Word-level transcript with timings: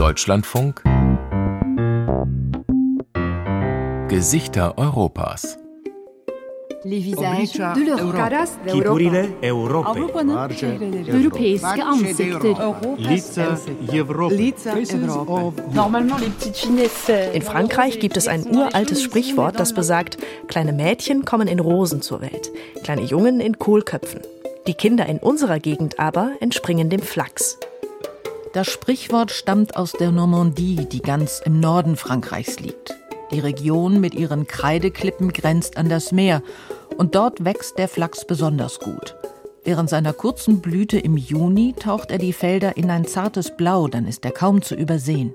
Deutschlandfunk 0.00 0.82
Gesichter 4.08 4.74
Europas 4.76 5.58
Les 6.84 7.00
visages 7.00 7.52
de 7.74 7.84
l'Europe. 7.84 8.14
Caras 8.14 8.58
Chipurile 8.66 9.28
Europei. 9.42 10.00
Europeiske 11.08 11.82
ansikter. 11.82 12.54
Lica 12.98 13.58
Европы. 13.92 14.36
Normalement 15.74 16.18
les 16.18 16.28
petites 16.28 16.60
finesses. 16.60 17.34
In 17.34 17.42
Frankreich 17.42 17.98
gibt 17.98 18.16
es 18.16 18.28
ein 18.28 18.46
uraltes 18.46 19.02
Sprichwort, 19.02 19.58
das 19.58 19.72
besagt, 19.72 20.18
kleine 20.46 20.72
Mädchen 20.72 21.24
kommen 21.24 21.48
in 21.48 21.58
Rosen 21.58 22.02
zur 22.02 22.20
Welt, 22.20 22.52
kleine 22.84 23.02
Jungen 23.02 23.40
in 23.40 23.58
Kohlköpfen. 23.58 24.20
Die 24.66 24.74
Kinder 24.74 25.06
in 25.06 25.18
unserer 25.18 25.58
Gegend 25.58 25.98
aber 25.98 26.32
entspringen 26.40 26.88
dem 26.90 27.00
Flachs. 27.00 27.58
Das 28.53 28.67
Sprichwort 28.67 29.31
stammt 29.31 29.77
aus 29.77 29.93
der 29.93 30.11
Normandie, 30.11 30.85
die 30.85 31.01
ganz 31.01 31.41
im 31.45 31.61
Norden 31.61 31.95
Frankreichs 31.95 32.59
liegt. 32.59 32.93
Die 33.31 33.39
Region 33.39 34.01
mit 34.01 34.13
ihren 34.13 34.45
Kreideklippen 34.45 35.31
grenzt 35.31 35.77
an 35.77 35.87
das 35.87 36.11
Meer 36.11 36.43
und 36.97 37.15
dort 37.15 37.45
wächst 37.45 37.77
der 37.77 37.87
Flachs 37.87 38.25
besonders 38.25 38.79
gut. 38.79 39.15
Während 39.63 39.89
seiner 39.89 40.11
kurzen 40.11 40.59
Blüte 40.59 40.99
im 40.99 41.15
Juni 41.15 41.73
taucht 41.79 42.11
er 42.11 42.17
die 42.17 42.33
Felder 42.33 42.75
in 42.75 42.89
ein 42.89 43.05
zartes 43.05 43.55
Blau, 43.55 43.87
dann 43.87 44.05
ist 44.05 44.25
er 44.25 44.31
kaum 44.31 44.61
zu 44.61 44.75
übersehen. 44.75 45.33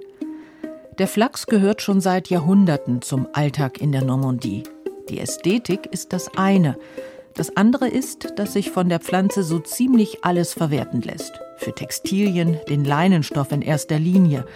Der 0.98 1.08
Flachs 1.08 1.46
gehört 1.46 1.80
schon 1.80 2.02
seit 2.02 2.28
Jahrhunderten 2.28 3.00
zum 3.00 3.28
Alltag 3.32 3.80
in 3.80 3.92
der 3.92 4.04
Normandie. 4.04 4.64
Die 5.08 5.20
Ästhetik 5.20 5.86
ist 5.90 6.12
das 6.12 6.36
eine. 6.36 6.76
Das 7.36 7.54
andere 7.54 7.86
ist, 7.86 8.32
dass 8.36 8.54
sich 8.54 8.70
von 8.70 8.88
der 8.88 8.98
Pflanze 8.98 9.42
so 9.42 9.58
ziemlich 9.58 10.24
alles 10.24 10.54
verwerten 10.54 11.02
lässt. 11.02 11.38
Für 11.58 11.74
Textilien, 11.74 12.58
den 12.70 12.82
Leinenstoff 12.82 13.52
in 13.52 13.60
erster 13.60 13.98
Linie. 13.98 14.46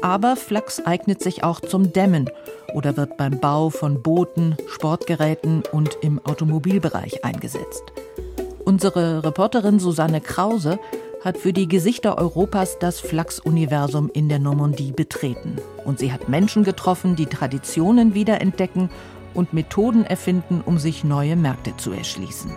Aber 0.00 0.36
Flachs 0.36 0.80
eignet 0.80 1.20
sich 1.20 1.42
auch 1.42 1.58
zum 1.58 1.92
Dämmen 1.92 2.30
oder 2.72 2.96
wird 2.96 3.16
beim 3.16 3.40
Bau 3.40 3.70
von 3.70 4.00
Booten, 4.00 4.56
Sportgeräten 4.68 5.64
und 5.72 5.98
im 6.02 6.24
Automobilbereich 6.24 7.24
eingesetzt. 7.24 7.82
Unsere 8.64 9.24
Reporterin 9.24 9.80
Susanne 9.80 10.20
Krause 10.20 10.78
hat 11.24 11.36
für 11.36 11.52
die 11.52 11.66
Gesichter 11.66 12.16
Europas 12.16 12.78
das 12.78 13.00
Flachs-Universum 13.00 14.08
in 14.14 14.28
der 14.28 14.38
Normandie 14.38 14.92
betreten. 14.92 15.56
Und 15.84 15.98
sie 15.98 16.12
hat 16.12 16.28
Menschen 16.28 16.62
getroffen, 16.62 17.16
die 17.16 17.26
Traditionen 17.26 18.14
wiederentdecken 18.14 18.88
und 19.34 19.52
Methoden 19.52 20.04
erfinden, 20.04 20.62
um 20.64 20.78
sich 20.78 21.04
neue 21.04 21.36
Märkte 21.36 21.76
zu 21.76 21.92
erschließen. 21.92 22.50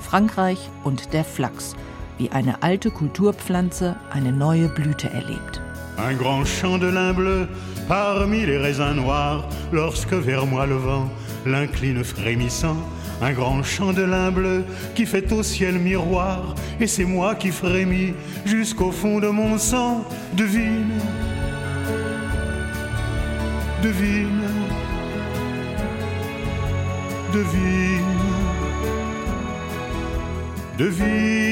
Frankreich 0.00 0.70
und 0.84 1.12
der 1.12 1.24
Flachs, 1.24 1.74
wie 2.18 2.30
eine 2.30 2.62
alte 2.62 2.90
Kulturpflanze 2.90 3.96
eine 4.10 4.32
neue 4.32 4.68
Blüte 4.68 5.08
erlebt. 5.08 5.60
Un 5.98 6.16
grand 6.16 6.46
champ 6.46 6.78
de 6.78 6.88
lin 6.88 7.12
bleu 7.12 7.46
parmi 7.86 8.46
les 8.46 8.58
raisins 8.58 8.96
noirs, 8.96 9.44
lorsque 9.72 10.14
vers 10.14 10.46
moi 10.46 10.66
le 10.66 10.76
vent 10.76 11.10
l'incline 11.44 12.02
frémissant. 12.02 12.76
Un 13.20 13.32
grand 13.32 13.62
champ 13.62 13.92
de 13.92 14.02
lin 14.02 14.30
bleu 14.32 14.64
qui 14.94 15.06
fait 15.06 15.30
au 15.32 15.42
ciel 15.42 15.78
miroir, 15.78 16.54
et 16.80 16.86
c'est 16.86 17.04
moi 17.04 17.34
qui 17.34 17.50
frémis 17.50 18.14
jusqu'au 18.44 18.90
fond 18.90 19.20
de 19.20 19.28
mon 19.28 19.58
sang. 19.58 20.04
Devine, 20.36 20.98
devine, 23.82 24.41
devine, 27.32 28.18
devine. 30.78 31.42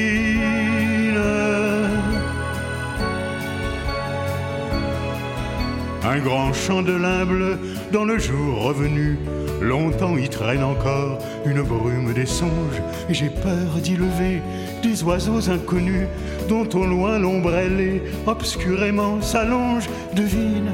Un 6.03 6.19
grand 6.19 6.53
champ 6.53 6.81
de 6.81 6.93
lin 6.93 7.25
bleu 7.25 7.57
dans 7.91 8.05
le 8.05 8.17
jour 8.19 8.63
revenu. 8.63 9.17
Longtemps 9.61 10.17
y 10.17 10.27
traîne 10.27 10.63
encore 10.63 11.19
une 11.45 11.61
brume 11.61 12.13
des 12.13 12.25
songes, 12.25 12.81
et 13.07 13.13
j'ai 13.13 13.29
peur 13.29 13.79
d'y 13.81 13.95
lever 13.95 14.41
des 14.81 15.03
oiseaux 15.03 15.49
inconnus 15.49 16.07
dont 16.49 16.67
au 16.73 16.85
loin 16.85 17.19
l'ombre 17.19 17.53
ailée 17.53 18.01
obscurément 18.25 19.21
s'allonge. 19.21 19.87
Devine, 20.15 20.71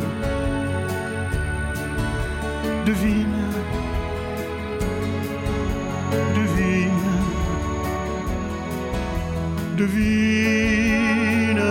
devine, 2.85 3.36
devine. 9.77 11.61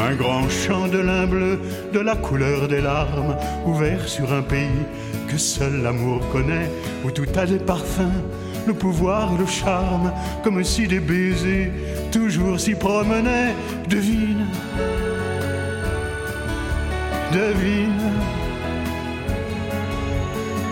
Un 0.00 0.14
grand 0.14 0.48
champ 0.48 0.88
de 0.88 0.98
lin 0.98 1.26
bleu, 1.26 1.60
de 1.92 2.00
la 2.00 2.16
couleur 2.16 2.66
des 2.66 2.80
larmes, 2.80 3.36
ouvert 3.66 4.08
sur 4.08 4.32
un 4.32 4.42
pays 4.42 4.82
que 5.28 5.36
seul 5.36 5.82
l'amour 5.82 6.20
connaît, 6.30 6.70
où 7.04 7.10
tout 7.10 7.26
a 7.36 7.44
des 7.44 7.58
parfums, 7.58 8.22
le 8.66 8.72
pouvoir, 8.72 9.36
le 9.38 9.46
charme, 9.46 10.12
comme 10.42 10.64
si 10.64 10.88
des 10.88 11.00
baisers 11.00 11.70
toujours 12.10 12.58
s'y 12.58 12.74
promenaient. 12.74 13.54
Devine, 13.88 14.46
devine, 17.32 18.02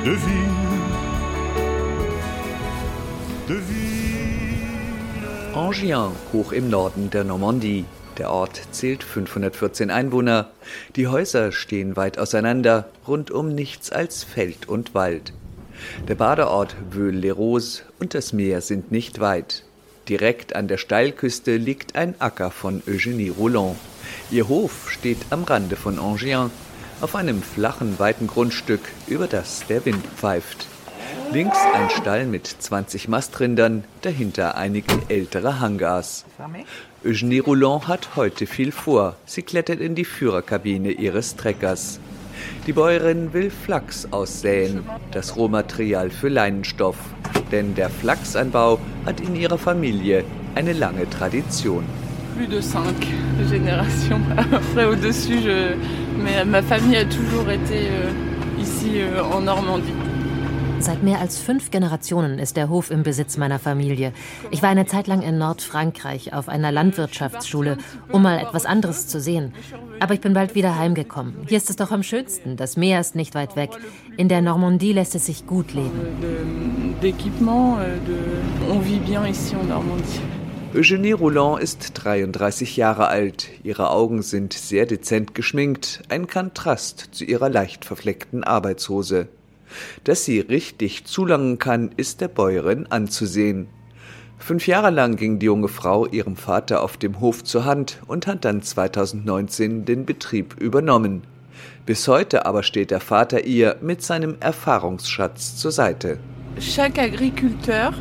devine, 0.05 0.66
Angien, 5.67 6.13
hoch 6.33 6.53
im 6.53 6.71
Norden 6.71 7.11
der 7.11 7.25
Normandie. 7.25 7.87
Der 8.19 8.31
Ort 8.31 8.61
zählt 8.71 9.03
514 9.03 9.91
Einwohner. 9.91 10.49
Die 10.95 11.09
Häuser 11.09 11.51
stehen 11.51 11.97
weit 11.97 12.21
auseinander, 12.21 12.89
rundum 13.09 13.53
nichts 13.53 13.91
als 13.91 14.23
Feld 14.23 14.69
und 14.69 14.95
Wald. 14.95 15.33
Der 16.07 16.15
Badeort 16.15 16.77
Veules-les-Roses 16.93 17.83
und 17.99 18.15
das 18.15 18.33
Meer 18.33 18.61
sind 18.61 18.93
nicht 18.93 19.19
weit. 19.19 19.65
Direkt 20.09 20.55
an 20.55 20.69
der 20.69 20.79
Steilküste 20.79 21.57
liegt 21.57 21.97
ein 21.97 22.15
Acker 22.21 22.53
von 22.53 22.81
Eugénie 22.83 23.33
Roland. 23.33 23.75
Ihr 24.31 24.47
Hof 24.47 24.89
steht 24.89 25.19
am 25.31 25.43
Rande 25.43 25.75
von 25.75 25.99
Angien, 25.99 26.53
auf 27.01 27.17
einem 27.17 27.43
flachen, 27.43 27.99
weiten 27.99 28.29
Grundstück, 28.29 28.83
über 29.09 29.27
das 29.27 29.67
der 29.69 29.85
Wind 29.85 30.07
pfeift. 30.15 30.69
Links 31.33 31.59
ein 31.75 31.91
Stall 31.91 32.27
mit 32.27 32.47
20 32.47 33.09
Mastrindern, 33.09 33.85
dahinter 34.03 34.57
einige 34.57 34.95
ältere 35.09 35.61
Hangars. 35.61 36.25
Eugenie 37.05 37.41
Roland 37.41 37.89
hat 37.89 38.17
heute 38.17 38.47
viel 38.47 38.73
vor. 38.73 39.17
Sie 39.27 39.43
klettert 39.43 39.81
in 39.81 39.95
die 39.95 40.05
Führerkabine 40.05 40.93
ihres 40.93 41.37
Treckers. 41.37 42.01
Die 42.67 42.73
Bäuerin 42.73 43.33
will 43.33 43.51
Flachs 43.51 44.09
aussäen, 44.11 44.85
das 45.11 45.37
Rohmaterial 45.37 46.11
für 46.11 46.29
Leinenstoff. 46.29 46.97
Denn 47.53 47.75
der 47.75 47.91
Flachsanbau 47.91 48.79
hat 49.05 49.21
in 49.21 49.37
ihrer 49.37 49.59
Familie 49.59 50.25
eine 50.55 50.73
lange 50.73 51.09
Tradition. 51.09 51.85
plus 52.37 52.47
de 52.47 52.61
cinq 52.61 53.07
générations. 53.51 54.21
Après, 54.37 54.85
au-dessus, 54.85 55.41
je... 55.43 56.45
ma 56.45 56.63
famille 56.63 56.97
a 56.97 57.05
toujours 57.05 57.51
été 57.51 57.89
euh, 57.89 58.61
ici 58.61 59.01
euh, 59.01 59.23
en 59.23 59.41
Normandie. 59.41 59.93
Seit 60.79 61.03
mehr 61.03 61.21
als 61.21 61.39
fünf 61.39 61.71
Generationen 61.71 62.39
ist 62.39 62.57
der 62.57 62.69
Hof 62.69 62.91
im 62.91 63.03
Besitz 63.03 63.37
meiner 63.37 63.59
Familie. 63.59 64.13
Ich 64.51 64.63
war 64.63 64.69
eine 64.69 64.87
Zeit 64.87 65.07
lang 65.07 65.23
in 65.23 65.39
Nordfrankreich 65.39 66.33
auf 66.33 66.49
einer 66.49 66.71
Landwirtschaftsschule, 66.71 67.79
um 68.13 68.23
mal 68.23 68.39
etwas 68.39 68.67
anderes 68.67 69.09
zu 69.09 69.21
sehen. 69.21 69.55
Aber 70.01 70.15
ich 70.15 70.21
bin 70.21 70.35
bald 70.35 70.55
wieder 70.55 70.79
heimgekommen. 70.79 71.35
Hier 71.49 71.57
ist 71.57 71.71
es 71.71 71.77
doch 71.77 71.91
am 71.91 72.03
schönsten. 72.03 72.57
Das 72.57 72.77
Meer 72.77 73.01
ist 73.01 73.17
nicht 73.17 73.35
weit 73.35 73.57
weg. 73.57 73.71
In 74.17 74.29
der 74.29 74.43
Normandie 74.43 74.93
lässt 74.93 75.15
es 75.15 75.27
sich 75.27 75.47
gut 75.47 75.73
leben. 75.73 76.95
Eugenie 80.75 81.13
Roland 81.13 81.63
ist 81.63 81.93
33 81.95 82.77
Jahre 82.77 83.09
alt. 83.09 83.49
Ihre 83.63 83.91
Augen 83.91 84.21
sind 84.21 84.53
sehr 84.53 84.85
dezent 84.85 85.35
geschminkt, 85.35 86.03
ein 86.11 86.27
Kontrast 86.27 87.09
zu 87.13 87.25
ihrer 87.25 87.49
leicht 87.49 87.87
verfleckten 87.87 88.45
Arbeitshose. 88.45 89.29
Dass 90.05 90.25
sie 90.25 90.41
richtig 90.41 91.05
zulangen 91.05 91.59
kann, 91.59 91.91
ist 91.97 92.21
der 92.21 92.29
Bäuerin 92.29 92.87
anzusehen. 92.87 93.69
Fünf 94.39 94.67
Jahre 94.67 94.91
lang 94.91 95.17
ging 95.17 95.39
die 95.39 95.47
junge 95.47 95.69
Frau 95.69 96.07
ihrem 96.07 96.37
Vater 96.37 96.83
auf 96.83 96.97
dem 96.97 97.21
Hof 97.21 97.43
zur 97.43 97.65
Hand 97.65 97.99
und 98.07 98.27
hat 98.27 98.45
dann 98.45 98.63
2019 98.63 99.85
den 99.85 100.05
Betrieb 100.05 100.57
übernommen. 100.61 101.23
Bis 101.87 102.07
heute 102.07 102.47
aber 102.47 102.63
steht 102.63 102.91
der 102.91 103.01
Vater 103.01 103.45
ihr 103.45 103.77
mit 103.81 104.03
seinem 104.03 104.37
Erfahrungsschatz 104.41 105.57
zur 105.57 105.73
Seite. 105.73 106.19
Chaque 106.61 106.99
agriculteur 106.99 107.95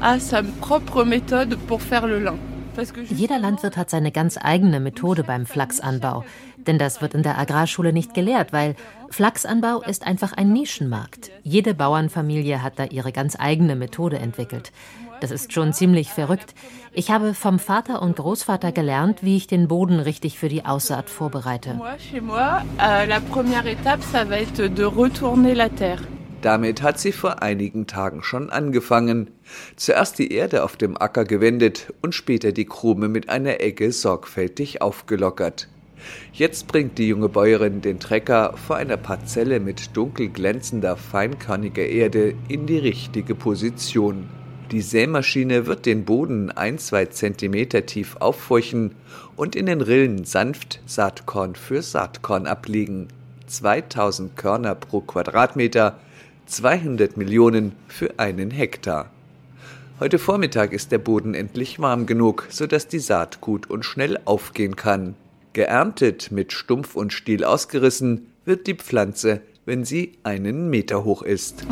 a 0.00 0.18
sa 0.18 0.42
propre 0.60 1.04
méthode 1.04 1.56
pour 1.66 1.80
faire 1.82 2.06
le 2.06 2.18
lin. 2.18 2.38
Jeder 3.10 3.40
Landwirt 3.40 3.76
hat 3.76 3.90
seine 3.90 4.12
ganz 4.12 4.38
eigene 4.40 4.78
Methode 4.78 5.24
beim 5.24 5.46
Flachsanbau. 5.46 6.24
Denn 6.68 6.78
das 6.78 7.00
wird 7.00 7.14
in 7.14 7.22
der 7.22 7.38
Agrarschule 7.38 7.94
nicht 7.94 8.12
gelehrt, 8.12 8.52
weil 8.52 8.76
Flachsanbau 9.08 9.80
ist 9.80 10.06
einfach 10.06 10.34
ein 10.34 10.52
Nischenmarkt. 10.52 11.30
Jede 11.42 11.72
Bauernfamilie 11.72 12.62
hat 12.62 12.78
da 12.78 12.84
ihre 12.84 13.10
ganz 13.10 13.36
eigene 13.40 13.74
Methode 13.74 14.18
entwickelt. 14.18 14.70
Das 15.20 15.30
ist 15.30 15.52
schon 15.52 15.72
ziemlich 15.72 16.10
verrückt. 16.10 16.54
Ich 16.92 17.10
habe 17.10 17.32
vom 17.32 17.58
Vater 17.58 18.02
und 18.02 18.16
Großvater 18.16 18.70
gelernt, 18.70 19.22
wie 19.22 19.36
ich 19.36 19.46
den 19.46 19.66
Boden 19.66 19.98
richtig 19.98 20.38
für 20.38 20.48
die 20.50 20.66
Aussaat 20.66 21.08
vorbereite. 21.08 21.80
Euh, 21.80 23.06
Damit 26.42 26.82
hat 26.82 27.00
sie 27.00 27.12
vor 27.12 27.42
einigen 27.42 27.86
Tagen 27.86 28.22
schon 28.22 28.50
angefangen. 28.50 29.30
Zuerst 29.74 30.18
die 30.18 30.32
Erde 30.32 30.62
auf 30.62 30.76
dem 30.76 30.96
Acker 31.00 31.24
gewendet 31.24 31.92
und 32.02 32.14
später 32.14 32.52
die 32.52 32.66
Krume 32.66 33.08
mit 33.08 33.30
einer 33.30 33.60
Egge 33.60 33.90
sorgfältig 33.90 34.82
aufgelockert. 34.82 35.68
Jetzt 36.32 36.68
bringt 36.68 36.98
die 36.98 37.08
junge 37.08 37.28
Bäuerin 37.28 37.80
den 37.80 38.00
Trecker 38.00 38.54
vor 38.56 38.76
einer 38.76 38.96
Parzelle 38.96 39.60
mit 39.60 39.96
dunkel 39.96 40.28
glänzender, 40.28 40.96
feinkörniger 40.96 41.86
Erde 41.86 42.34
in 42.48 42.66
die 42.66 42.78
richtige 42.78 43.34
Position. 43.34 44.28
Die 44.70 44.82
Sämaschine 44.82 45.66
wird 45.66 45.86
den 45.86 46.04
Boden 46.04 46.50
ein, 46.50 46.78
zwei 46.78 47.06
Zentimeter 47.06 47.86
tief 47.86 48.16
auffurchen 48.20 48.94
und 49.34 49.56
in 49.56 49.66
den 49.66 49.80
Rillen 49.80 50.24
sanft 50.24 50.80
Saatkorn 50.84 51.54
für 51.54 51.80
Saatkorn 51.80 52.46
ablegen. 52.46 53.08
2000 53.46 54.36
Körner 54.36 54.74
pro 54.74 55.00
Quadratmeter, 55.00 55.98
200 56.46 57.16
Millionen 57.16 57.72
für 57.86 58.18
einen 58.18 58.50
Hektar. 58.50 59.10
Heute 60.00 60.18
Vormittag 60.18 60.72
ist 60.72 60.92
der 60.92 60.98
Boden 60.98 61.34
endlich 61.34 61.80
warm 61.80 62.06
genug, 62.06 62.46
sodass 62.50 62.86
die 62.88 63.00
Saat 63.00 63.40
gut 63.40 63.68
und 63.68 63.84
schnell 63.84 64.18
aufgehen 64.26 64.76
kann. 64.76 65.14
Geerntet, 65.52 66.30
mit 66.30 66.52
Stumpf 66.52 66.94
und 66.94 67.12
Stiel 67.12 67.44
ausgerissen, 67.44 68.32
wird 68.44 68.66
die 68.66 68.74
Pflanze, 68.74 69.42
wenn 69.64 69.84
sie 69.84 70.18
einen 70.22 70.70
Meter 70.70 71.04
hoch 71.04 71.22
ist. 71.22 71.64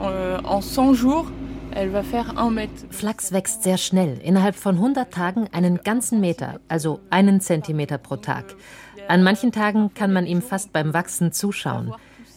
Euh, 0.00 0.38
en 0.38 0.62
100 0.62 0.94
jours, 0.94 1.26
elle 1.72 1.92
va 1.92 2.02
faire 2.02 2.36
un 2.38 2.50
mètre. 2.50 2.86
Flachs 2.90 3.32
wächst 3.32 3.64
sehr 3.64 3.78
schnell, 3.78 4.18
innerhalb 4.22 4.54
von 4.54 4.76
100 4.76 5.12
Tagen 5.12 5.48
einen 5.52 5.80
ganzen 5.82 6.20
Meter, 6.20 6.60
also 6.68 7.00
einen 7.10 7.40
Zentimeter 7.40 7.98
pro 7.98 8.16
Tag. 8.16 8.54
An 9.08 9.22
manchen 9.22 9.52
Tagen 9.52 9.92
kann 9.94 10.12
man 10.12 10.26
ihm 10.26 10.42
fast 10.42 10.72
beim 10.72 10.94
Wachsen 10.94 11.32
zuschauen. 11.32 11.92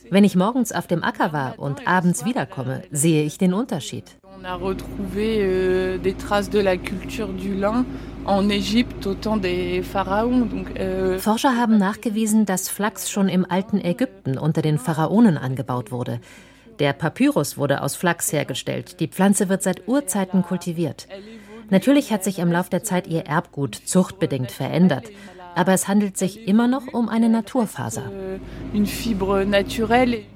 Wenn 0.10 0.24
ich 0.24 0.36
morgens 0.36 0.72
auf 0.72 0.88
dem 0.88 1.04
Acker 1.04 1.34
war 1.34 1.60
und 1.60 1.88
abends 1.88 2.26
wiederkomme, 2.26 2.84
sehe 2.92 3.24
ich 3.24 3.38
den 3.38 3.54
Unterschied. 3.54 4.06
On 4.42 4.46
a 4.46 4.56
retrouvé 4.56 5.38
euh, 5.42 5.98
des 6.00 6.14
traces 6.14 6.50
de 6.50 6.58
la 6.58 6.76
culture 6.76 7.28
du 7.28 7.54
lin 7.54 7.86
en 8.26 8.50
Égypte 8.50 9.06
au 9.06 9.14
temps 9.14 9.38
des 9.38 9.84
Pharaons. 9.84 10.46
Donc, 10.46 10.68
euh 10.80 11.20
Forscher 11.20 11.56
haben 11.56 11.78
nachgewiesen, 11.78 12.48
dass 12.48 12.68
Flachs 12.68 13.12
schon 13.12 13.30
im 13.30 13.46
alten 13.48 13.80
Ägypten 13.80 14.40
unter 14.40 14.64
den 14.64 14.80
Pharaonen 14.80 15.38
angebaut 15.38 15.92
wurde. 15.92 16.20
Der 16.80 16.94
Papyrus 16.94 17.60
wurde 17.60 17.84
aus 17.84 17.96
Flachs 17.96 18.34
hergestellt. 18.34 19.00
Die 19.00 19.08
Pflanze 19.08 19.48
wird 19.48 19.62
seit 19.62 19.88
Urzeiten 19.88 20.42
kultiviert. 20.42 21.08
Natürlich 21.70 22.12
hat 22.12 22.24
sich 22.24 22.40
im 22.40 22.52
Lauf 22.52 22.70
der 22.70 22.84
Zeit 22.84 23.06
ihr 23.06 23.28
Erbgut 23.28 23.76
zuchtbedingt 23.76 24.52
verändert. 24.52 25.06
Aber 25.54 25.74
es 25.74 25.88
handelt 25.88 26.18
sich 26.18 26.48
immer 26.48 26.68
noch 26.68 26.88
um 26.94 27.10
eine 27.10 27.30
Naturfaser. 27.30 28.12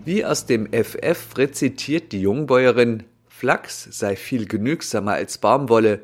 Wie 0.06 0.26
aus 0.26 0.46
dem 0.46 0.68
FF 0.72 1.38
rezitiert 1.38 2.12
die 2.12 2.22
Jungbäuerin, 2.22 3.04
Flachs 3.46 3.88
sei 3.92 4.16
viel 4.16 4.48
genügsamer 4.48 5.12
als 5.12 5.38
Baumwolle. 5.38 6.02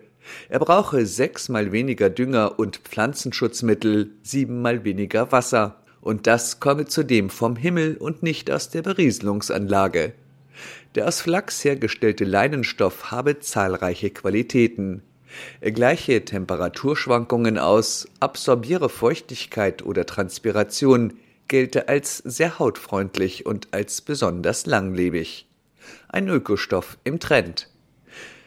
Er 0.47 0.59
brauche 0.59 1.07
sechsmal 1.07 1.71
weniger 1.71 2.11
Dünger 2.11 2.59
und 2.59 2.77
Pflanzenschutzmittel, 2.77 4.11
siebenmal 4.21 4.83
weniger 4.83 5.31
Wasser. 5.31 5.77
Und 6.01 6.27
das 6.27 6.59
komme 6.59 6.85
zudem 6.85 7.31
vom 7.31 7.55
Himmel 7.55 7.97
und 7.97 8.21
nicht 8.21 8.51
aus 8.51 8.69
der 8.69 8.83
Berieselungsanlage. 8.83 10.13
Der 10.93 11.07
aus 11.07 11.19
Flachs 11.21 11.63
hergestellte 11.63 12.25
Leinenstoff 12.25 13.09
habe 13.09 13.39
zahlreiche 13.39 14.11
Qualitäten. 14.11 15.01
Er 15.61 15.71
gleiche 15.71 16.23
Temperaturschwankungen 16.23 17.57
aus, 17.57 18.07
absorbiere 18.19 18.87
Feuchtigkeit 18.87 19.83
oder 19.83 20.05
Transpiration, 20.05 21.13
gelte 21.47 21.87
als 21.87 22.19
sehr 22.19 22.59
hautfreundlich 22.59 23.47
und 23.47 23.69
als 23.71 24.01
besonders 24.01 24.67
langlebig. 24.67 25.47
Ein 26.09 26.27
Ökostoff 26.27 26.97
im 27.03 27.19
Trend. 27.19 27.69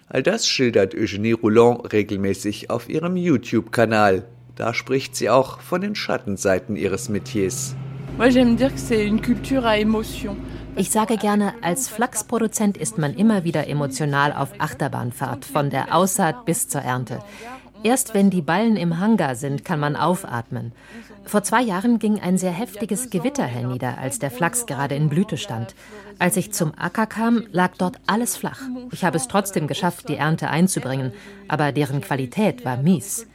All 0.08 0.22
das 0.22 0.46
schildert 0.46 0.94
Eugenie 0.94 1.32
Roulon 1.32 1.81
regelmäßig 1.81 2.70
auf 2.70 2.88
ihrem 2.88 3.16
YouTube-Kanal. 3.16 4.25
Da 4.54 4.75
spricht 4.75 5.16
sie 5.16 5.31
auch 5.31 5.60
von 5.60 5.81
den 5.81 5.94
Schattenseiten 5.94 6.76
ihres 6.76 7.08
Metiers. 7.08 7.75
Ich 10.76 10.90
sage 10.90 11.16
gerne, 11.16 11.54
als 11.62 11.88
Flachsproduzent 11.88 12.76
ist 12.76 12.98
man 12.98 13.14
immer 13.14 13.44
wieder 13.44 13.66
emotional 13.66 14.32
auf 14.32 14.50
Achterbahnfahrt, 14.58 15.44
von 15.44 15.70
der 15.70 15.94
Aussaat 15.94 16.44
bis 16.44 16.69
zur 16.69 16.82
Ernte. 16.82 17.20
Erst 17.84 18.14
wenn 18.14 18.31
die 18.31 18.40
Ballen 18.40 18.76
im 18.76 18.98
Hangar 18.98 19.34
sind, 19.34 19.62
kann 19.62 19.78
man 19.78 19.94
aufatmen. 19.94 20.72
Vor 21.26 21.42
zwei 21.42 21.60
Jahren 21.60 21.98
ging 21.98 22.19
ein 22.19 22.38
sehr 22.38 22.50
heftiges 22.50 23.10
Gewitter 23.10 23.44
hernieder, 23.44 23.98
als 23.98 24.19
der 24.19 24.31
Flachs 24.31 24.64
gerade 24.64 24.94
in 24.94 25.10
Blüte 25.10 25.36
stand. 25.36 25.75
Als 26.19 26.38
ich 26.38 26.50
zum 26.52 26.72
Acker 26.78 27.06
kam, 27.06 27.44
lag 27.52 27.72
dort 27.76 27.96
alles 28.06 28.38
flach. 28.38 28.62
Ich 28.90 29.04
habe 29.04 29.19
es 29.19 29.28
trotzdem 29.28 29.66
geschafft, 29.66 30.08
die 30.08 30.16
Ernte 30.16 30.48
einzubringen, 30.48 31.12
aber 31.46 31.72
deren 31.72 32.00
Qualität 32.00 32.64
war 32.64 32.78
mies. 32.78 33.26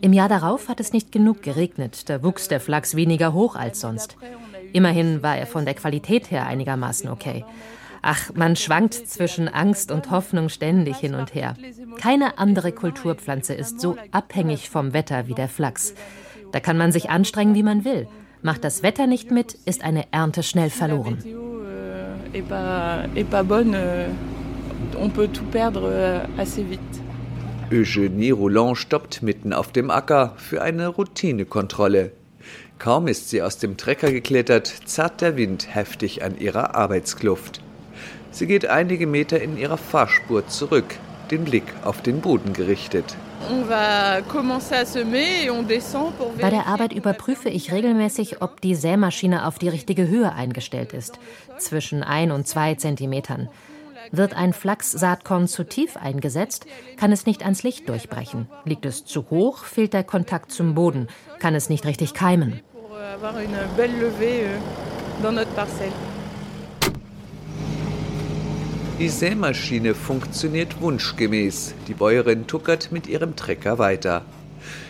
Im 0.00 0.12
Jahr 0.12 0.28
darauf 0.28 0.68
hat 0.68 0.78
es 0.78 0.92
nicht 0.92 1.10
genug 1.10 1.42
geregnet, 1.42 2.08
da 2.08 2.22
wuchs 2.22 2.46
der 2.46 2.60
Flachs 2.60 2.94
weniger 2.94 3.32
hoch 3.32 3.56
als 3.56 3.80
sonst. 3.80 4.16
Immerhin 4.72 5.24
war 5.24 5.36
er 5.36 5.48
von 5.48 5.64
der 5.64 5.74
Qualität 5.74 6.30
her 6.30 6.46
einigermaßen 6.46 7.10
okay. 7.10 7.44
Ach, 8.02 8.30
man 8.34 8.56
schwankt 8.56 8.94
zwischen 8.94 9.48
Angst 9.48 9.90
und 9.90 10.10
Hoffnung 10.10 10.48
ständig 10.48 10.96
hin 10.96 11.14
und 11.14 11.34
her. 11.34 11.54
Keine 12.00 12.38
andere 12.38 12.72
Kulturpflanze 12.72 13.54
ist 13.54 13.80
so 13.80 13.96
abhängig 14.12 14.70
vom 14.70 14.92
Wetter 14.92 15.26
wie 15.26 15.34
der 15.34 15.48
Flachs. 15.48 15.94
Da 16.52 16.60
kann 16.60 16.78
man 16.78 16.92
sich 16.92 17.10
anstrengen, 17.10 17.54
wie 17.54 17.62
man 17.62 17.84
will. 17.84 18.08
Macht 18.42 18.64
das 18.64 18.82
Wetter 18.82 19.06
nicht 19.06 19.30
mit, 19.30 19.54
ist 19.64 19.82
eine 19.82 20.04
Ernte 20.12 20.42
schnell 20.42 20.70
verloren. 20.70 21.18
Eugenie 27.70 28.30
Roland 28.30 28.78
stoppt 28.78 29.22
mitten 29.22 29.52
auf 29.52 29.72
dem 29.72 29.90
Acker 29.90 30.34
für 30.36 30.62
eine 30.62 30.88
Routinekontrolle. 30.88 32.12
Kaum 32.78 33.08
ist 33.08 33.28
sie 33.28 33.42
aus 33.42 33.58
dem 33.58 33.76
Trecker 33.76 34.10
geklettert, 34.12 34.72
zerrt 34.84 35.20
der 35.20 35.36
Wind 35.36 35.74
heftig 35.74 36.22
an 36.22 36.38
ihrer 36.38 36.76
Arbeitskluft. 36.76 37.60
Sie 38.30 38.46
geht 38.46 38.66
einige 38.66 39.06
Meter 39.06 39.40
in 39.40 39.56
ihrer 39.56 39.78
Fahrspur 39.78 40.46
zurück, 40.46 40.96
den 41.30 41.44
Blick 41.44 41.64
auf 41.84 42.02
den 42.02 42.20
Boden 42.20 42.52
gerichtet. 42.52 43.16
Bei 46.40 46.50
der 46.50 46.66
Arbeit 46.66 46.92
überprüfe 46.92 47.48
ich 47.48 47.72
regelmäßig, 47.72 48.42
ob 48.42 48.60
die 48.60 48.74
Sämaschine 48.74 49.46
auf 49.46 49.58
die 49.58 49.68
richtige 49.68 50.08
Höhe 50.08 50.32
eingestellt 50.32 50.92
ist, 50.92 51.18
zwischen 51.58 52.02
ein 52.02 52.30
und 52.32 52.46
zwei 52.46 52.74
Zentimetern. 52.74 53.48
Wird 54.10 54.34
ein 54.34 54.52
Flachs-Saatkorn 54.52 55.48
zu 55.48 55.64
tief 55.64 55.96
eingesetzt, 55.96 56.66
kann 56.96 57.12
es 57.12 57.26
nicht 57.26 57.42
ans 57.42 57.62
Licht 57.62 57.88
durchbrechen. 57.88 58.48
Liegt 58.64 58.86
es 58.86 59.04
zu 59.04 59.28
hoch, 59.30 59.64
fehlt 59.64 59.92
der 59.92 60.04
Kontakt 60.04 60.50
zum 60.50 60.74
Boden, 60.74 61.08
kann 61.38 61.54
es 61.54 61.68
nicht 61.68 61.84
richtig 61.84 62.14
keimen. 62.14 62.60
Die 68.98 69.08
Sämaschine 69.08 69.94
funktioniert 69.94 70.80
wunschgemäß. 70.80 71.72
Die 71.86 71.94
Bäuerin 71.94 72.48
tuckert 72.48 72.90
mit 72.90 73.06
ihrem 73.06 73.36
Trecker 73.36 73.78
weiter. 73.78 74.24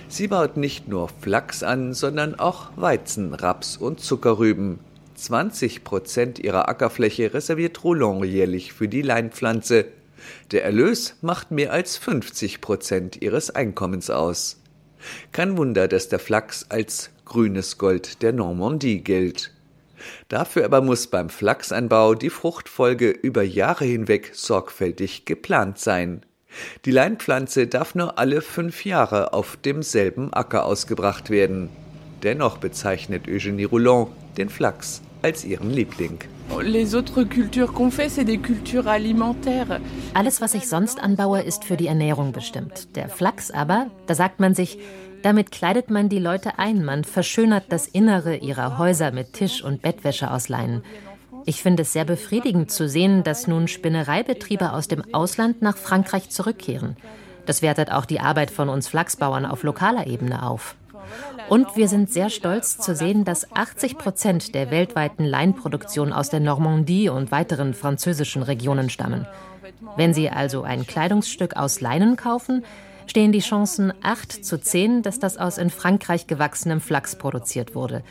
Sie 0.08 0.28
baut 0.28 0.56
nicht 0.56 0.88
nur 0.88 1.10
Flachs 1.20 1.62
an, 1.62 1.92
sondern 1.92 2.34
auch 2.34 2.70
Weizen, 2.76 3.34
Raps 3.34 3.76
und 3.76 4.00
Zuckerrüben. 4.00 4.78
20 5.14 5.84
Prozent 5.84 6.38
ihrer 6.38 6.70
Ackerfläche 6.70 7.34
reserviert 7.34 7.84
Roland 7.84 8.24
jährlich 8.24 8.72
für 8.72 8.88
die 8.88 9.02
Leinpflanze. 9.02 9.84
Der 10.52 10.64
Erlös 10.64 11.16
macht 11.20 11.50
mehr 11.50 11.70
als 11.74 11.98
50 11.98 12.62
Prozent 12.62 13.20
ihres 13.20 13.50
Einkommens 13.50 14.08
aus. 14.08 14.58
Kein 15.32 15.58
Wunder, 15.58 15.86
dass 15.86 16.08
der 16.08 16.18
Flachs 16.18 16.64
als 16.70 17.10
grünes 17.26 17.76
Gold 17.76 18.22
der 18.22 18.32
Normandie 18.32 19.02
gilt. 19.02 19.52
Dafür 20.28 20.64
aber 20.64 20.80
muss 20.80 21.06
beim 21.06 21.30
Flachsanbau 21.30 22.14
die 22.14 22.30
Fruchtfolge 22.30 23.10
über 23.10 23.42
Jahre 23.42 23.84
hinweg 23.84 24.30
sorgfältig 24.34 25.24
geplant 25.24 25.78
sein. 25.78 26.22
Die 26.84 26.90
Leinpflanze 26.90 27.66
darf 27.66 27.94
nur 27.94 28.18
alle 28.18 28.40
fünf 28.40 28.84
Jahre 28.84 29.32
auf 29.32 29.56
demselben 29.56 30.32
Acker 30.32 30.64
ausgebracht 30.64 31.30
werden. 31.30 31.68
Dennoch 32.22 32.58
bezeichnet 32.58 33.28
Eugenie 33.28 33.64
Roulon 33.64 34.08
den 34.36 34.48
Flachs 34.48 35.02
als 35.22 35.44
ihren 35.44 35.70
Liebling. 35.70 36.18
Alles, 40.14 40.40
was 40.40 40.54
ich 40.54 40.68
sonst 40.68 41.00
anbaue, 41.00 41.42
ist 41.42 41.64
für 41.64 41.76
die 41.76 41.86
Ernährung 41.86 42.32
bestimmt. 42.32 42.96
Der 42.96 43.08
Flachs 43.08 43.50
aber, 43.50 43.88
da 44.06 44.14
sagt 44.14 44.40
man 44.40 44.54
sich, 44.54 44.78
damit 45.22 45.50
kleidet 45.50 45.90
man 45.90 46.08
die 46.08 46.18
Leute 46.18 46.58
ein, 46.58 46.84
man 46.84 47.04
verschönert 47.04 47.64
das 47.70 47.86
Innere 47.86 48.36
ihrer 48.36 48.78
Häuser 48.78 49.10
mit 49.10 49.32
Tisch 49.32 49.62
und 49.62 49.82
Bettwäsche 49.82 50.30
aus 50.30 50.48
Leinen. 50.48 50.82
Ich 51.44 51.62
finde 51.62 51.82
es 51.82 51.92
sehr 51.92 52.04
befriedigend 52.04 52.70
zu 52.70 52.88
sehen, 52.88 53.24
dass 53.24 53.46
nun 53.46 53.68
Spinnereibetriebe 53.68 54.72
aus 54.72 54.88
dem 54.88 55.02
Ausland 55.14 55.62
nach 55.62 55.76
Frankreich 55.76 56.30
zurückkehren. 56.30 56.96
Das 57.46 57.62
wertet 57.62 57.90
auch 57.90 58.04
die 58.04 58.20
Arbeit 58.20 58.50
von 58.50 58.68
uns 58.68 58.88
Flachsbauern 58.88 59.46
auf 59.46 59.62
lokaler 59.62 60.06
Ebene 60.06 60.42
auf. 60.42 60.76
Und 61.48 61.76
wir 61.76 61.88
sind 61.88 62.12
sehr 62.12 62.28
stolz 62.28 62.76
zu 62.76 62.94
sehen, 62.94 63.24
dass 63.24 63.50
80 63.52 63.96
Prozent 63.96 64.54
der 64.54 64.70
weltweiten 64.70 65.24
Leinproduktion 65.24 66.12
aus 66.12 66.28
der 66.28 66.40
Normandie 66.40 67.08
und 67.08 67.32
weiteren 67.32 67.72
französischen 67.72 68.42
Regionen 68.42 68.90
stammen. 68.90 69.26
Wenn 69.96 70.12
Sie 70.12 70.28
also 70.28 70.62
ein 70.62 70.86
Kleidungsstück 70.86 71.56
aus 71.56 71.80
Leinen 71.80 72.16
kaufen, 72.16 72.64
stehen 73.08 73.32
die 73.32 73.40
Chancen 73.40 73.92
8 74.02 74.44
zu 74.44 74.60
10, 74.60 75.02
dass 75.02 75.18
das 75.18 75.38
aus 75.38 75.58
in 75.58 75.70
Frankreich 75.70 76.26
gewachsenem 76.26 76.80
Flachs 76.80 77.16
produziert 77.16 77.74
wurde. 77.74 78.02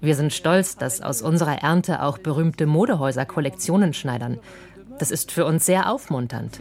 Wir 0.00 0.14
sind 0.14 0.32
stolz, 0.32 0.76
dass 0.76 1.00
aus 1.00 1.22
unserer 1.22 1.62
Ernte 1.62 2.02
auch 2.02 2.18
berühmte 2.18 2.66
Modehäuser 2.66 3.24
Kollektionen 3.24 3.94
schneidern. 3.94 4.38
Das 4.98 5.10
ist 5.10 5.32
für 5.32 5.46
uns 5.46 5.64
sehr 5.64 5.90
aufmunternd. 5.90 6.58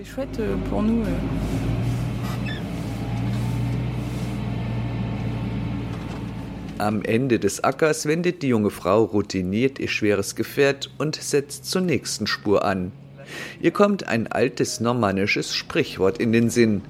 Am 6.77 7.03
Ende 7.03 7.39
des 7.39 7.63
Ackers 7.63 8.05
wendet 8.05 8.41
die 8.41 8.49
junge 8.49 8.69
Frau 8.69 9.03
routiniert 9.03 9.79
ihr 9.79 9.87
schweres 9.87 10.35
Gefährt 10.35 10.91
und 10.97 11.15
setzt 11.15 11.65
zur 11.65 11.81
nächsten 11.81 12.27
Spur 12.27 12.65
an. 12.65 12.91
Ihr 13.61 13.71
kommt 13.71 14.07
ein 14.07 14.27
altes 14.27 14.81
normannisches 14.81 15.55
Sprichwort 15.55 16.19
in 16.19 16.31
den 16.31 16.49
Sinn. 16.49 16.81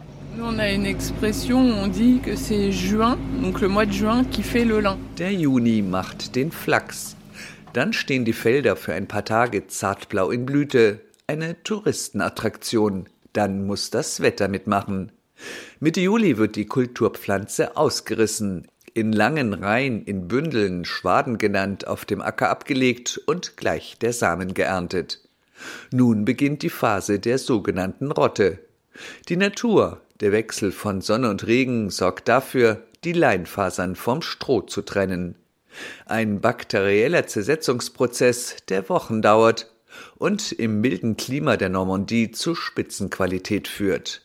Der 5.18 5.32
Juni 5.32 5.82
macht 5.82 6.36
den 6.36 6.51
Flachs. 6.51 7.15
Dann 7.72 7.94
stehen 7.94 8.25
die 8.25 8.34
Felder 8.34 8.75
für 8.75 8.94
ein 8.94 9.08
paar 9.08 9.24
Tage 9.24 9.68
zartblau 9.68 10.32
in 10.32 10.46
Blüte. 10.46 11.00
Eine 11.27 11.63
Touristenattraktion. 11.63 13.08
Dann 13.32 13.65
muss 13.65 13.92
das 13.92 14.20
Wetter 14.20 14.50
mitmachen. 14.50 15.13
Mitte 15.80 16.01
Juli 16.01 16.38
wird 16.38 16.58
die 16.58 16.65
Kulturpflanze 16.65 17.77
ausgerissen 17.77 18.68
in 18.94 19.13
langen 19.13 19.54
Reihen, 19.54 20.04
in 20.04 20.27
Bündeln, 20.27 20.84
Schwaden 20.84 21.38
genannt, 21.38 21.88
auf 21.88 22.04
dem 22.04 22.22
Acker 22.22 22.50
abgelegt 22.50 23.22
und 23.25 23.56
gleich 23.56 23.98
der 24.00 24.12
Samen 24.12 24.54
geerntet. 24.54 25.22
Nun 25.92 26.25
beginnt 26.25 26.62
die 26.62 26.70
Phase 26.70 27.20
der 27.20 27.38
sogenannten 27.38 28.12
Rotte. 28.12 28.60
Die 29.27 29.38
Natur, 29.38 30.01
der 30.22 30.31
Wechsel 30.31 30.72
von 30.72 31.01
Sonne 31.01 31.29
und 31.29 31.45
Regen, 31.45 31.89
sorgt 31.89 32.27
dafür, 32.27 32.84
die 33.03 33.13
Leinfasern 33.13 33.95
vom 33.95 34.22
Stroh 34.22 34.62
zu 34.62 34.81
trennen. 34.81 35.36
Ein 36.05 36.39
bakterieller 36.39 37.27
Zersetzungsprozess, 37.27 38.57
der 38.69 38.88
Wochen 38.89 39.22
dauert 39.22 39.72
und 40.17 40.51
im 40.51 40.81
milden 40.81 41.17
Klima 41.17 41.57
der 41.57 41.69
Normandie 41.69 42.31
zu 42.31 42.55
Spitzenqualität 42.55 43.67
führt. 43.67 44.22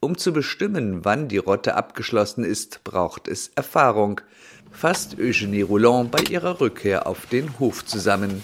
Um 0.00 0.18
zu 0.18 0.32
bestimmen, 0.32 1.04
wann 1.04 1.28
die 1.28 1.38
Rotte 1.38 1.76
abgeschlossen 1.76 2.44
ist, 2.44 2.84
braucht 2.84 3.28
es 3.28 3.48
Erfahrung, 3.54 4.20
fasst 4.70 5.18
Eugenie 5.18 5.62
Roland 5.62 6.10
bei 6.10 6.22
ihrer 6.24 6.60
Rückkehr 6.60 7.06
auf 7.06 7.26
den 7.26 7.58
Hof 7.58 7.84
zusammen. 7.84 8.42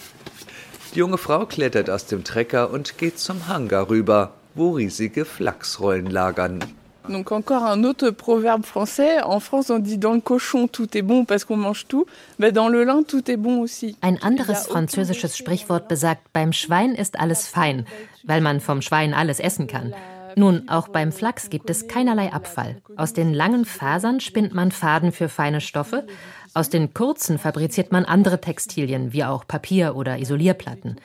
Die 0.94 0.98
junge 0.98 1.18
Frau 1.18 1.46
klettert 1.46 1.90
aus 1.90 2.06
dem 2.06 2.24
Trecker 2.24 2.70
und 2.70 2.98
geht 2.98 3.18
zum 3.18 3.46
Hangar 3.46 3.90
rüber, 3.90 4.34
wo 4.54 4.72
riesige 4.72 5.24
Flachsrollen 5.24 6.06
lagern. 6.06 6.64
Donc 7.10 7.32
encore 7.32 7.64
un 7.64 7.82
autre 7.84 8.10
proverbe 8.10 8.64
français. 8.64 9.20
En 9.22 9.40
France, 9.40 9.70
on 9.70 9.78
dit 9.80 9.98
dans 9.98 10.12
le 10.12 10.20
cochon 10.20 10.68
tout 10.68 10.96
est 10.96 11.02
bon 11.02 11.24
parce 11.24 11.44
qu'on 11.44 11.56
mange 11.56 11.86
tout. 11.88 12.06
Mais 12.38 12.52
dans 12.52 12.68
le 12.68 12.84
lin 12.84 13.02
tout 13.02 13.28
est 13.30 13.36
bon 13.36 13.60
aussi. 13.60 13.96
Ein 14.00 14.18
anderes 14.22 14.66
französisches 14.66 15.36
Sprichwort 15.36 15.88
besagt: 15.88 16.22
Beim 16.32 16.52
Schwein 16.52 16.94
ist 16.94 17.18
alles 17.18 17.46
fein, 17.46 17.84
weil 18.24 18.40
man 18.40 18.60
vom 18.60 18.80
Schwein 18.80 19.12
alles 19.12 19.40
essen 19.40 19.66
kann. 19.66 19.92
Nun, 20.36 20.68
auch 20.68 20.88
beim 20.88 21.10
Flachs 21.10 21.50
gibt 21.50 21.70
es 21.70 21.88
keinerlei 21.88 22.32
Abfall. 22.32 22.76
Aus 22.96 23.12
den 23.12 23.34
langen 23.34 23.64
Fasern 23.64 24.20
spinnt 24.20 24.54
man 24.54 24.70
Faden 24.70 25.10
für 25.10 25.28
feine 25.28 25.60
Stoffe, 25.60 26.06
aus 26.54 26.68
den 26.68 26.94
kurzen 26.94 27.38
fabriziert 27.38 27.92
man 27.92 28.04
andere 28.04 28.40
Textilien, 28.40 29.12
wie 29.12 29.24
auch 29.24 29.46
Papier 29.46 29.94
oder 29.96 30.18
Isolierplatten. 30.18 30.96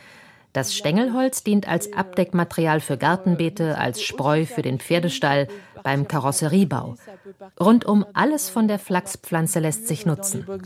Das 0.55 0.73
Stängelholz 0.73 1.43
dient 1.43 1.67
als 1.67 1.91
Abdeckmaterial 1.91 2.79
für 2.79 2.97
Gartenbeete, 2.97 3.77
als 3.77 4.01
Spreu 4.01 4.45
für 4.45 4.61
den 4.61 4.79
Pferdestall, 4.79 5.49
beim 5.83 6.07
Karosseriebau. 6.07 6.95
Rundum 7.59 8.05
alles 8.13 8.49
von 8.49 8.69
der 8.69 8.79
Flachspflanze 8.79 9.59
lässt 9.59 9.89
sich 9.89 10.05
nutzen. 10.05 10.45
Bon, 10.47 10.57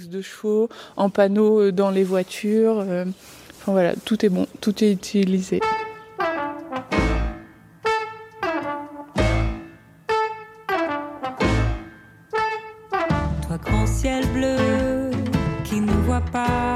tout 4.62 4.84
est 4.84 4.93
utilisé. 4.93 5.60
ciel 14.01 14.25
bleu 14.27 15.12
qui 15.65 15.81
ne 15.81 15.91
voit 16.05 16.22
pas 16.31 16.69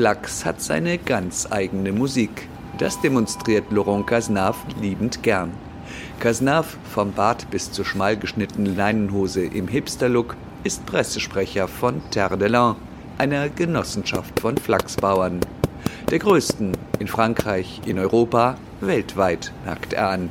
Flachs 0.00 0.46
hat 0.46 0.62
seine 0.62 0.96
ganz 0.96 1.46
eigene 1.50 1.92
Musik. 1.92 2.48
Das 2.78 2.98
demonstriert 3.02 3.70
Laurent 3.70 4.06
Cazenave 4.06 4.56
liebend 4.80 5.22
gern. 5.22 5.52
Cazenave, 6.20 6.68
vom 6.90 7.12
Bart 7.12 7.50
bis 7.50 7.70
zur 7.70 7.84
schmal 7.84 8.16
geschnittenen 8.16 8.74
Leinenhose 8.74 9.44
im 9.44 9.68
Hipster-Look, 9.68 10.36
ist 10.64 10.86
Pressesprecher 10.86 11.68
von 11.68 12.00
Terre 12.10 12.38
de 12.38 12.48
Lin, 12.48 12.76
einer 13.18 13.50
Genossenschaft 13.50 14.40
von 14.40 14.56
Flachsbauern. 14.56 15.40
Der 16.10 16.18
größten 16.18 16.72
in 16.98 17.06
Frankreich, 17.06 17.82
in 17.84 17.98
Europa, 17.98 18.56
weltweit, 18.80 19.52
merkt 19.66 19.92
er 19.92 20.08
an. 20.08 20.30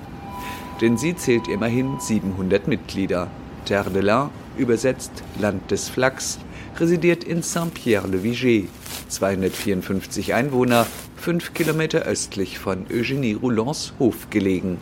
Denn 0.81 0.97
sie 0.97 1.15
zählt 1.15 1.47
immerhin 1.47 1.99
700 1.99 2.67
Mitglieder. 2.67 3.27
Terre 3.65 3.91
de 3.91 4.01
Lin, 4.01 4.29
übersetzt 4.57 5.11
Land 5.39 5.69
des 5.69 5.89
Flachs, 5.89 6.39
residiert 6.77 7.23
in 7.23 7.41
Saint-Pierre-le-Viger, 7.41 8.67
254 9.07 10.33
Einwohner, 10.33 10.85
fünf 11.15 11.53
Kilometer 11.53 12.03
östlich 12.03 12.59
von 12.59 12.85
Eugenie 12.91 13.33
Roulands 13.33 13.93
Hof 13.99 14.29
gelegen. 14.29 14.77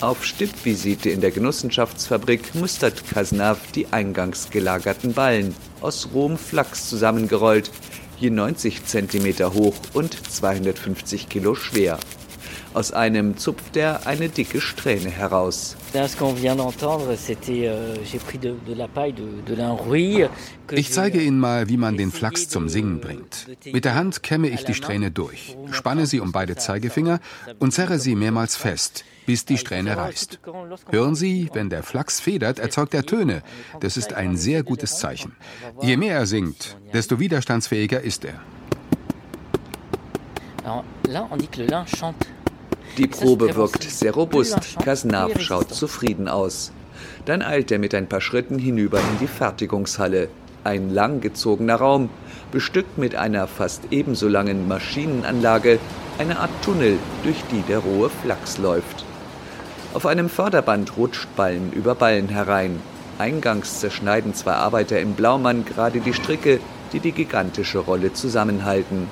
Auf 0.00 0.24
Stippvisite 0.24 1.10
in 1.10 1.20
der 1.20 1.32
Genossenschaftsfabrik 1.32 2.54
mustert 2.54 3.02
Cazenave 3.10 3.60
die 3.74 3.92
eingangs 3.92 4.50
gelagerten 4.50 5.12
Ballen, 5.12 5.54
aus 5.80 6.10
rohem 6.14 6.38
Flachs 6.38 6.88
zusammengerollt, 6.88 7.70
je 8.18 8.30
90 8.30 8.84
Zentimeter 8.84 9.54
hoch 9.54 9.74
und 9.94 10.16
250 10.30 11.28
Kilo 11.28 11.54
schwer. 11.54 11.98
Aus 12.78 12.92
einem 12.92 13.36
zupft 13.36 13.76
er 13.76 14.06
eine 14.06 14.28
dicke 14.28 14.60
Strähne 14.60 15.10
heraus. 15.10 15.76
Ich 20.70 20.92
zeige 20.92 21.20
Ihnen 21.20 21.40
mal, 21.40 21.68
wie 21.68 21.76
man 21.76 21.96
den 21.96 22.12
Flachs 22.12 22.48
zum 22.48 22.68
Singen 22.68 23.00
bringt. 23.00 23.48
Mit 23.64 23.84
der 23.84 23.96
Hand 23.96 24.22
kämme 24.22 24.48
ich 24.48 24.64
die 24.64 24.74
Strähne 24.74 25.10
durch, 25.10 25.56
spanne 25.72 26.06
sie 26.06 26.20
um 26.20 26.30
beide 26.30 26.54
Zeigefinger 26.54 27.18
und 27.58 27.72
zerre 27.72 27.98
sie 27.98 28.14
mehrmals 28.14 28.54
fest, 28.54 29.04
bis 29.26 29.44
die 29.44 29.58
Strähne 29.58 29.96
reißt. 29.96 30.38
Hören 30.88 31.16
Sie, 31.16 31.50
wenn 31.52 31.70
der 31.70 31.82
Flachs 31.82 32.20
federt, 32.20 32.60
erzeugt 32.60 32.94
er 32.94 33.04
Töne. 33.04 33.42
Das 33.80 33.96
ist 33.96 34.12
ein 34.12 34.36
sehr 34.36 34.62
gutes 34.62 35.00
Zeichen. 35.00 35.34
Je 35.82 35.96
mehr 35.96 36.14
er 36.14 36.26
singt, 36.26 36.76
desto 36.92 37.18
widerstandsfähiger 37.18 38.00
ist 38.02 38.24
er. 38.24 38.40
Die 42.98 43.06
Probe 43.06 43.54
wirkt 43.54 43.84
sehr 43.84 44.12
robust. 44.12 44.76
Kasnav 44.84 45.40
schaut 45.40 45.72
zufrieden 45.72 46.26
aus. 46.26 46.72
Dann 47.26 47.42
eilt 47.42 47.70
er 47.70 47.78
mit 47.78 47.94
ein 47.94 48.08
paar 48.08 48.20
Schritten 48.20 48.58
hinüber 48.58 48.98
in 48.98 49.18
die 49.20 49.28
Fertigungshalle. 49.28 50.28
Ein 50.64 50.90
langgezogener 50.90 51.76
Raum, 51.76 52.10
bestückt 52.50 52.98
mit 52.98 53.14
einer 53.14 53.46
fast 53.46 53.82
ebenso 53.92 54.26
langen 54.26 54.66
Maschinenanlage, 54.66 55.78
eine 56.18 56.40
Art 56.40 56.50
Tunnel, 56.64 56.98
durch 57.22 57.36
die 57.52 57.62
der 57.62 57.78
rohe 57.78 58.10
Flachs 58.10 58.58
läuft. 58.58 59.04
Auf 59.94 60.04
einem 60.04 60.28
Förderband 60.28 60.96
rutscht 60.96 61.28
Ballen 61.36 61.72
über 61.72 61.94
Ballen 61.94 62.28
herein. 62.28 62.80
Eingangs 63.18 63.78
zerschneiden 63.78 64.34
zwei 64.34 64.54
Arbeiter 64.54 65.00
im 65.00 65.14
Blaumann 65.14 65.64
gerade 65.64 66.00
die 66.00 66.14
Stricke, 66.14 66.58
die 66.92 67.00
die 67.00 67.12
gigantische 67.12 67.78
Rolle 67.78 68.12
zusammenhalten. 68.12 69.08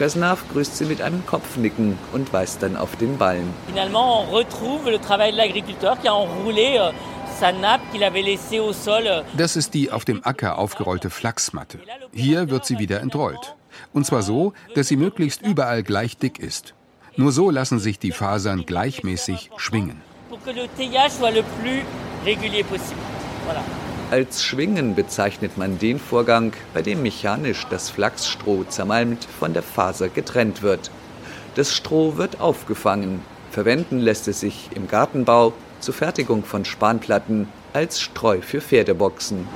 Kasnav 0.00 0.44
grüßt 0.50 0.78
sie 0.78 0.86
mit 0.86 1.02
einem 1.02 1.26
Kopfnicken 1.26 1.98
und 2.14 2.32
weist 2.32 2.62
dann 2.62 2.74
auf 2.78 2.96
den 2.96 3.18
Ballen. 3.18 3.52
Finalement, 3.66 4.26
on 4.26 4.34
retrouve 4.34 4.90
le 4.90 4.98
travail 4.98 5.30
de 5.32 5.36
l'agriculteur 5.36 6.00
qui 6.00 6.08
a 6.08 6.14
enroulé 6.14 6.78
euh, 6.78 6.90
sa 7.38 7.52
nappe 7.52 7.82
qu'il 7.92 8.02
avait 8.02 8.22
laissée 8.22 8.60
au 8.60 8.72
sol. 8.72 9.24
Das 9.36 9.56
ist 9.56 9.74
die 9.74 9.92
auf 9.92 10.06
dem 10.06 10.24
Acker 10.24 10.56
aufgerollte 10.56 11.10
Flachsmatte. 11.10 11.80
Hier 12.14 12.48
wird 12.48 12.64
sie 12.64 12.78
wieder 12.78 13.02
entrollt. 13.02 13.54
Und 13.92 14.06
zwar 14.06 14.22
so, 14.22 14.54
dass 14.74 14.88
sie 14.88 14.96
möglichst 14.96 15.42
überall 15.42 15.82
gleich 15.82 16.16
dick 16.16 16.38
ist. 16.38 16.72
Nur 17.16 17.32
so 17.32 17.50
lassen 17.50 17.78
sich 17.78 17.98
die 17.98 18.12
Fasern 18.12 18.64
gleichmäßig 18.64 19.50
schwingen. 19.58 20.00
Pour 20.30 20.42
que 20.42 20.52
le 20.52 20.66
teillage 20.78 21.12
soit 21.12 21.34
le 21.34 21.42
plus 21.60 21.84
régulier 22.24 22.64
possible. 22.64 23.02
Voilà. 23.46 23.62
Als 24.10 24.42
Schwingen 24.42 24.96
bezeichnet 24.96 25.56
man 25.56 25.78
den 25.78 26.00
Vorgang, 26.00 26.52
bei 26.74 26.82
dem 26.82 27.00
mechanisch 27.00 27.64
das 27.70 27.90
Flachsstroh 27.90 28.64
zermalmt 28.64 29.24
von 29.38 29.52
der 29.52 29.62
Faser 29.62 30.08
getrennt 30.08 30.62
wird. 30.62 30.90
Das 31.54 31.76
Stroh 31.76 32.16
wird 32.16 32.40
aufgefangen. 32.40 33.22
Verwenden 33.52 34.00
lässt 34.00 34.26
es 34.26 34.40
sich 34.40 34.70
im 34.74 34.88
Gartenbau 34.88 35.52
zur 35.78 35.94
Fertigung 35.94 36.42
von 36.42 36.64
Spanplatten 36.64 37.46
als 37.72 38.00
Streu 38.00 38.40
für 38.40 38.60
Pferdeboxen. 38.60 39.46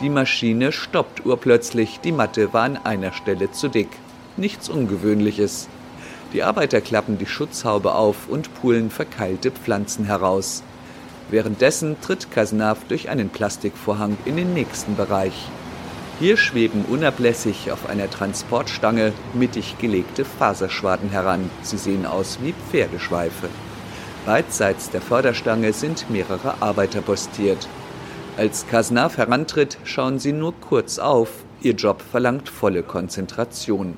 Die 0.00 0.10
Maschine 0.10 0.72
stoppt 0.72 1.24
urplötzlich, 1.24 2.00
die 2.00 2.12
Matte 2.12 2.52
war 2.52 2.64
an 2.64 2.76
einer 2.76 3.12
Stelle 3.12 3.52
zu 3.52 3.68
dick. 3.68 3.90
Nichts 4.36 4.68
Ungewöhnliches. 4.68 5.68
Die 6.32 6.42
Arbeiter 6.42 6.80
klappen 6.80 7.18
die 7.18 7.26
Schutzhaube 7.26 7.94
auf 7.94 8.28
und 8.28 8.52
pulen 8.60 8.90
verkeilte 8.90 9.52
Pflanzen 9.52 10.06
heraus. 10.06 10.64
Währenddessen 11.30 12.00
tritt 12.00 12.30
Kasnav 12.30 12.84
durch 12.88 13.08
einen 13.10 13.28
Plastikvorhang 13.28 14.16
in 14.24 14.36
den 14.36 14.54
nächsten 14.54 14.96
Bereich. 14.96 15.48
Hier 16.20 16.36
schweben 16.36 16.84
unablässig 16.86 17.70
auf 17.70 17.88
einer 17.88 18.10
Transportstange 18.10 19.12
mittig 19.34 19.76
gelegte 19.78 20.24
Faserschwaden 20.24 21.10
heran. 21.10 21.50
Sie 21.62 21.76
sehen 21.76 22.06
aus 22.06 22.38
wie 22.42 22.54
Pferdeschweife. 22.70 23.48
Beidseits 24.26 24.90
der 24.90 25.00
Förderstange 25.00 25.72
sind 25.72 26.10
mehrere 26.10 26.60
Arbeiter 26.60 27.02
postiert. 27.02 27.68
Als 28.36 28.66
Kasnav 28.66 29.16
herantritt, 29.16 29.78
schauen 29.84 30.18
sie 30.18 30.32
nur 30.32 30.54
kurz 30.60 30.98
auf. 30.98 31.30
Ihr 31.60 31.74
Job 31.74 32.02
verlangt 32.02 32.48
volle 32.48 32.82
Konzentration. 32.82 33.96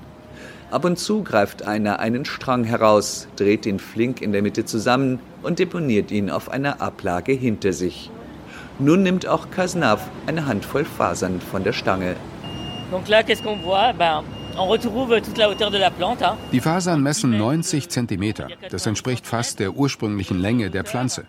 Ab 0.71 0.85
und 0.85 0.99
zu 0.99 1.23
greift 1.23 1.67
einer 1.67 2.01
einen 2.01 2.25
Strang 2.25 2.65
heraus, 2.65 3.29
dreht 3.37 3.67
ihn 3.67 3.79
flink 3.79 4.21
in 4.21 4.33
der 4.33 4.43
Mitte 4.43 4.65
zusammen 4.65 5.21
und 5.43 5.59
deponiert 5.59 6.11
ihn 6.11 6.31
auf 6.31 6.51
einer 6.51 6.81
Ablage 6.81 7.33
hinter 7.33 7.73
sich. 7.73 8.11
Nun 8.79 9.03
nimmt 9.03 9.27
auch 9.27 9.51
Kasnav 9.51 10.09
eine 10.27 10.47
Handvoll 10.47 10.85
Fasern 10.85 11.41
von 11.41 11.65
der 11.65 11.73
Stange. 11.73 12.17
Die 16.53 16.61
Fasern 16.61 17.03
messen 17.03 17.39
90 17.39 17.89
Zentimeter. 17.89 18.49
Das 18.71 18.87
entspricht 18.87 19.27
fast 19.27 19.61
der 19.61 19.75
ursprünglichen 19.75 20.39
Länge 20.39 20.71
der 20.71 20.85
Pflanze. 20.85 21.25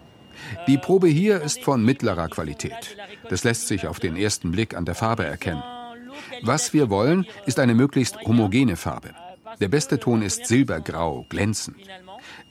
Die 0.68 0.78
Probe 0.78 1.08
hier 1.08 1.42
ist 1.42 1.64
von 1.64 1.84
mittlerer 1.84 2.28
Qualität. 2.30 2.98
Das 3.30 3.44
lässt 3.44 3.68
sich 3.68 3.88
auf 3.88 4.00
den 4.00 4.16
ersten 4.16 4.52
Blick 4.52 4.76
an 4.76 4.86
der 4.86 4.96
Farbe 4.96 5.26
erkennen. 5.26 5.64
Was 6.42 6.74
wir 6.74 6.90
wollen, 6.90 7.26
ist 7.46 7.60
eine 7.60 7.76
möglichst 7.76 8.20
homogene 8.22 8.76
Farbe. 8.76 9.12
Der 9.60 9.68
beste 9.68 10.00
Ton 10.00 10.22
ist 10.22 10.48
silbergrau, 10.48 11.26
glänzend. 11.30 11.78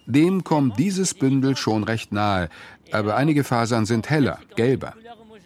Dem 0.06 0.44
kommt 0.44 0.78
dieses 0.78 1.14
Bündel 1.14 1.56
schon 1.56 1.84
recht 1.84 2.12
nahe, 2.12 2.48
aber 2.92 3.16
einige 3.16 3.44
Fasern 3.44 3.86
sind 3.86 4.10
heller, 4.10 4.38
gelber. 4.56 4.94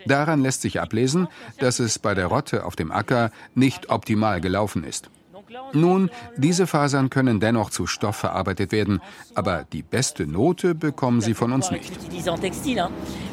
Daran 0.06 0.42
lässt 0.42 0.62
sich 0.62 0.80
ablesen, 0.80 1.28
dass 1.58 1.78
es 1.78 1.98
bei 1.98 2.14
der 2.14 2.26
Rotte 2.26 2.64
auf 2.64 2.76
dem 2.76 2.92
Acker 2.92 3.30
nicht 3.54 3.90
optimal 3.90 4.40
gelaufen 4.40 4.84
ist. 4.84 5.10
Nun, 5.72 6.10
diese 6.36 6.66
Fasern 6.66 7.10
können 7.10 7.40
dennoch 7.40 7.70
zu 7.70 7.86
Stoff 7.86 8.16
verarbeitet 8.16 8.72
werden, 8.72 9.00
aber 9.34 9.64
die 9.72 9.82
beste 9.82 10.26
Note 10.26 10.74
bekommen 10.74 11.20
sie 11.20 11.34
von 11.34 11.52
uns 11.52 11.70
nicht. 11.70 11.92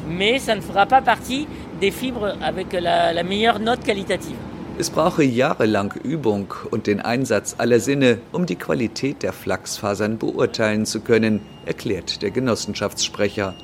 mais 0.08 0.44
ça 0.44 0.54
ne 0.54 0.60
fera 0.60 0.84
pas 0.86 1.00
partie 1.00 1.46
des 1.80 1.90
fibres 1.90 2.36
avec 2.42 2.72
la 2.72 3.22
meilleure 3.22 3.58
note 3.58 3.82
qualitative. 3.82 4.36
Es 4.78 4.90
brauche 4.90 5.22
jahrelang 5.22 5.92
Übung 6.02 6.54
und 6.70 6.86
den 6.86 7.00
Einsatz 7.00 7.56
aller 7.58 7.78
Sinne, 7.78 8.18
um 8.32 8.46
die 8.46 8.56
Qualität 8.56 9.22
der 9.22 9.32
Flachsfasern 9.32 10.18
beurteilen 10.18 10.86
zu 10.86 11.00
können, 11.00 11.40
erklärt 11.66 12.22
der 12.22 12.30
Genossenschaftssprecher. 12.30 13.54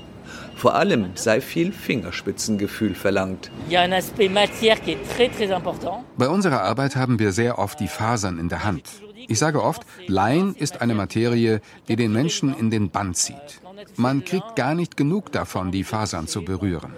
Vor 0.55 0.75
allem 0.75 1.11
sei 1.15 1.41
viel 1.41 1.73
Fingerspitzengefühl 1.73 2.95
verlangt. 2.95 3.51
Bei 6.17 6.29
unserer 6.29 6.63
Arbeit 6.63 6.97
haben 6.97 7.19
wir 7.19 7.33
sehr 7.33 7.59
oft 7.59 7.81
die 7.81 7.89
Fasern 7.89 8.39
in 8.39 8.49
der 8.49 8.65
Hand. 8.65 8.83
Ich 9.29 9.39
sage 9.39 9.63
oft, 9.63 9.83
Lein 10.07 10.55
ist 10.59 10.81
eine 10.81 10.95
Materie, 10.95 11.61
die 11.89 11.97
den 11.97 12.13
Menschen 12.13 12.55
in 12.59 12.71
den 12.71 12.91
Bann 12.91 13.15
zieht. 13.15 13.61
Man 13.97 14.25
kriegt 14.25 14.57
gar 14.57 14.75
nicht 14.75 14.97
genug 14.97 15.33
davon, 15.33 15.71
die 15.71 15.85
Fasern 15.85 16.27
zu 16.27 16.45
berühren. 16.45 16.93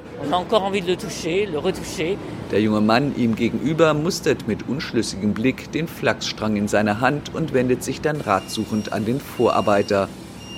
Der 2.50 2.62
junge 2.62 2.80
Mann 2.80 3.14
ihm 3.16 3.36
gegenüber 3.36 3.94
mustert 3.94 4.48
mit 4.48 4.68
unschlüssigem 4.68 5.34
Blick 5.34 5.72
den 5.72 5.88
Flachsstrang 5.88 6.56
in 6.56 6.68
seiner 6.68 7.00
Hand 7.00 7.34
und 7.34 7.52
wendet 7.52 7.82
sich 7.82 8.00
dann 8.00 8.20
ratsuchend 8.20 8.92
an 8.92 9.04
den 9.04 9.20
Vorarbeiter. 9.20 10.08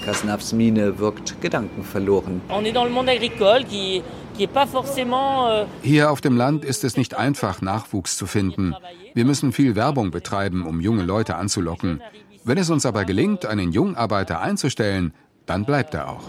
Kasnavs 0.04 0.52
Miene 0.52 0.98
wirkt 0.98 1.40
gedankenverloren. 1.40 2.40
Euh, 2.48 2.52
Hier 5.82 6.10
auf 6.10 6.20
dem 6.20 6.36
Land 6.36 6.64
ist 6.64 6.84
es 6.84 6.96
nicht 6.96 7.14
einfach, 7.14 7.62
Nachwuchs 7.62 8.16
zu 8.16 8.26
finden. 8.26 8.74
Wir 9.14 9.24
müssen 9.24 9.52
viel 9.52 9.76
Werbung 9.76 10.10
betreiben, 10.10 10.66
um 10.66 10.80
junge 10.80 11.04
Leute 11.04 11.36
anzulocken. 11.36 12.02
Wenn 12.44 12.58
es 12.58 12.70
uns 12.70 12.84
aber 12.84 13.04
gelingt, 13.04 13.46
einen 13.46 13.70
Jungarbeiter 13.70 14.40
einzustellen, 14.40 15.14
dann 15.46 15.64
bleibt 15.64 15.94
er 15.94 16.08
auch. 16.08 16.28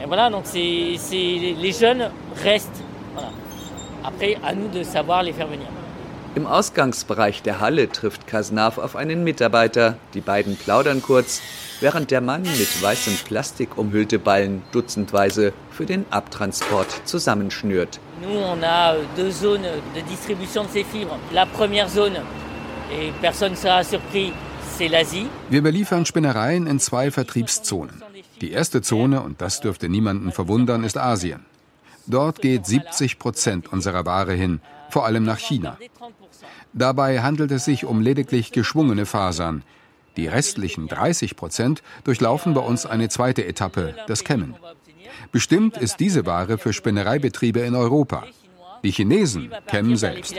Im 6.36 6.48
Ausgangsbereich 6.48 7.44
der 7.44 7.60
Halle 7.60 7.90
trifft 7.90 8.26
Kasnav 8.26 8.78
auf 8.80 8.96
einen 8.96 9.24
Mitarbeiter. 9.24 9.98
Die 10.16 10.22
beiden 10.22 10.58
plaudern 10.58 11.04
kurz, 11.04 11.42
während 11.80 12.10
der 12.10 12.22
Mann 12.22 12.42
mit 12.42 12.82
weißem 12.82 13.18
Plastik 13.26 13.78
umhüllte 13.78 14.18
Ballen 14.18 14.64
dutzendweise 14.72 15.54
für 15.70 15.86
den 15.86 16.06
Abtransport 16.10 17.02
zusammenschnürt. 17.06 18.00
Nous 18.22 18.36
on 18.36 18.64
a 18.64 18.96
deux 19.16 19.32
zones 19.32 19.62
de 19.94 20.02
distribution 20.10 20.64
de 20.64 20.70
ces 20.70 20.86
fibres. 20.86 21.20
La 21.32 21.46
première 21.46 21.90
zone 21.90 22.18
et 22.92 23.12
personne 23.22 23.52
ne 23.52 23.58
sera 23.58 23.84
surpris, 23.84 24.34
c'est 24.78 24.88
l'Asie. 24.88 25.28
Wir 25.50 25.62
beliefern 25.62 26.06
Spinnereien 26.06 26.66
in 26.66 26.80
zwei 26.80 27.12
Vertriebszonen. 27.12 28.02
Die 28.44 28.52
erste 28.52 28.82
Zone, 28.82 29.22
und 29.22 29.40
das 29.40 29.62
dürfte 29.62 29.88
niemanden 29.88 30.34
verwundern, 30.34 30.84
ist 30.84 30.98
Asien. 30.98 31.46
Dort 32.08 32.42
geht 32.42 32.66
70 32.66 33.18
Prozent 33.18 33.72
unserer 33.72 34.06
Ware 34.06 34.34
hin, 34.34 34.60
vor 34.90 35.06
allem 35.06 35.24
nach 35.24 35.38
China. 35.38 35.78
Dabei 36.74 37.22
handelt 37.22 37.52
es 37.52 37.64
sich 37.64 37.86
um 37.86 38.02
lediglich 38.02 38.52
geschwungene 38.52 39.06
Fasern. 39.06 39.64
Die 40.18 40.28
restlichen 40.28 40.90
30 40.90 41.38
Prozent 41.38 41.84
durchlaufen 42.04 42.54
bei 42.54 42.60
uns 42.60 42.86
eine 42.86 43.08
zweite 43.08 43.46
Etappe, 43.46 43.96
das 44.08 44.26
Kämmen. 44.26 44.56
Bestimmt 45.32 45.78
ist 45.78 46.02
diese 46.02 46.26
Ware 46.26 46.58
für 46.58 46.74
Spinnereibetriebe 46.74 47.62
in 47.62 47.76
Europa. 47.76 48.26
Die 48.84 48.92
Chinesen 48.92 49.54
kämmen 49.68 49.96
selbst. 49.96 50.36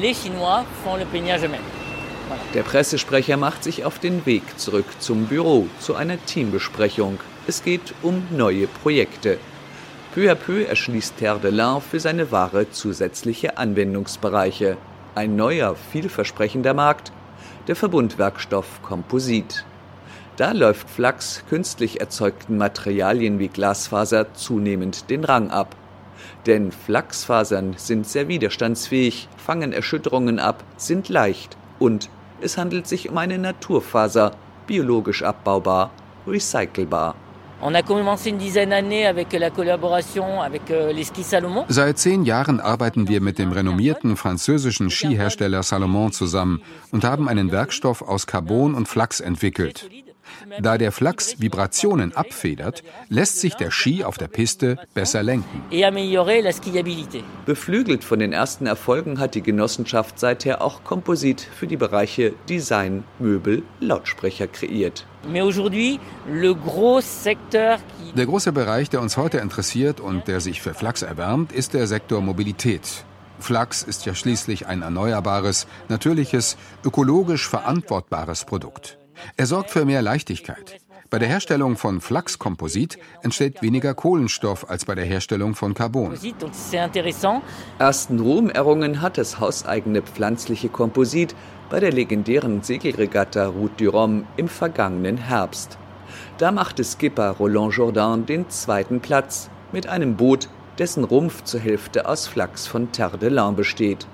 Les 0.00 0.14
Chinois 0.14 0.64
font 0.84 0.98
le 0.98 1.06
peignage 1.06 1.44
eux-mêmes. 1.44 1.85
Der 2.54 2.62
Pressesprecher 2.62 3.36
macht 3.36 3.62
sich 3.62 3.84
auf 3.84 3.98
den 3.98 4.26
Weg 4.26 4.42
zurück 4.58 4.86
zum 4.98 5.26
Büro 5.26 5.68
zu 5.78 5.94
einer 5.94 6.24
Teambesprechung. 6.24 7.18
Es 7.46 7.62
geht 7.62 7.94
um 8.02 8.26
neue 8.30 8.66
Projekte. 8.66 9.38
Peu 10.14 10.32
à 10.32 10.34
peu 10.34 10.64
erschließt 10.64 11.18
Terre 11.18 11.38
de 11.38 11.50
Lin 11.50 11.80
für 11.80 12.00
seine 12.00 12.32
Ware 12.32 12.70
zusätzliche 12.70 13.58
Anwendungsbereiche. 13.58 14.76
Ein 15.14 15.36
neuer, 15.36 15.76
vielversprechender 15.92 16.74
Markt, 16.74 17.12
der 17.68 17.76
Verbundwerkstoff 17.76 18.82
Komposit. 18.82 19.64
Da 20.36 20.52
läuft 20.52 20.90
Flachs 20.90 21.44
künstlich 21.48 22.00
erzeugten 22.00 22.56
Materialien 22.56 23.38
wie 23.38 23.48
Glasfaser 23.48 24.34
zunehmend 24.34 25.10
den 25.10 25.24
Rang 25.24 25.50
ab. 25.50 25.76
Denn 26.46 26.72
Flachsfasern 26.72 27.74
sind 27.76 28.06
sehr 28.06 28.28
widerstandsfähig, 28.28 29.28
fangen 29.36 29.72
Erschütterungen 29.72 30.38
ab, 30.38 30.64
sind 30.76 31.08
leicht 31.08 31.56
und 31.78 32.08
es 32.40 32.58
handelt 32.58 32.86
sich 32.86 33.08
um 33.08 33.18
eine 33.18 33.38
Naturfaser, 33.38 34.32
biologisch 34.66 35.22
abbaubar, 35.22 35.90
recycelbar. 36.26 37.14
Seit 41.68 41.98
zehn 41.98 42.24
Jahren 42.24 42.60
arbeiten 42.60 43.08
wir 43.08 43.20
mit 43.22 43.38
dem 43.38 43.52
renommierten 43.52 44.16
französischen 44.16 44.90
Skihersteller 44.90 45.62
Salomon 45.62 46.12
zusammen 46.12 46.62
und 46.92 47.04
haben 47.04 47.28
einen 47.28 47.50
Werkstoff 47.52 48.02
aus 48.02 48.26
Carbon 48.26 48.74
und 48.74 48.88
Flachs 48.88 49.20
entwickelt. 49.20 49.88
Da 50.60 50.78
der 50.78 50.92
Flachs 50.92 51.40
Vibrationen 51.40 52.14
abfedert, 52.14 52.82
lässt 53.08 53.40
sich 53.40 53.54
der 53.54 53.70
Ski 53.70 54.04
auf 54.04 54.18
der 54.18 54.28
Piste 54.28 54.78
besser 54.94 55.22
lenken. 55.22 55.62
Beflügelt 57.46 58.04
von 58.04 58.18
den 58.18 58.32
ersten 58.32 58.66
Erfolgen 58.66 59.18
hat 59.18 59.34
die 59.34 59.42
Genossenschaft 59.42 60.18
seither 60.18 60.62
auch 60.62 60.84
Komposit 60.84 61.40
für 61.40 61.66
die 61.66 61.76
Bereiche 61.76 62.34
Design, 62.48 63.04
Möbel, 63.18 63.62
Lautsprecher 63.80 64.46
kreiert. 64.46 65.06
Der 68.16 68.26
große 68.26 68.52
Bereich, 68.52 68.90
der 68.90 69.00
uns 69.00 69.16
heute 69.16 69.38
interessiert 69.38 70.00
und 70.00 70.28
der 70.28 70.40
sich 70.40 70.62
für 70.62 70.74
Flachs 70.74 71.02
erwärmt, 71.02 71.52
ist 71.52 71.74
der 71.74 71.86
Sektor 71.86 72.20
Mobilität. 72.20 73.04
Flachs 73.38 73.82
ist 73.82 74.06
ja 74.06 74.14
schließlich 74.14 74.66
ein 74.66 74.82
erneuerbares, 74.82 75.66
natürliches, 75.88 76.56
ökologisch 76.84 77.48
verantwortbares 77.48 78.44
Produkt. 78.44 78.98
Er 79.36 79.46
sorgt 79.46 79.70
für 79.70 79.84
mehr 79.84 80.02
Leichtigkeit. 80.02 80.80
Bei 81.08 81.18
der 81.20 81.28
Herstellung 81.28 81.76
von 81.76 82.00
Flachskomposit 82.00 82.98
entsteht 83.22 83.62
weniger 83.62 83.94
Kohlenstoff 83.94 84.68
als 84.68 84.84
bei 84.84 84.94
der 84.96 85.04
Herstellung 85.04 85.54
von 85.54 85.72
Carbon. 85.72 86.18
Ersten 87.78 88.18
Ruhm 88.18 88.50
errungen 88.50 89.00
hat 89.00 89.16
das 89.16 89.38
hauseigene 89.38 90.02
pflanzliche 90.02 90.68
Komposit 90.68 91.36
bei 91.70 91.80
der 91.80 91.92
legendären 91.92 92.62
Segelregatta 92.62 93.46
Route 93.46 93.84
du 93.84 93.90
Rhum 93.90 94.26
im 94.36 94.48
vergangenen 94.48 95.16
Herbst. 95.16 95.78
Da 96.38 96.50
machte 96.50 96.82
Skipper 96.84 97.30
Roland 97.30 97.74
Jourdain 97.74 98.26
den 98.26 98.48
zweiten 98.50 99.00
Platz 99.00 99.48
mit 99.72 99.86
einem 99.86 100.16
Boot, 100.16 100.48
dessen 100.78 101.04
Rumpf 101.04 101.44
zur 101.44 101.60
Hälfte 101.60 102.08
aus 102.08 102.26
Flachs 102.26 102.66
von 102.66 102.92
Terre 102.92 103.18
de 103.18 103.30
Lin 103.30 103.56
besteht. 103.56 104.06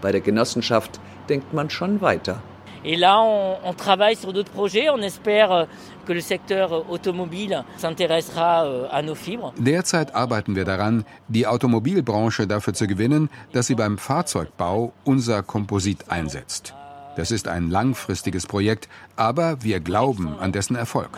Bei 0.00 0.12
der 0.12 0.20
Genossenschaft 0.20 1.00
denkt 1.28 1.52
man 1.52 1.70
schon 1.70 2.00
weiter. 2.00 2.42
Et 2.84 2.96
là, 2.96 3.20
on, 3.22 3.56
on 3.64 3.74
travaille 3.74 4.16
sur 4.16 4.32
d'autres 4.32 4.50
projets. 4.50 4.90
On 4.90 4.98
espère 4.98 5.52
euh, 5.52 5.64
que 6.04 6.12
le 6.12 6.20
secteur 6.20 6.72
euh, 6.72 6.82
automobile 6.90 7.64
s'intéressera 7.76 8.64
euh, 8.64 8.86
à 8.90 9.02
nos 9.02 9.14
fibres. 9.14 9.52
Derzeit 9.56 10.14
arbeiten 10.14 10.56
wir 10.56 10.64
daran, 10.64 11.04
die 11.28 11.46
Automobilbranche 11.46 12.46
dafür 12.46 12.74
zu 12.74 12.86
gewinnen, 12.86 13.28
dass 13.52 13.68
sie 13.68 13.76
beim 13.76 13.98
Fahrzeugbau 13.98 14.92
unser 15.04 15.42
Komposit 15.42 16.10
einsetzt. 16.10 16.74
Das 17.16 17.30
ist 17.30 17.46
ein 17.46 17.70
langfristiges 17.70 18.46
Projekt, 18.46 18.88
aber 19.16 19.62
wir 19.62 19.80
glauben 19.80 20.34
an 20.40 20.50
dessen 20.50 20.76
Erfolg. 20.76 21.10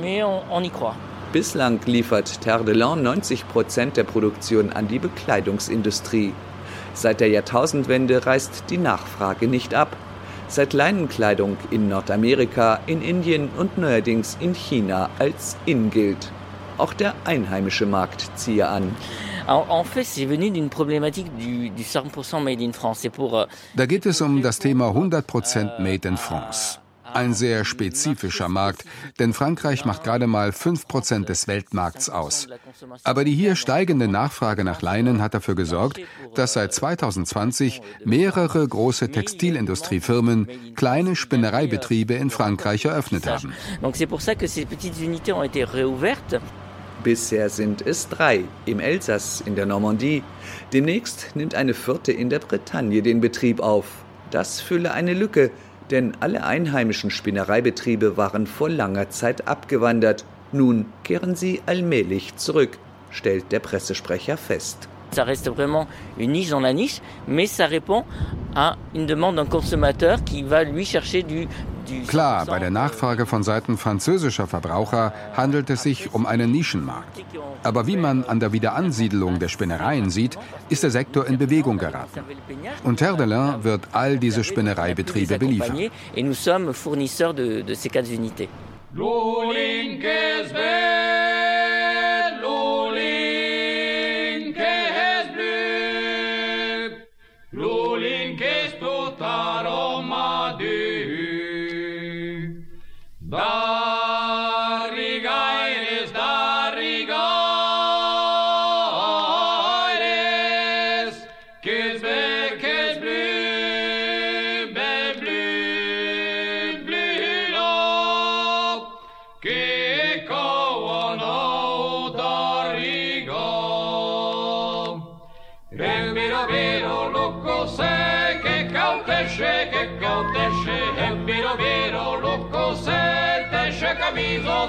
Mais 0.00 0.22
on, 0.22 0.42
on 0.50 0.64
y 0.64 0.70
croit. 0.70 0.94
Bislang 1.32 1.80
liefert 1.86 2.42
Terre 2.42 2.62
de 2.62 2.74
Lin 2.74 3.02
90 3.02 3.48
Prozent 3.48 3.96
der 3.96 4.04
Produktion 4.04 4.70
an 4.70 4.86
die 4.86 4.98
Bekleidungsindustrie. 4.98 6.34
Seit 6.92 7.20
der 7.20 7.30
Jahrtausendwende 7.30 8.26
reißt 8.26 8.64
die 8.68 8.76
Nachfrage 8.76 9.48
nicht 9.48 9.74
ab. 9.74 9.96
Seit 10.52 10.74
Leinenkleidung 10.74 11.56
in 11.70 11.88
Nordamerika, 11.88 12.80
in 12.86 13.00
Indien 13.00 13.48
und 13.56 13.78
neuerdings 13.78 14.36
in 14.38 14.52
China 14.54 15.08
als 15.18 15.56
in 15.64 15.88
gilt. 15.88 16.30
Auch 16.76 16.92
der 16.92 17.14
einheimische 17.24 17.86
Markt 17.86 18.30
ziehe 18.34 18.68
an. 18.68 18.94
En 19.46 19.82
fait, 19.82 20.04
c'est 20.04 20.26
venu 20.26 20.50
d'une 20.50 20.68
problématique 20.68 21.34
du, 21.38 21.70
du 21.70 21.82
100% 21.82 22.40
made 22.40 22.60
in 22.60 22.74
France. 22.74 22.98
C'est 23.00 23.08
pour 23.08 23.38
euh, 23.38 23.46
Da 23.76 23.86
geht 23.86 24.04
es 24.04 24.20
um 24.20 24.42
das 24.42 24.58
Thema 24.58 24.90
100% 24.90 25.80
Made 25.80 26.06
in 26.06 26.18
France. 26.18 26.81
Ein 27.14 27.34
sehr 27.34 27.64
spezifischer 27.64 28.48
Markt, 28.48 28.84
denn 29.18 29.32
Frankreich 29.32 29.84
macht 29.84 30.04
gerade 30.04 30.26
mal 30.26 30.50
5% 30.50 31.24
des 31.24 31.46
Weltmarkts 31.48 32.08
aus. 32.10 32.48
Aber 33.04 33.24
die 33.24 33.34
hier 33.34 33.56
steigende 33.56 34.08
Nachfrage 34.08 34.64
nach 34.64 34.82
Leinen 34.82 35.20
hat 35.20 35.34
dafür 35.34 35.54
gesorgt, 35.54 36.00
dass 36.34 36.54
seit 36.54 36.72
2020 36.72 37.82
mehrere 38.04 38.66
große 38.66 39.10
Textilindustriefirmen 39.10 40.74
kleine 40.74 41.16
Spinnereibetriebe 41.16 42.14
in 42.14 42.30
Frankreich 42.30 42.84
eröffnet 42.84 43.26
haben. 43.26 43.52
Bisher 47.02 47.48
sind 47.48 47.84
es 47.84 48.08
drei 48.08 48.44
im 48.64 48.78
Elsass 48.78 49.42
in 49.44 49.56
der 49.56 49.66
Normandie. 49.66 50.22
Demnächst 50.72 51.34
nimmt 51.34 51.54
eine 51.54 51.74
vierte 51.74 52.12
in 52.12 52.30
der 52.30 52.38
Bretagne 52.38 53.02
den 53.02 53.20
Betrieb 53.20 53.60
auf. 53.60 53.86
Das 54.30 54.60
fülle 54.60 54.92
eine 54.92 55.12
Lücke, 55.12 55.50
denn 55.92 56.14
alle 56.20 56.42
einheimischen 56.42 57.10
Spinnereibetriebe 57.10 58.16
waren 58.16 58.46
vor 58.46 58.68
langer 58.68 59.10
Zeit 59.10 59.46
abgewandert. 59.46 60.24
Nun 60.50 60.86
kehren 61.04 61.36
sie 61.36 61.62
allmählich 61.66 62.36
zurück, 62.36 62.78
stellt 63.10 63.52
der 63.52 63.60
Pressesprecher 63.60 64.36
fest. 64.36 64.88
Ça 65.14 65.24
reste 65.24 65.50
vraiment 65.50 65.86
une 66.16 66.32
niche 66.32 66.48
dans 66.48 66.60
la 66.60 66.72
niche, 66.72 67.02
mais 67.26 67.46
ça 67.46 67.66
répond 67.66 68.04
à 68.54 68.76
une 68.94 69.06
demande 69.06 69.36
d'un 69.36 69.44
consommateur 69.44 70.24
qui 70.24 70.42
va 70.42 70.64
lui 70.64 70.86
chercher 70.86 71.22
du, 71.22 71.48
Klar, 72.06 72.46
bei 72.46 72.58
der 72.58 72.70
Nachfrage 72.70 73.26
von 73.26 73.42
Seiten 73.42 73.78
französischer 73.78 74.46
Verbraucher 74.46 75.12
handelt 75.36 75.70
es 75.70 75.82
sich 75.82 76.12
um 76.14 76.26
einen 76.26 76.50
Nischenmarkt. 76.52 77.24
Aber 77.62 77.86
wie 77.86 77.96
man 77.96 78.24
an 78.24 78.40
der 78.40 78.52
Wiederansiedelung 78.52 79.38
der 79.38 79.48
Spinnereien 79.48 80.10
sieht, 80.10 80.38
ist 80.68 80.82
der 80.82 80.90
Sektor 80.90 81.26
in 81.26 81.38
Bewegung 81.38 81.78
geraten. 81.78 82.20
Und 82.84 82.96
Terre 82.98 83.16
de 83.16 83.26
Lin 83.26 83.64
wird 83.64 83.82
all 83.92 84.18
diese 84.18 84.44
Spinnereibetriebe 84.44 85.38
beliefern. 85.38 85.90
Et 86.14 86.24
nous 86.24 86.34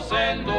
quatre 0.10 0.36
unités. 0.36 0.54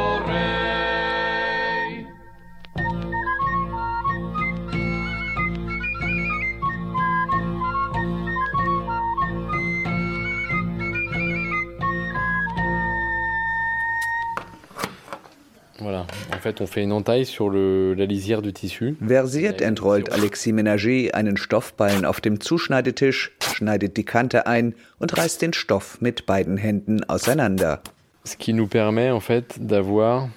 Voilà, 15.79 16.07
en 16.33 16.39
fait, 16.39 16.61
on 16.61 16.67
fait 16.67 16.81
une 16.81 16.93
entaille 16.93 17.25
sur 17.25 17.49
le, 17.49 17.93
la 17.93 18.05
lisière 18.05 18.41
du 18.41 18.53
tissu. 18.53 18.95
Versiert 19.01 19.61
entrollt 19.61 20.11
Alexis 20.11 20.53
Ménager 20.53 21.13
einen 21.13 21.37
Stoffballen 21.37 22.05
auf 22.05 22.21
dem 22.21 22.39
Zuschneidetisch, 22.39 23.33
schneidet 23.53 23.95
die 23.97 24.05
Kante 24.05 24.47
ein 24.47 24.73
und 24.97 25.15
reißt 25.15 25.41
den 25.41 25.53
Stoff 25.53 26.01
mit 26.01 26.25
beiden 26.25 26.57
Händen 26.57 27.03
auseinander. 27.03 27.81
Ce 28.25 28.35
qui 28.35 28.53
nous 28.53 28.67
permet 28.67 29.09
en 29.11 29.19
fait 29.21 29.65
d'avoir 29.65 30.27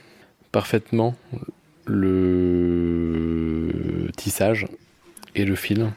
parfaitement 0.53 1.15
le 1.87 3.69
tissage 4.17 4.69
et 5.35 5.45
le 5.45 5.55
fil. 5.55 5.91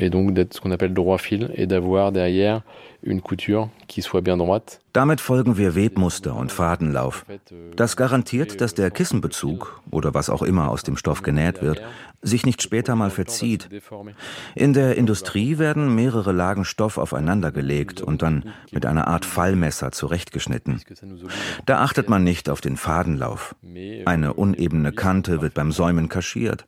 Et 0.00 0.08
donc 0.10 0.32
d'être 0.32 0.54
ce 0.54 0.60
qu'on 0.60 0.70
appelle 0.70 0.94
droit 0.94 1.18
fil 1.18 1.50
et 1.54 1.66
d'avoir 1.66 2.12
derrière 2.12 2.62
une 3.02 3.20
couture 3.20 3.68
qui 3.88 4.02
soit 4.02 4.22
bien 4.22 4.36
droite. 4.36 4.80
Damit 4.92 5.20
folgen 5.20 5.56
wir 5.56 5.74
Webmuster 5.74 6.36
und 6.36 6.52
Fadenlauf. 6.52 7.24
Das 7.76 7.96
garantiert, 7.96 8.60
dass 8.60 8.74
der 8.74 8.90
Kissenbezug 8.90 9.80
oder 9.90 10.14
was 10.14 10.30
auch 10.30 10.42
immer 10.42 10.70
aus 10.70 10.82
dem 10.82 10.96
Stoff 10.96 11.22
genäht 11.22 11.62
wird, 11.62 11.82
sich 12.20 12.46
nicht 12.46 12.62
später 12.62 12.94
mal 12.94 13.10
verzieht. 13.10 13.68
In 14.54 14.72
der 14.72 14.96
Industrie 14.96 15.58
werden 15.58 15.94
mehrere 15.94 16.32
Lagen 16.32 16.64
Stoff 16.64 16.98
aufeinander 16.98 17.50
gelegt 17.50 18.00
und 18.00 18.22
dann 18.22 18.44
mit 18.70 18.86
einer 18.86 19.08
Art 19.08 19.24
Fallmesser 19.24 19.92
zurechtgeschnitten. 19.92 20.80
Da 21.66 21.80
achtet 21.80 22.08
man 22.08 22.22
nicht 22.22 22.48
auf 22.48 22.60
den 22.60 22.76
Fadenlauf. 22.76 23.54
Eine 24.04 24.34
unebene 24.34 24.92
Kante 24.92 25.40
wird 25.40 25.54
beim 25.54 25.72
Säumen 25.72 26.08
kaschiert. 26.08 26.66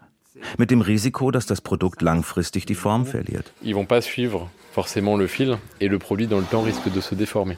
Mit 0.59 0.71
dem 0.71 0.81
Risiko, 0.81 1.31
dass 1.31 1.47
das 1.47 1.61
Produkt 1.61 2.03
langfristig 2.03 2.67
die 2.67 2.75
Form 2.75 3.07
verliert. 3.07 3.53
Ils 3.63 3.75
vont 3.75 3.89
pas 3.89 4.05
suivre 4.05 4.49
forcément 4.75 5.17
le 5.17 5.29
fil 5.29 5.57
et 5.81 5.87
le 5.87 6.01
produit 6.01 6.27
dans 6.27 6.41
le 6.41 6.45
temps 6.45 6.63
risque 6.63 6.93
de 6.93 7.01
se 7.01 7.15
déformer. 7.15 7.57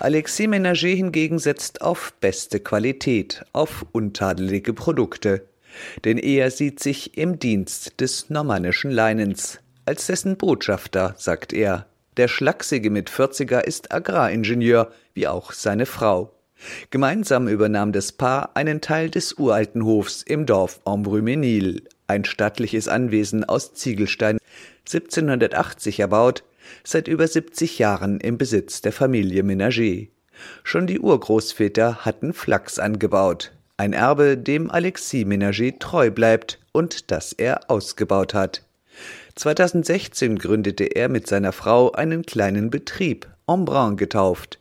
Alexis 0.00 0.46
Ménager 0.46 0.94
hingegen 0.94 1.38
setzt 1.38 1.80
auf 1.80 2.12
beste 2.20 2.60
Qualität, 2.60 3.44
auf 3.54 3.86
untadelige 3.92 4.74
Produkte. 4.74 5.48
Denn 6.04 6.18
er 6.18 6.50
sieht 6.50 6.80
sich 6.80 7.16
im 7.16 7.38
Dienst 7.38 7.98
des 8.00 8.28
normannischen 8.30 8.90
Leinens. 8.90 9.58
Als 9.86 10.06
dessen 10.06 10.36
Botschafter, 10.36 11.14
sagt 11.16 11.52
er. 11.54 11.86
Der 12.18 12.28
Schlachsige 12.28 12.90
mit 12.90 13.10
40er 13.10 13.60
ist 13.60 13.92
Agraringenieur, 13.92 14.92
wie 15.14 15.28
auch 15.28 15.52
seine 15.52 15.86
Frau. 15.86 16.35
Gemeinsam 16.90 17.48
übernahm 17.48 17.92
das 17.92 18.12
Paar 18.12 18.56
einen 18.56 18.80
Teil 18.80 19.10
des 19.10 19.34
uralten 19.34 19.84
Hofs 19.84 20.22
im 20.22 20.46
Dorf 20.46 20.80
Embrumenil, 20.84 21.82
ein 22.06 22.24
stattliches 22.24 22.88
Anwesen 22.88 23.44
aus 23.44 23.74
Ziegelstein, 23.74 24.38
1780 24.86 26.00
erbaut, 26.00 26.44
seit 26.84 27.08
über 27.08 27.26
70 27.26 27.78
Jahren 27.78 28.20
im 28.20 28.38
Besitz 28.38 28.80
der 28.80 28.92
Familie 28.92 29.42
Ménager. 29.42 30.08
Schon 30.62 30.86
die 30.86 31.00
Urgroßväter 31.00 32.04
hatten 32.04 32.32
Flachs 32.32 32.78
angebaut, 32.78 33.52
ein 33.76 33.92
Erbe, 33.92 34.38
dem 34.38 34.70
Alexis 34.70 35.26
Ménager 35.26 35.78
treu 35.78 36.10
bleibt 36.10 36.58
und 36.72 37.10
das 37.10 37.32
er 37.32 37.70
ausgebaut 37.70 38.32
hat. 38.32 38.62
2016 39.34 40.38
gründete 40.38 40.84
er 40.84 41.10
mit 41.10 41.26
seiner 41.26 41.52
Frau 41.52 41.92
einen 41.92 42.24
kleinen 42.24 42.70
Betrieb, 42.70 43.28
Embrun 43.46 43.96
getauft. 43.96 44.58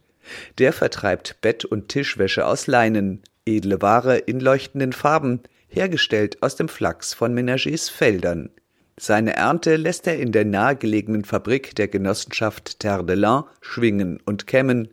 Der 0.58 0.74
vertreibt 0.74 1.42
Bett- 1.42 1.66
und 1.66 1.90
Tischwäsche 1.90 2.46
aus 2.46 2.68
Leinen, 2.68 3.22
edle 3.46 3.82
Ware 3.82 4.18
in 4.18 4.40
leuchtenden 4.40 4.94
Farben, 4.94 5.42
hergestellt 5.68 6.42
aus 6.42 6.56
dem 6.56 6.70
Flachs 6.70 7.14
von 7.14 7.34
Menagers 7.34 7.90
Feldern. 7.90 8.50
Seine 8.98 9.36
Ernte 9.36 9.76
lässt 9.76 10.08
er 10.08 10.18
in 10.18 10.32
der 10.32 10.46
nahegelegenen 10.46 11.26
Fabrik 11.26 11.76
der 11.76 11.90
Genossenschaft 11.90 12.80
Terre 12.80 13.06
de 13.06 13.16
Lin 13.16 13.44
schwingen 13.62 14.20
und 14.26 14.48
kämmen 14.48 14.88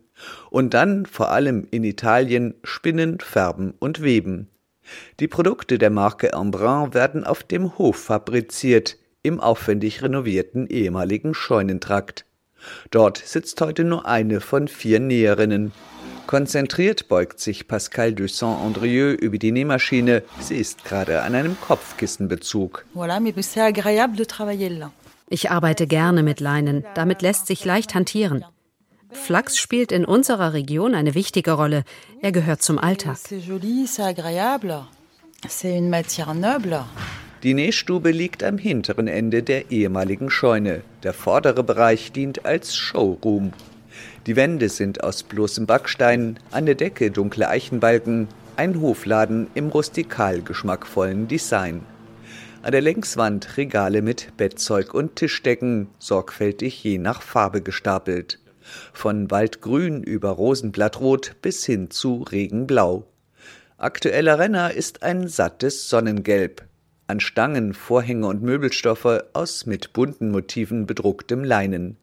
und 0.51 0.75
dann 0.75 1.07
vor 1.07 1.31
allem 1.31 1.67
in 1.71 1.85
Italien 1.85 2.55
spinnen, 2.65 3.21
färben 3.21 3.75
und 3.79 4.03
weben. 4.03 4.49
Die 5.21 5.29
Produkte 5.29 5.79
der 5.79 5.91
Marke 5.91 6.33
Embrun 6.33 6.95
werden 6.95 7.25
auf 7.25 7.45
dem 7.45 7.79
Hof 7.79 7.97
fabriziert, 7.97 8.99
im 9.23 9.39
aufwendig 9.39 10.03
renovierten 10.03 10.67
ehemaligen 10.67 11.33
Scheunentrakt. 11.33 12.27
Dort 12.91 13.19
sitzt 13.19 13.61
heute 13.61 13.85
nur 13.85 14.07
eine 14.07 14.41
von 14.41 14.69
vier 14.69 15.01
Näherinnen. 15.01 15.73
Konzentriert 16.27 17.09
beugt 17.09 17.41
sich 17.41 17.69
Pascal 17.69 18.15
de 18.15 18.29
Saint-Andrieux 18.29 19.19
über 19.21 19.39
die 19.39 19.53
Nähmaschine. 19.53 20.23
Sie 20.41 20.57
ist 20.57 20.85
gerade 20.85 21.23
an 21.23 21.35
einem 21.35 21.61
Kopfkissenbezug. 21.61 22.85
Ich 25.29 25.51
arbeite 25.51 25.87
gerne 25.87 26.23
mit 26.23 26.41
Leinen. 26.41 26.85
Damit 26.95 27.23
lässt 27.23 27.47
sich 27.47 27.65
leicht 27.65 27.95
hantieren. 27.95 28.45
Flachs 29.13 29.59
spielt 29.59 29.93
in 29.93 30.05
unserer 30.05 30.53
Region 30.53 30.95
eine 30.95 31.15
wichtige 31.15 31.53
Rolle. 31.53 31.85
Er 32.21 32.33
gehört 32.33 32.63
zum 32.63 32.79
Alltag. 32.79 33.19
Die 37.43 37.55
Nähstube 37.55 38.13
liegt 38.13 38.45
am 38.45 38.57
hinteren 38.57 39.09
Ende 39.09 39.43
der 39.43 39.73
ehemaligen 39.73 40.31
Scheune. 40.31 40.83
Der 41.03 41.13
vordere 41.13 41.65
Bereich 41.65 42.13
dient 42.13 42.47
als 42.47 42.77
Showroom. 42.77 43.53
Die 44.27 44.37
Wände 44.37 44.69
sind 44.69 45.03
aus 45.03 45.25
bloßem 45.25 45.67
Backstein, 45.67 46.39
an 46.53 46.67
der 46.67 46.77
Decke 46.77 47.11
dunkle 47.11 47.49
Eichenbalken, 47.49 48.29
ein 48.55 48.81
Hofladen 48.81 49.49
im 49.55 49.71
rustikal 49.71 50.41
geschmackvollen 50.41 51.27
Design. 51.27 51.83
An 52.63 52.71
der 52.71 52.81
Längswand 52.81 53.57
Regale 53.57 54.03
mit 54.03 54.37
Bettzeug 54.37 54.95
und 54.95 55.17
Tischdecken, 55.17 55.89
sorgfältig 55.99 56.85
je 56.85 56.99
nach 56.99 57.23
Farbe 57.23 57.61
gestapelt. 57.61 58.39
Von 58.93 59.33
Waldgrün 59.33 60.05
über 60.05 60.31
Rosenblattrot 60.31 61.35
bis 61.43 61.67
hin 61.67 61.91
zu 61.91 62.23
Regenblau. 62.23 63.05
Aktueller 63.79 64.39
Renner 64.39 64.73
ist 64.73 65.03
ein 65.03 65.27
sattes 65.27 65.89
Sonnengelb. 65.89 66.63
An 67.13 67.21
Stangen 67.21 67.75
Vorhänge 67.75 68.27
und 68.27 68.41
Möbelstoffe 68.41 69.25
aus 69.35 69.67
mit 69.67 69.93
bunten 69.93 70.31
Motiven 70.31 70.87
bedrucktem 70.87 71.45
Leinen. 71.45 71.99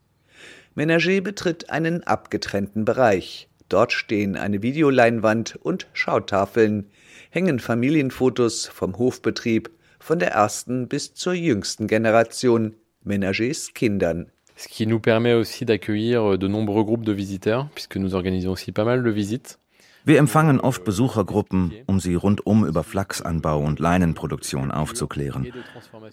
Ménager 0.76 1.20
betritt 1.20 1.68
einen 1.68 2.04
abgetrennten 2.04 2.84
Bereich. 2.84 3.48
Dort 3.68 3.90
stehen 3.90 4.36
eine 4.36 4.62
Videoleinwand 4.62 5.58
und 5.60 5.88
Schautafeln, 5.94 6.90
hängen 7.30 7.58
Familienfotos 7.58 8.68
vom 8.68 8.98
Hofbetrieb, 8.98 9.70
von 9.98 10.20
der 10.20 10.30
ersten 10.30 10.86
bis 10.86 11.12
zur 11.12 11.32
jüngsten 11.32 11.88
Generation, 11.88 12.76
Ménagers 13.02 13.74
Kindern. 13.74 14.30
Ce 14.54 14.68
qui 14.68 14.86
nous 14.86 15.00
permet 15.00 15.34
aussi 15.34 15.64
d'accueillir 15.64 16.38
de 16.38 16.46
nombreux 16.46 16.84
groupes 16.84 17.04
de 17.04 17.10
visiteurs, 17.10 17.68
puisque 17.74 17.96
nous 17.96 18.14
organisons 18.14 18.52
aussi 18.52 18.70
pas 18.70 18.84
mal 18.84 19.02
de 19.02 19.10
visites. 19.10 19.58
Wir 20.04 20.18
empfangen 20.18 20.60
oft 20.60 20.84
Besuchergruppen, 20.84 21.72
um 21.86 22.00
sie 22.00 22.14
rundum 22.14 22.64
über 22.64 22.84
Flachsanbau 22.84 23.60
und 23.60 23.80
Leinenproduktion 23.80 24.70
aufzuklären. 24.70 25.52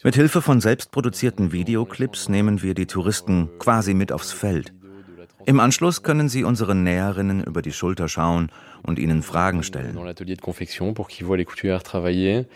Mit 0.03 0.15
Hilfe 0.15 0.41
von 0.41 0.59
selbstproduzierten 0.59 1.51
Videoclips 1.51 2.27
nehmen 2.27 2.61
wir 2.61 2.73
die 2.73 2.85
Touristen 2.85 3.49
quasi 3.59 3.93
mit 3.93 4.11
aufs 4.11 4.31
Feld. 4.31 4.73
Im 5.45 5.61
Anschluss 5.61 6.03
können 6.03 6.27
sie 6.27 6.43
unseren 6.43 6.83
Näherinnen 6.83 7.41
über 7.41 7.61
die 7.61 7.71
Schulter 7.71 8.09
schauen 8.09 8.51
und 8.83 8.99
ihnen 8.99 9.23
Fragen 9.23 9.63
stellen. 9.63 9.95
Dans 9.95 10.03
l'atelier 10.03 10.35
de 10.35 10.41
confection 10.41 10.93
pour 10.93 11.07
qu'ils 11.07 11.25
voient 11.25 11.37
les 11.37 11.45
couturières 11.45 11.83
travailler 11.83 12.47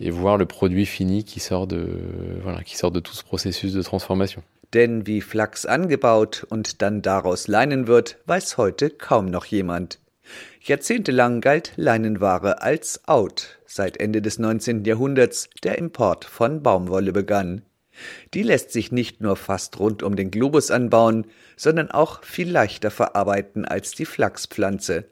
et 0.00 0.10
voir 0.10 0.36
le 0.36 0.46
produit 0.46 0.86
fini 0.86 1.22
qui 1.22 1.38
sort 1.38 1.68
de, 1.68 2.40
voilà, 2.42 2.64
qui 2.64 2.76
sort 2.76 2.90
de 2.90 2.98
tout 2.98 3.14
ce 3.14 3.22
processus 3.22 3.72
de 3.72 3.82
transformation. 3.82 4.42
Denn 4.74 5.06
wie 5.06 5.20
Flachs 5.20 5.64
angebaut 5.64 6.44
und 6.50 6.82
dann 6.82 7.02
daraus 7.02 7.46
Leinen 7.46 7.86
wird, 7.86 8.18
weiß 8.26 8.56
heute 8.56 8.90
kaum 8.90 9.26
noch 9.26 9.44
jemand. 9.44 10.00
Jahrzehntelang 10.62 11.40
galt 11.40 11.72
Leinenware 11.76 12.60
als 12.60 13.08
out, 13.08 13.58
seit 13.64 13.96
Ende 13.96 14.20
des 14.20 14.38
19. 14.38 14.84
Jahrhunderts 14.84 15.48
der 15.64 15.78
Import 15.78 16.26
von 16.26 16.62
Baumwolle 16.62 17.12
begann. 17.12 17.62
Die 18.34 18.42
lässt 18.42 18.70
sich 18.70 18.92
nicht 18.92 19.22
nur 19.22 19.36
fast 19.36 19.78
rund 19.78 20.02
um 20.02 20.16
den 20.16 20.30
Globus 20.30 20.70
anbauen, 20.70 21.26
sondern 21.56 21.90
auch 21.90 22.22
viel 22.24 22.50
leichter 22.50 22.90
verarbeiten 22.90 23.64
als 23.64 23.92
die 23.92 24.04
Flachspflanze 24.04 25.06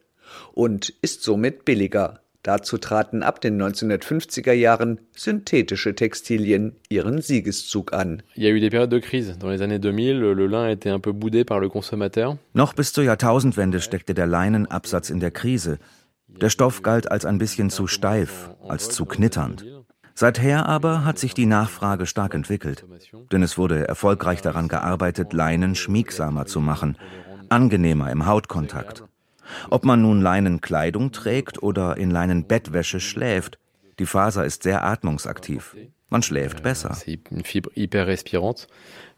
und 0.52 0.90
ist 1.00 1.22
somit 1.22 1.64
billiger. 1.64 2.20
Dazu 2.42 2.78
traten 2.78 3.22
ab 3.22 3.40
den 3.40 3.60
1950er 3.60 4.52
Jahren 4.52 5.00
synthetische 5.16 5.94
Textilien 5.94 6.76
ihren 6.88 7.20
Siegeszug 7.20 7.92
an. 7.92 8.22
Il 8.36 8.44
y 8.44 8.46
a 8.46 8.50
eu 8.50 8.60
des 8.60 8.70
périodes 8.70 8.90
de 8.90 9.00
crise. 9.00 9.36
Dans 9.38 9.50
les 9.50 9.60
années 9.60 9.80
2000, 9.80 10.18
le 10.20 10.46
lin 10.46 10.68
était 10.68 10.90
un 10.90 11.00
peu 11.00 11.12
boudé 11.12 11.44
par 11.44 11.58
le 11.58 11.68
consommateur. 11.68 12.38
Noch 12.54 12.74
bis 12.74 12.92
zur 12.92 13.04
Jahrtausendwende 13.04 13.80
steckte 13.80 14.14
der 14.14 14.26
Leinenabsatz 14.26 15.10
in 15.10 15.20
der 15.20 15.32
Krise. 15.32 15.78
Der 16.28 16.50
Stoff 16.50 16.82
galt 16.82 17.10
als 17.10 17.24
ein 17.24 17.38
bisschen 17.38 17.70
zu 17.70 17.86
steif, 17.86 18.50
als 18.68 18.90
zu 18.90 19.04
knitternd. 19.04 19.64
Seither 20.14 20.66
aber 20.66 21.04
hat 21.04 21.18
sich 21.18 21.34
die 21.34 21.46
Nachfrage 21.46 22.06
stark 22.06 22.34
entwickelt, 22.34 22.84
denn 23.30 23.42
es 23.42 23.56
wurde 23.56 23.86
erfolgreich 23.86 24.42
daran 24.42 24.68
gearbeitet, 24.68 25.32
Leinen 25.32 25.74
schmiegsamer 25.74 26.46
zu 26.46 26.60
machen, 26.60 26.96
angenehmer 27.48 28.10
im 28.10 28.26
Hautkontakt. 28.26 29.04
Ob 29.70 29.84
man 29.84 30.02
nun 30.02 30.20
Leinenkleidung 30.20 31.12
trägt 31.12 31.62
oder 31.62 31.96
in 31.96 32.10
Leinenbettwäsche 32.10 33.00
schläft, 33.00 33.58
die 33.98 34.06
Faser 34.06 34.44
ist 34.44 34.62
sehr 34.62 34.84
atmungsaktiv. 34.84 35.76
Man 36.08 36.22
schläft 36.22 36.62
besser. 36.62 36.96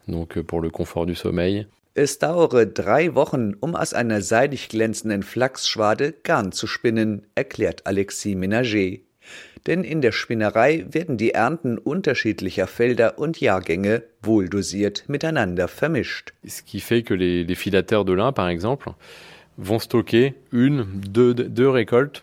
Donc 0.07 0.35
euh. 0.35 1.65
Es 1.93 2.19
dauere 2.19 2.65
drei 2.65 3.15
Wochen, 3.15 3.53
um 3.59 3.75
aus 3.75 3.93
einer 3.93 4.21
seidig 4.21 4.69
glänzenden 4.69 5.23
Flachsschwade 5.23 6.13
Garn 6.23 6.51
zu 6.51 6.67
spinnen, 6.67 7.27
erklärt 7.35 7.85
Alexis 7.85 8.35
Ménager. 8.35 9.01
Denn 9.67 9.83
in 9.83 10.01
der 10.01 10.11
Spinnerei 10.11 10.85
werden 10.89 11.17
die 11.17 11.31
Ernten 11.31 11.77
unterschiedlicher 11.77 12.65
Felder 12.65 13.19
und 13.19 13.39
Jahrgänge 13.39 14.03
wohldosiert 14.23 15.03
miteinander 15.07 15.67
vermischt. 15.67 16.33
Ce 16.43 16.63
qui 16.63 16.79
fait 16.79 17.03
que 17.03 17.13
les, 17.13 17.43
les 17.43 17.55
filateurs 17.55 18.05
de 18.05 18.13
lin, 18.13 18.31
par 18.33 18.49
exemple, 18.49 18.95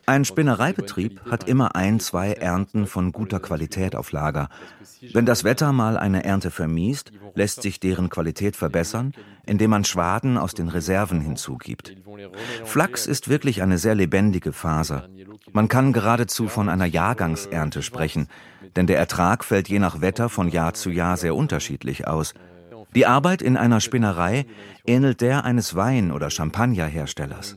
Ein 0.06 0.24
Spinnereibetrieb 0.24 1.20
hat 1.30 1.48
immer 1.48 1.76
ein, 1.76 2.00
zwei 2.00 2.32
Ernten 2.32 2.86
von 2.88 3.12
guter 3.12 3.38
Qualität 3.38 3.94
auf 3.94 4.10
Lager. 4.10 4.48
Wenn 5.12 5.24
das 5.24 5.44
Wetter 5.44 5.72
mal 5.72 5.96
eine 5.96 6.24
Ernte 6.24 6.50
vermiest, 6.50 7.12
lässt 7.34 7.62
sich 7.62 7.78
deren 7.78 8.08
Qualität 8.10 8.56
verbessern, 8.56 9.12
indem 9.46 9.70
man 9.70 9.84
Schwaden 9.84 10.36
aus 10.36 10.54
den 10.54 10.68
Reserven 10.68 11.20
hinzugibt. 11.20 11.94
Flachs 12.64 13.06
ist 13.06 13.28
wirklich 13.28 13.62
eine 13.62 13.78
sehr 13.78 13.94
lebendige 13.94 14.52
Faser. 14.52 15.08
Man 15.52 15.68
kann 15.68 15.92
geradezu 15.92 16.48
von 16.48 16.68
einer 16.68 16.86
Jahrgangsernte 16.86 17.82
sprechen, 17.82 18.26
denn 18.74 18.88
der 18.88 18.98
Ertrag 18.98 19.44
fällt 19.44 19.68
je 19.68 19.78
nach 19.78 20.00
Wetter 20.00 20.28
von 20.28 20.48
Jahr 20.48 20.74
zu 20.74 20.90
Jahr 20.90 21.16
sehr 21.16 21.36
unterschiedlich 21.36 22.08
aus. 22.08 22.34
Die 22.94 23.06
Arbeit 23.06 23.42
in 23.42 23.56
einer 23.56 23.80
Spinnerei 23.80 24.46
ähnelt 24.86 25.20
der 25.20 25.44
eines 25.44 25.74
Wein- 25.74 26.10
oder 26.12 26.30
Champagnerherstellers. 26.30 27.56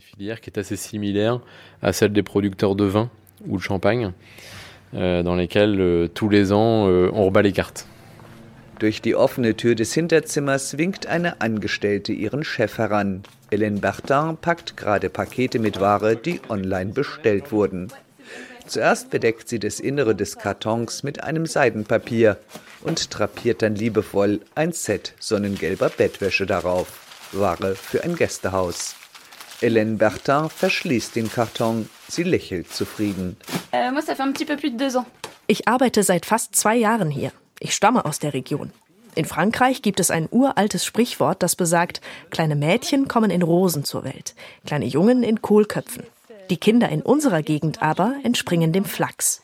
Euh, 4.94 5.24
dans 5.24 5.36
lesquels 5.36 5.80
euh, 5.80 6.10
tous 6.14 6.28
les 6.28 6.52
ans 6.52 6.86
euh, 6.90 7.10
on 7.14 7.26
rebat 7.26 7.42
les 7.42 7.54
cartes. 7.54 7.86
Durch 8.80 9.02
die 9.02 9.16
offene 9.16 9.56
Tür 9.56 9.76
des 9.76 9.94
Hinterzimmers 9.94 10.78
winkt 10.78 11.08
eine 11.08 11.40
Angestellte 11.40 12.12
ihren 12.12 12.44
Chef 12.44 12.78
heran. 12.78 13.24
Hélène 13.52 13.80
Bertin 13.80 14.36
packt 14.42 14.76
gerade 14.76 15.10
Pakete 15.10 15.60
mit 15.60 15.80
Ware, 15.80 16.18
die 16.18 16.42
online 16.50 16.92
bestellt 16.92 17.54
wurden. 17.54 17.88
Zuerst 18.66 19.10
bedeckt 19.12 19.48
sie 19.48 19.60
das 19.60 19.80
Innere 19.80 20.14
des 20.14 20.38
Kartons 20.38 21.04
mit 21.04 21.24
einem 21.24 21.46
Seidenpapier 21.46 22.38
und 22.84 23.18
drapiert 23.18 23.62
dann 23.62 23.76
liebevoll 23.76 24.42
ein 24.56 24.72
Set 24.74 25.14
sonnengelber 25.20 25.90
Bettwäsche 25.90 26.46
darauf. 26.46 26.88
Ware 27.32 27.76
für 27.76 28.04
ein 28.04 28.16
Gästehaus. 28.16 28.96
Hélène 29.62 29.98
Bertin 29.98 30.50
verschließt 30.50 31.16
den 31.16 31.32
Karton. 31.32 31.88
Sie 32.08 32.24
lächelt 32.24 32.74
zufrieden. 32.74 33.38
Euh, 33.72 33.92
ich 35.48 35.68
arbeite 35.68 36.04
seit 36.04 36.26
fast 36.26 36.56
zwei 36.56 36.76
Jahren 36.76 37.12
hier. 37.12 37.32
Ich 37.60 37.76
stamme 37.76 38.06
aus 38.06 38.20
der 38.20 38.34
Region. 38.34 38.72
In 39.14 39.26
Frankreich 39.26 39.82
gibt 39.82 40.00
es 40.00 40.10
ein 40.10 40.28
uraltes 40.32 40.86
Sprichwort, 40.86 41.44
das 41.44 41.56
besagt, 41.56 42.02
kleine 42.30 42.56
Mädchen 42.56 43.08
kommen 43.08 43.30
in 43.30 43.42
Rosen 43.42 43.84
zur 43.84 44.04
Welt, 44.04 44.36
kleine 44.66 44.86
Jungen 44.86 45.22
in 45.22 45.42
Kohlköpfen. 45.42 46.06
Die 46.52 46.58
Kinder 46.58 46.90
in 46.90 47.02
unserer 47.02 47.44
Gegend 47.44 47.82
aber 47.82 48.16
entspringen 48.26 48.74
dem 48.74 48.84
Flachs. 48.84 49.42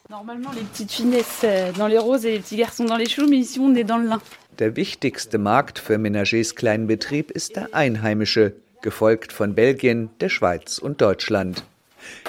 Der 4.59 4.75
wichtigste 4.75 5.37
Markt 5.37 5.79
für 5.79 5.97
Menagers 5.97 6.55
Kleinbetrieb 6.55 7.31
ist 7.31 7.55
der 7.55 7.73
einheimische, 7.73 8.57
gefolgt 8.81 9.31
von 9.31 9.55
Belgien, 9.55 10.09
der 10.19 10.27
Schweiz 10.27 10.79
und 10.79 10.99
Deutschland. 10.99 11.63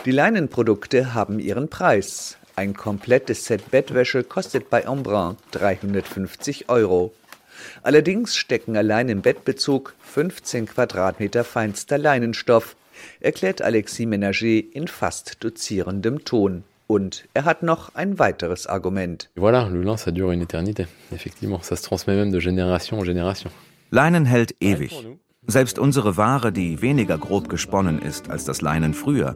Die 0.04 0.12
Leinenprodukte 0.12 1.12
haben 1.12 1.40
ihren 1.40 1.68
Preis. 1.68 2.38
Ein 2.54 2.74
komplettes 2.74 3.46
Set 3.46 3.72
Bettwäsche 3.72 4.22
kostet 4.22 4.70
bei 4.70 4.82
Embrun 4.82 5.38
350 5.50 6.68
Euro. 6.68 7.12
Allerdings 7.82 8.36
stecken 8.36 8.76
allein 8.76 9.08
im 9.08 9.22
Bettbezug 9.22 9.96
15 10.02 10.66
Quadratmeter 10.66 11.42
feinster 11.42 11.98
Leinenstoff, 11.98 12.76
erklärt 13.20 13.62
Alexis 13.62 14.06
Ménager 14.06 14.62
in 14.72 14.88
fast 14.88 15.42
dozierendem 15.44 16.24
Ton. 16.24 16.64
Und 16.86 17.28
er 17.34 17.44
hat 17.44 17.62
noch 17.62 17.94
ein 17.94 18.18
weiteres 18.18 18.66
Argument. 18.66 19.28
Voilà, 19.36 19.68
le 19.68 19.82
lin, 19.82 19.98
ça 19.98 20.10
dure 20.10 20.32
une 20.32 20.40
éternité. 20.40 20.86
Effectivement, 21.12 21.60
ça 21.62 21.76
se 21.76 21.82
transmet 21.82 22.16
même 22.16 22.32
de 22.32 22.40
génération 22.40 22.98
en 22.98 23.04
génération. 23.04 23.50
Leinen 23.90 24.24
hält 24.24 24.54
ewig. 24.60 25.06
Selbst 25.46 25.78
unsere 25.78 26.16
Ware, 26.16 26.50
die 26.50 26.80
weniger 26.80 27.18
grob 27.18 27.48
gesponnen 27.48 28.00
ist 28.00 28.30
als 28.30 28.44
das 28.44 28.62
Leinen 28.62 28.94
früher. 28.94 29.34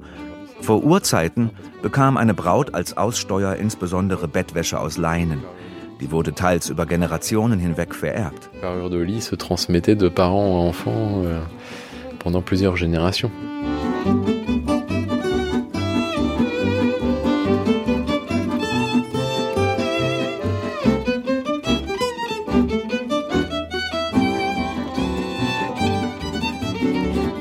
Vor 0.62 0.84
Urzeiten 0.84 1.50
bekam 1.82 2.16
eine 2.16 2.34
Braut 2.34 2.74
als 2.74 2.96
Aussteuer 2.96 3.56
insbesondere 3.56 4.28
Bettwäsche 4.28 4.78
aus 4.78 4.96
Leinen. 4.96 5.42
Die 6.00 6.10
wurde 6.10 6.34
teils 6.34 6.68
über 6.68 6.86
Generationen 6.86 7.58
hinweg 7.58 7.94
vererbt. 7.94 8.50
Parure 8.60 8.90
de 8.90 9.02
lit 9.02 9.22
se 9.22 9.36
transmettait 9.36 9.96
de 9.96 10.08
parents 10.08 10.52
en 10.54 10.68
enfants 10.68 11.24
euh, 11.24 11.40
pendant 12.22 12.40
plusieurs 12.40 12.76
générations. 12.76 13.30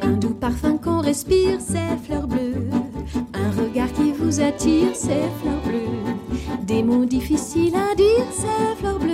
Un 0.02 0.12
doux 0.20 0.34
parfum 0.34 0.78
qu'on 0.78 1.02
respire, 1.02 1.60
c'est 1.60 1.78
fleurs 2.04 2.28
bleues. 2.28 2.70
Un 3.34 3.62
regard 3.62 3.92
qui 3.94 4.12
vous 4.12 4.42
attire, 4.42 4.90
c'est 4.94 5.30
fleurs 5.42 5.62
bleues. 5.66 5.80
Des 6.64 6.84
mots 6.84 7.06
difficiles 7.06 7.76
à 7.76 7.96
dire, 7.96 8.26
c'est 8.32 8.76
fleurs 8.80 9.00
bleues. 9.00 9.12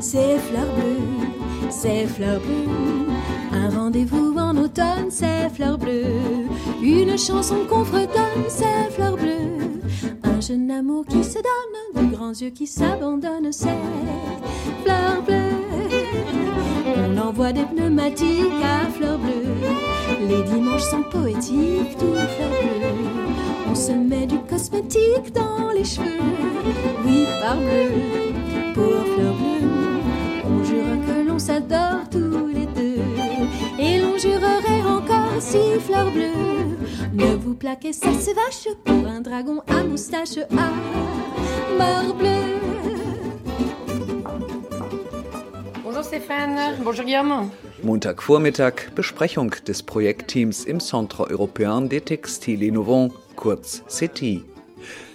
C'est 0.00 0.38
fleurs 0.38 0.72
bleues, 0.74 1.70
c'est 1.70 2.06
fleurs 2.06 2.40
bleues. 2.40 3.19
Un 3.60 3.68
rendez-vous 3.68 4.34
en 4.38 4.56
automne, 4.56 5.10
c'est 5.10 5.50
fleurs 5.50 5.76
bleues. 5.76 6.46
Une 6.82 7.18
chanson 7.18 7.56
qu'on 7.68 7.84
fredonne, 7.84 8.44
c'est 8.48 8.90
fleurs 8.90 9.16
bleues. 9.16 9.80
Un 10.22 10.40
jeune 10.40 10.70
amour 10.70 11.04
qui 11.06 11.22
se 11.22 11.38
donne, 11.38 12.06
de 12.08 12.14
grands 12.14 12.32
yeux 12.32 12.50
qui 12.50 12.66
s'abandonnent, 12.66 13.52
c'est 13.52 13.76
fleurs 14.82 15.22
bleues. 15.26 15.60
On 16.96 17.18
envoie 17.18 17.52
des 17.52 17.64
pneumatiques 17.64 18.64
à 18.64 18.88
fleurs 18.90 19.18
bleues. 19.18 19.54
Les 20.26 20.42
dimanches 20.44 20.88
sont 20.90 21.02
poétiques, 21.10 21.98
tout 21.98 22.14
fleurs 22.14 22.62
bleues. 22.62 23.10
On 23.70 23.74
se 23.74 23.92
met 23.92 24.26
du 24.26 24.38
cosmétique 24.38 25.34
dans 25.34 25.70
les 25.70 25.84
cheveux. 25.84 26.24
Oui, 27.04 27.26
par 27.42 27.56
bleu, 27.58 28.32
pour 28.72 29.04
fleurs 29.14 29.34
bleues. 29.34 29.68
On 30.46 30.64
jure 30.64 30.96
que 31.06 31.28
l'on 31.28 31.38
s'adore 31.38 32.00
deux. 32.10 32.49
Jurerait 34.22 34.82
encore 34.86 35.40
si 35.40 35.80
fleurs 35.80 36.10
bleues. 36.12 36.76
Ne 37.14 37.36
vous 37.36 37.54
plaquez, 37.54 37.94
ça 37.94 38.08
c'est 38.18 38.34
vache 38.34 38.68
pour 38.84 39.06
un 39.06 39.22
dragon 39.22 39.62
à 39.66 39.82
moustache 39.82 40.36
à 40.36 40.70
mort 41.78 42.14
bleue. 42.14 42.28
Bonjour 45.82 46.04
Stéphane, 46.04 46.76
bonjour 46.84 47.06
Guillaume. 47.06 47.50
Montagvormittag 47.82 48.92
Besprechung 48.94 49.54
des 49.64 49.82
Projektteams 49.82 50.66
im 50.68 50.80
Centre 50.80 51.26
Européen 51.30 51.80
des 51.80 52.02
Textiles 52.02 52.62
Innovants, 52.62 53.14
kurz 53.36 53.82
CETI. 53.88 54.44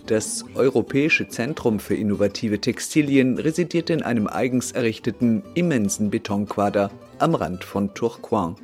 Das 0.08 0.46
Europäische 0.56 1.28
Zentrum 1.28 1.80
für 1.80 1.94
innovative 1.94 2.60
Textilien 2.60 3.38
residiert 3.38 3.92
in 3.92 4.02
einem 4.02 4.28
eigens 4.28 4.72
errichteten, 4.72 5.44
immensen 5.54 6.10
Betonquader 6.10 6.90
am 7.20 7.36
Rand 7.36 7.64
von 7.64 7.94
Tourcoing. 7.94 8.56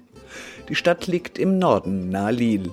Die 0.72 0.78
Stadt 0.78 1.08
liegt 1.08 1.38
im 1.38 1.60
Norden 1.60 2.08
nahe 2.08 2.32
Lille. 2.32 2.72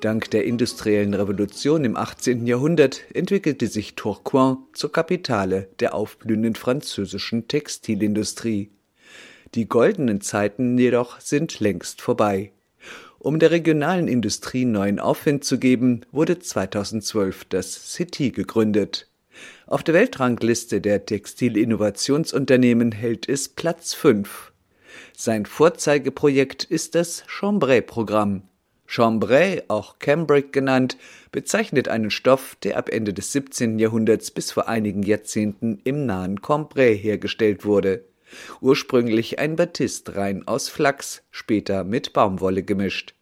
Dank 0.00 0.30
der 0.30 0.46
industriellen 0.46 1.12
Revolution 1.12 1.84
im 1.84 1.94
18. 1.94 2.46
Jahrhundert 2.46 3.02
entwickelte 3.12 3.66
sich 3.66 3.96
Tourcoing 3.96 4.56
zur 4.72 4.90
Kapitale 4.90 5.68
der 5.78 5.94
aufblühenden 5.94 6.54
französischen 6.54 7.46
Textilindustrie. 7.46 8.70
Die 9.54 9.68
goldenen 9.68 10.22
Zeiten 10.22 10.78
jedoch 10.78 11.20
sind 11.20 11.60
längst 11.60 12.00
vorbei. 12.00 12.52
Um 13.18 13.38
der 13.38 13.50
regionalen 13.50 14.08
Industrie 14.08 14.64
neuen 14.64 14.98
Aufwind 14.98 15.44
zu 15.44 15.58
geben, 15.58 16.06
wurde 16.10 16.38
2012 16.38 17.44
das 17.44 17.92
City 17.92 18.30
gegründet. 18.30 19.06
Auf 19.66 19.82
der 19.82 19.92
Weltrangliste 19.92 20.80
der 20.80 21.04
Textilinnovationsunternehmen 21.04 22.92
hält 22.92 23.28
es 23.28 23.50
Platz 23.50 23.92
5. 23.92 24.50
Sein 25.20 25.46
Vorzeigeprojekt 25.46 26.62
ist 26.62 26.94
das 26.94 27.24
Chambray-Programm. 27.26 28.42
Chambray, 28.86 29.64
auch 29.66 29.98
Cambric 29.98 30.52
genannt, 30.52 30.96
bezeichnet 31.32 31.88
einen 31.88 32.12
Stoff, 32.12 32.56
der 32.62 32.76
ab 32.76 32.88
Ende 32.88 33.12
des 33.12 33.32
17. 33.32 33.80
Jahrhunderts 33.80 34.30
bis 34.30 34.52
vor 34.52 34.68
einigen 34.68 35.02
Jahrzehnten 35.02 35.80
im 35.82 36.06
nahen 36.06 36.40
Cambrai 36.40 36.96
hergestellt 36.96 37.64
wurde. 37.64 38.04
Ursprünglich 38.60 39.40
ein 39.40 39.56
Batist 39.56 40.14
rein 40.14 40.46
aus 40.46 40.68
Flachs, 40.68 41.24
später 41.32 41.82
mit 41.82 42.12
Baumwolle 42.12 42.62
gemischt. 42.62 43.16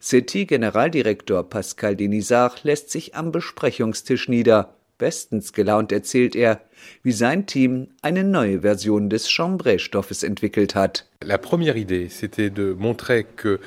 CETI-Generaldirektor 0.00 1.42
Pascal 1.50 1.96
Denisard 1.96 2.62
lässt 2.62 2.90
sich 2.90 3.16
am 3.16 3.32
Besprechungstisch 3.32 4.28
nieder. 4.28 4.76
Bestens 5.04 5.52
gelaunt 5.52 5.92
erzählt 5.92 6.34
er, 6.34 6.62
wie 7.02 7.12
sein 7.12 7.44
Team 7.44 7.88
eine 8.00 8.24
neue 8.24 8.62
Version 8.62 9.10
des 9.10 9.28
Chambray-Stoffes 9.28 10.22
entwickelt 10.22 10.74
hat. 10.74 11.04
La 11.22 11.36
première 11.36 11.76
idée, 11.76 12.08
c'était 12.08 12.48
de 12.48 12.72
montrer 12.72 13.24
que 13.24 13.60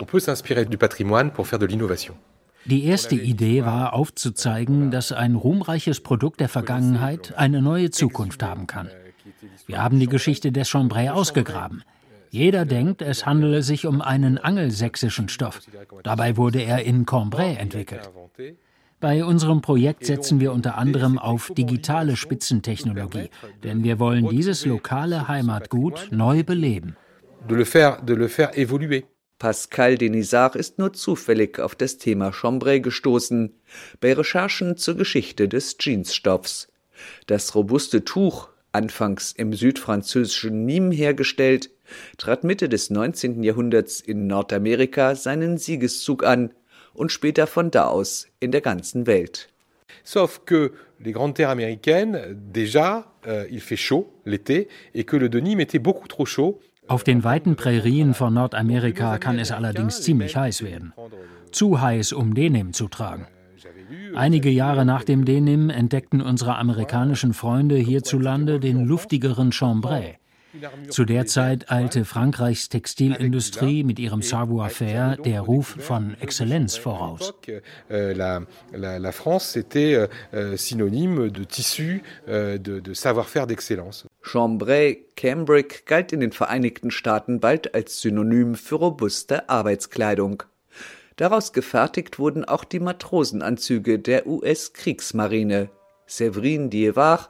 on 0.00 0.06
peut 0.06 0.18
s'inspirer 0.18 0.64
du 0.64 0.78
patrimoine 0.78 1.30
pour 1.30 1.46
faire 1.46 1.58
de 1.58 1.66
l'innovation. 1.66 2.14
Die 2.64 2.84
erste 2.86 3.16
Idee 3.16 3.66
war 3.66 3.92
aufzuzeigen, 3.92 4.90
dass 4.90 5.12
ein 5.12 5.34
ruhmreiches 5.34 6.00
Produkt 6.00 6.40
der 6.40 6.48
Vergangenheit 6.48 7.34
eine 7.36 7.60
neue 7.60 7.90
Zukunft 7.90 8.42
haben 8.42 8.66
kann. 8.66 8.88
Wir 9.66 9.82
haben 9.82 10.00
die 10.00 10.08
Geschichte 10.08 10.52
des 10.52 10.70
Chambray 10.70 11.10
ausgegraben. 11.10 11.82
Jeder 12.30 12.64
denkt, 12.64 13.02
es 13.02 13.26
handele 13.26 13.62
sich 13.62 13.84
um 13.84 14.00
einen 14.00 14.38
angelsächsischen 14.38 15.28
Stoff. 15.28 15.60
Dabei 16.02 16.38
wurde 16.38 16.62
er 16.62 16.82
in 16.82 17.04
Cambrai 17.04 17.56
entwickelt. 17.56 18.10
Bei 19.00 19.24
unserem 19.24 19.60
Projekt 19.60 20.06
setzen 20.06 20.40
wir 20.40 20.52
unter 20.52 20.76
anderem 20.76 21.18
auf 21.18 21.52
digitale 21.56 22.16
Spitzentechnologie, 22.16 23.30
denn 23.62 23.84
wir 23.84 24.00
wollen 24.00 24.28
dieses 24.28 24.66
lokale 24.66 25.28
Heimatgut 25.28 26.08
neu 26.10 26.42
beleben. 26.42 26.96
De 27.48 27.56
le 27.56 27.64
faire, 27.64 28.02
de 28.02 28.16
le 28.16 28.28
faire 28.28 28.58
évoluer. 28.58 29.04
Pascal 29.38 29.96
Denisard 29.96 30.56
ist 30.56 30.78
nur 30.78 30.92
zufällig 30.94 31.60
auf 31.60 31.76
das 31.76 31.98
Thema 31.98 32.32
Chambray 32.32 32.80
gestoßen, 32.80 33.54
bei 34.00 34.12
Recherchen 34.12 34.76
zur 34.76 34.96
Geschichte 34.96 35.46
des 35.46 35.76
Jeansstoffs. 35.78 36.66
Das 37.28 37.54
robuste 37.54 38.04
Tuch, 38.04 38.48
anfangs 38.72 39.30
im 39.30 39.52
südfranzösischen 39.52 40.66
Nîmes 40.66 40.92
hergestellt, 40.92 41.70
trat 42.16 42.42
Mitte 42.42 42.68
des 42.68 42.90
19. 42.90 43.44
Jahrhunderts 43.44 44.00
in 44.00 44.26
Nordamerika 44.26 45.14
seinen 45.14 45.56
Siegeszug 45.56 46.24
an 46.24 46.50
und 46.98 47.12
später 47.12 47.46
von 47.46 47.70
da 47.70 47.86
aus 47.86 48.28
in 48.40 48.50
der 48.50 48.60
ganzen 48.60 49.06
Welt. 49.06 49.48
Sauf 50.04 50.44
que 50.44 50.72
les 50.98 51.12
grandes 51.12 51.36
terres 51.36 51.50
américaines, 51.50 52.18
déjà, 52.52 53.04
euh, 53.26 53.46
il 53.50 53.60
fait 53.60 53.76
chaud 53.76 54.12
l'été 54.26 54.68
et 54.94 55.04
que 55.04 55.16
le 55.16 55.28
de 55.28 55.40
Nîmes 55.40 55.60
était 55.60 55.78
beaucoup 55.78 56.08
trop 56.08 56.26
chaud 56.26 56.60
auf 56.88 57.04
den 57.04 57.22
weiten 57.22 57.54
Prärien 57.54 58.14
von 58.14 58.32
Nordamerika 58.32 59.18
kann 59.18 59.38
es 59.38 59.52
allerdings 59.52 60.00
ziemlich 60.00 60.36
heiß 60.36 60.62
werden. 60.62 60.94
Zu 61.52 61.82
heiß, 61.82 62.14
um 62.14 62.32
Denim 62.32 62.72
zu 62.72 62.88
tragen. 62.88 63.26
Einige 64.14 64.48
Jahre 64.48 64.86
nach 64.86 65.04
dem 65.04 65.26
Denim 65.26 65.68
entdeckten 65.68 66.22
unsere 66.22 66.56
amerikanischen 66.56 67.34
Freunde 67.34 67.76
hierzulande 67.76 68.58
den 68.58 68.86
luftigeren 68.86 69.52
Chambray. 69.52 70.16
Zu 70.88 71.04
der 71.04 71.26
Zeit 71.26 71.70
eilte 71.70 72.04
Frankreichs 72.04 72.68
Textilindustrie 72.68 73.84
mit 73.84 73.98
ihrem 73.98 74.22
Savoir-faire 74.22 75.16
der 75.16 75.42
Ruf 75.42 75.76
von 75.78 76.16
Exzellenz 76.20 76.76
voraus. 76.76 77.34
La, 77.88 79.12
France 79.12 79.56
était 79.56 80.08
euh, 80.34 80.56
synonyme 80.56 81.30
de 81.30 81.44
tissu, 81.44 82.02
euh, 82.28 82.58
de, 82.58 82.94
savoir-faire 82.94 83.46
d'excellence. 83.46 84.06
Chambray 84.22 85.06
Cambric 85.16 85.84
galt 85.86 86.12
in 86.12 86.20
den 86.20 86.32
Vereinigten 86.32 86.90
Staaten 86.90 87.40
bald 87.40 87.74
als 87.74 88.00
Synonym 88.00 88.54
für 88.54 88.76
robuste 88.76 89.48
Arbeitskleidung. 89.48 90.42
Daraus 91.16 91.52
gefertigt 91.52 92.18
wurden 92.18 92.44
auch 92.44 92.64
die 92.64 92.80
Matrosenanzüge 92.80 93.98
der 93.98 94.26
US-Kriegsmarine. 94.26 95.68
Séverine 96.06 96.70
Diewar, 96.70 97.28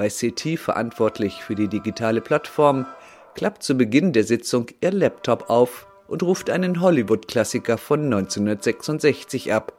bei 0.00 0.08
CT 0.08 0.58
verantwortlich 0.58 1.44
für 1.44 1.54
die 1.54 1.68
digitale 1.68 2.22
Plattform, 2.22 2.86
klappt 3.34 3.62
zu 3.62 3.74
Beginn 3.74 4.14
der 4.14 4.24
Sitzung 4.24 4.68
ihr 4.80 4.92
Laptop 4.92 5.50
auf 5.50 5.88
und 6.08 6.22
ruft 6.22 6.48
einen 6.48 6.80
Hollywood-Klassiker 6.80 7.76
von 7.76 8.06
1966 8.06 9.52
ab. 9.52 9.74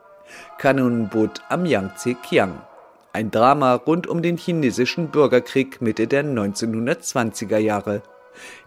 Kanonenboot 0.60 1.42
am 1.50 1.66
Yangtze 1.66 2.14
Kiang. 2.14 2.62
Ein 3.14 3.32
Drama 3.32 3.74
rund 3.74 4.06
um 4.06 4.22
den 4.22 4.38
chinesischen 4.38 5.08
Bürgerkrieg 5.08 5.82
Mitte 5.82 6.06
der 6.06 6.24
1920er 6.24 7.58
Jahre. 7.58 8.04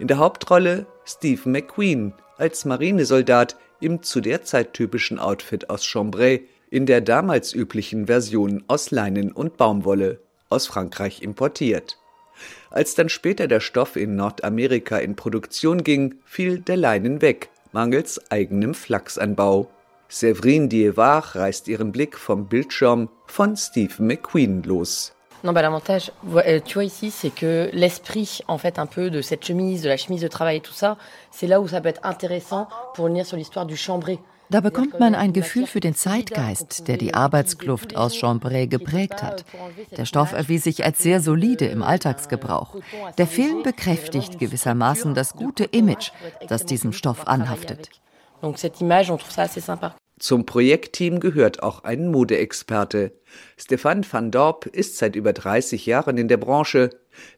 In 0.01 0.09
der 0.09 0.19
Hauptrolle 0.19 0.87
Steve 1.05 1.49
McQueen 1.49 2.15
als 2.37 2.65
Marinesoldat 2.65 3.57
im 3.79 4.03
zu 4.03 4.21
der 4.21 4.43
Zeit 4.43 4.73
typischen 4.73 5.21
Outfit 5.21 5.71
aus 5.71 5.85
Chambray, 5.85 6.49
in 6.69 6.85
der 6.85 7.01
damals 7.01 7.55
üblichen 7.55 8.09
Version 8.09 8.65
aus 8.67 8.91
Leinen 8.91 9.31
und 9.31 9.57
Baumwolle, 9.57 10.19
aus 10.55 10.67
Frankreich 10.67 11.23
importiert. 11.23 11.99
Als 12.71 12.95
dann 12.95 13.09
später 13.09 13.47
der 13.47 13.61
Stoff 13.61 13.97
in 13.97 14.17
Nordamerika 14.17 14.99
in 14.99 15.17
Produktion 15.17 15.85
ging, 15.85 16.17
fiel 16.25 16.59
der 16.59 16.77
Leinen 16.77 17.21
weg, 17.21 17.51
mangels 17.73 18.21
eigenem 18.31 18.75
Flachsanbau. 18.75 19.69
Séverine 20.09 20.69
Diewar 20.69 21.35
reißt 21.35 21.69
ihren 21.69 21.93
Blick 21.93 22.17
vom 22.17 22.47
Bildschirm 22.47 23.09
von 23.27 23.57
Steve 23.57 24.03
McQueen 24.03 24.63
los. 24.63 25.13
Non, 25.45 25.53
bah, 25.53 25.61
l'avantage, 25.61 26.11
euh, 26.37 26.59
tu 26.65 26.75
vois 26.75 26.85
ici, 26.85 27.11
c'est 27.11 27.29
que 27.29 27.69
l'esprit, 27.75 28.41
en 28.49 28.57
fait, 28.57 28.79
un 28.79 28.87
peu 28.87 29.11
de 29.11 29.21
cette 29.21 29.45
chemise, 29.45 29.83
de 29.83 29.89
la 29.89 29.99
chemise 29.99 30.23
de 30.23 30.29
travail 30.29 30.57
et 30.57 30.61
tout 30.61 30.73
ça, 30.73 30.97
c'est 31.31 31.47
là 31.47 31.61
où 31.61 31.69
ça 31.69 31.83
peut 31.83 31.91
être 31.91 32.01
intéressant 32.03 32.67
pour 32.95 33.07
venir 33.07 33.27
sur 33.27 33.37
l'histoire 33.37 33.67
du 33.67 33.77
chambré. 33.77 34.19
Da 34.55 34.61
bekommt 34.61 35.01
man 35.01 35.17
ein 35.17 35.33
Gefühl 35.33 35.67
für 35.67 35.81
den 35.81 35.97
Zeitgeist, 35.97 36.87
der 36.87 36.97
die 36.97 37.13
Arbeitskluft 37.13 37.97
aus 37.97 38.15
Chambray 38.15 38.69
geprägt 38.69 39.21
hat. 39.21 39.45
Der 39.97 40.05
Stoff 40.05 40.31
erwies 40.31 40.63
sich 40.63 40.85
als 40.85 41.03
sehr 41.03 41.21
solide 41.21 41.67
im 41.67 41.83
Alltagsgebrauch. 41.83 42.77
Der 43.19 43.27
Film 43.27 43.65
bekräftigt 43.65 44.39
gewissermaßen 44.39 45.13
das 45.13 45.33
gute 45.33 45.65
Image, 45.65 46.13
das 46.47 46.67
diesem 46.67 46.93
Stoff 46.93 47.27
anhaftet. 47.27 47.91
Zum 50.21 50.47
Projektteam 50.47 51.19
gehört 51.19 51.61
auch 51.65 51.83
ein 51.83 52.13
Modeexperte. 52.13 53.11
Stefan 53.57 54.07
van 54.09 54.31
Dorp 54.31 54.67
ist 54.67 54.99
seit 54.99 55.17
über 55.17 55.33
30 55.33 55.85
Jahren 55.85 56.17
in 56.17 56.29
der 56.29 56.37
Branche. 56.37 56.91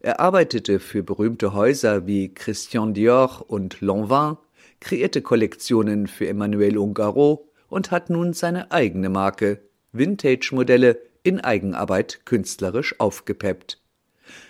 Er 0.02 0.20
arbeitete 0.20 0.80
für 0.80 1.02
berühmte 1.02 1.54
Häuser 1.54 2.06
wie 2.06 2.34
Christian 2.34 2.92
Dior 2.92 3.42
und 3.48 3.80
Lanvin, 3.80 4.36
kreierte 4.80 5.22
Kollektionen 5.22 6.06
für 6.06 6.28
Emmanuel 6.28 6.78
Ungaro 6.78 7.48
und 7.68 7.90
hat 7.90 8.10
nun 8.10 8.32
seine 8.32 8.70
eigene 8.70 9.08
Marke, 9.08 9.60
Vintage-Modelle 9.92 10.98
in 11.22 11.40
Eigenarbeit 11.40 12.20
künstlerisch 12.24 12.98
aufgepeppt. 13.00 13.80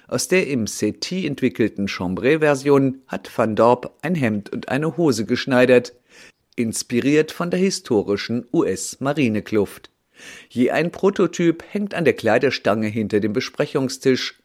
Aus 0.08 0.28
der 0.28 0.46
im 0.46 0.66
CT 0.66 1.12
entwickelten 1.24 1.88
Chambray-Version 1.88 3.02
hat 3.06 3.30
Van 3.36 3.56
Dorp 3.56 3.96
ein 4.02 4.14
Hemd 4.14 4.50
und 4.50 4.68
eine 4.68 4.96
Hose 4.96 5.24
geschneidert, 5.24 5.94
inspiriert 6.54 7.32
von 7.32 7.50
der 7.50 7.60
historischen 7.60 8.46
US-Marinekluft. 8.52 9.90
Je 10.48 10.70
ein 10.70 10.92
Prototyp 10.92 11.62
hängt 11.68 11.94
an 11.94 12.04
der 12.04 12.14
Kleiderstange 12.14 12.86
hinter 12.88 13.20
dem 13.20 13.32
Besprechungstisch. 13.32 14.40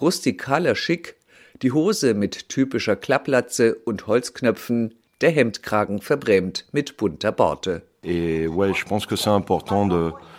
Rustikaler 0.00 0.74
Schick, 0.74 1.16
die 1.62 1.72
Hose 1.72 2.14
mit 2.14 2.48
typischer 2.48 2.96
Klapplatze 2.96 3.74
und 3.74 4.06
Holzknöpfen, 4.06 4.94
der 5.24 5.32
Hemdkragen 5.32 6.02
verbrämt 6.02 6.66
mit 6.72 6.98
bunter 6.98 7.32
Borte. 7.32 7.80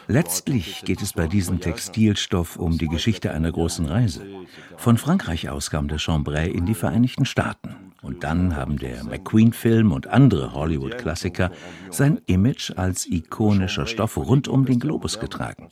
Letztlich 0.08 0.84
geht 0.86 1.02
es 1.02 1.14
bei 1.14 1.26
diesem 1.26 1.60
Textilstoff 1.60 2.58
um 2.58 2.78
die 2.78 2.88
Geschichte 2.88 3.32
einer 3.32 3.52
großen 3.52 3.88
Reise. 3.88 4.22
Von 4.78 5.00
Frankreich 5.00 5.50
aus 5.50 5.72
kam 5.72 5.88
der 5.88 5.98
Chambray 5.98 6.52
in 6.52 6.68
die 6.68 6.76
Vereinigten 6.76 7.26
Staaten. 7.26 7.86
Und 8.04 8.24
dann 8.24 8.56
haben 8.56 8.78
der 8.78 9.04
McQueen-Film 9.04 9.92
und 9.92 10.06
andere 10.06 10.54
Hollywood-Klassiker 10.54 11.50
sein 11.90 12.22
Image 12.28 12.72
als 12.76 13.08
ikonischer 13.08 13.88
Stoff 13.88 14.16
rund 14.16 14.48
um 14.48 14.66
den 14.66 14.80
Globus 14.80 15.20
getragen. 15.20 15.70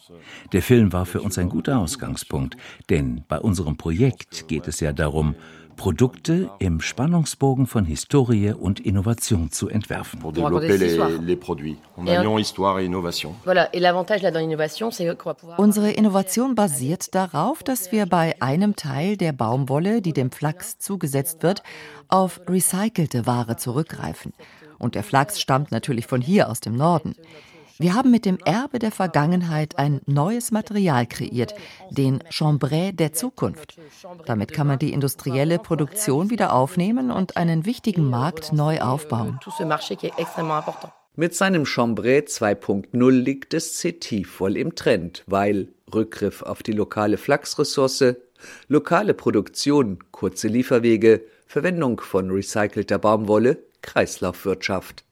Der 0.51 0.63
Film 0.63 0.91
war 0.91 1.05
für 1.05 1.21
uns 1.21 1.37
ein 1.37 1.49
guter 1.49 1.77
Ausgangspunkt, 1.77 2.57
denn 2.89 3.23
bei 3.27 3.37
unserem 3.39 3.77
Projekt 3.77 4.47
geht 4.47 4.67
es 4.67 4.79
ja 4.79 4.93
darum, 4.93 5.35
Produkte 5.75 6.49
im 6.59 6.79
Spannungsbogen 6.81 7.67
von 7.67 7.85
Historie 7.85 8.53
und 8.53 8.79
Innovation 8.79 9.51
zu 9.51 9.69
entwerfen. 9.69 10.21
Unsere 15.57 15.91
Innovation 15.91 16.55
basiert 16.55 17.15
darauf, 17.15 17.63
dass 17.63 17.91
wir 17.91 18.05
bei 18.05 18.41
einem 18.41 18.75
Teil 18.75 19.17
der 19.17 19.31
Baumwolle, 19.33 20.01
die 20.01 20.13
dem 20.13 20.31
Flachs 20.31 20.77
zugesetzt 20.77 21.43
wird, 21.43 21.63
auf 22.07 22.41
recycelte 22.47 23.25
Ware 23.25 23.57
zurückgreifen. 23.57 24.33
Und 24.79 24.95
der 24.95 25.03
Flachs 25.03 25.39
stammt 25.39 25.71
natürlich 25.71 26.07
von 26.07 26.21
hier 26.21 26.49
aus 26.49 26.59
dem 26.59 26.75
Norden. 26.75 27.15
Wir 27.79 27.95
haben 27.95 28.11
mit 28.11 28.25
dem 28.25 28.37
Erbe 28.45 28.79
der 28.79 28.91
Vergangenheit 28.91 29.79
ein 29.79 30.01
neues 30.05 30.51
Material 30.51 31.07
kreiert, 31.07 31.55
den 31.89 32.23
Chambray 32.29 32.93
der 32.93 33.13
Zukunft. 33.13 33.77
Damit 34.25 34.53
kann 34.53 34.67
man 34.67 34.79
die 34.79 34.93
industrielle 34.93 35.57
Produktion 35.57 36.29
wieder 36.29 36.53
aufnehmen 36.53 37.09
und 37.09 37.35
einen 37.37 37.65
wichtigen 37.65 38.09
Markt 38.09 38.53
neu 38.53 38.79
aufbauen. 38.81 39.39
Mit 41.15 41.35
seinem 41.35 41.65
Chambray 41.65 42.19
2.0 42.19 43.11
liegt 43.11 43.53
das 43.53 43.79
CT 43.79 44.25
voll 44.25 44.57
im 44.57 44.75
Trend, 44.75 45.23
weil 45.27 45.69
Rückgriff 45.93 46.41
auf 46.41 46.63
die 46.63 46.71
lokale 46.71 47.17
Flachsressource, 47.17 48.15
lokale 48.67 49.13
Produktion, 49.13 49.99
kurze 50.11 50.47
Lieferwege, 50.47 51.21
Verwendung 51.45 52.01
von 52.01 52.31
recycelter 52.31 52.97
Baumwolle, 52.97 53.63
Kreislaufwirtschaft. 53.81 55.03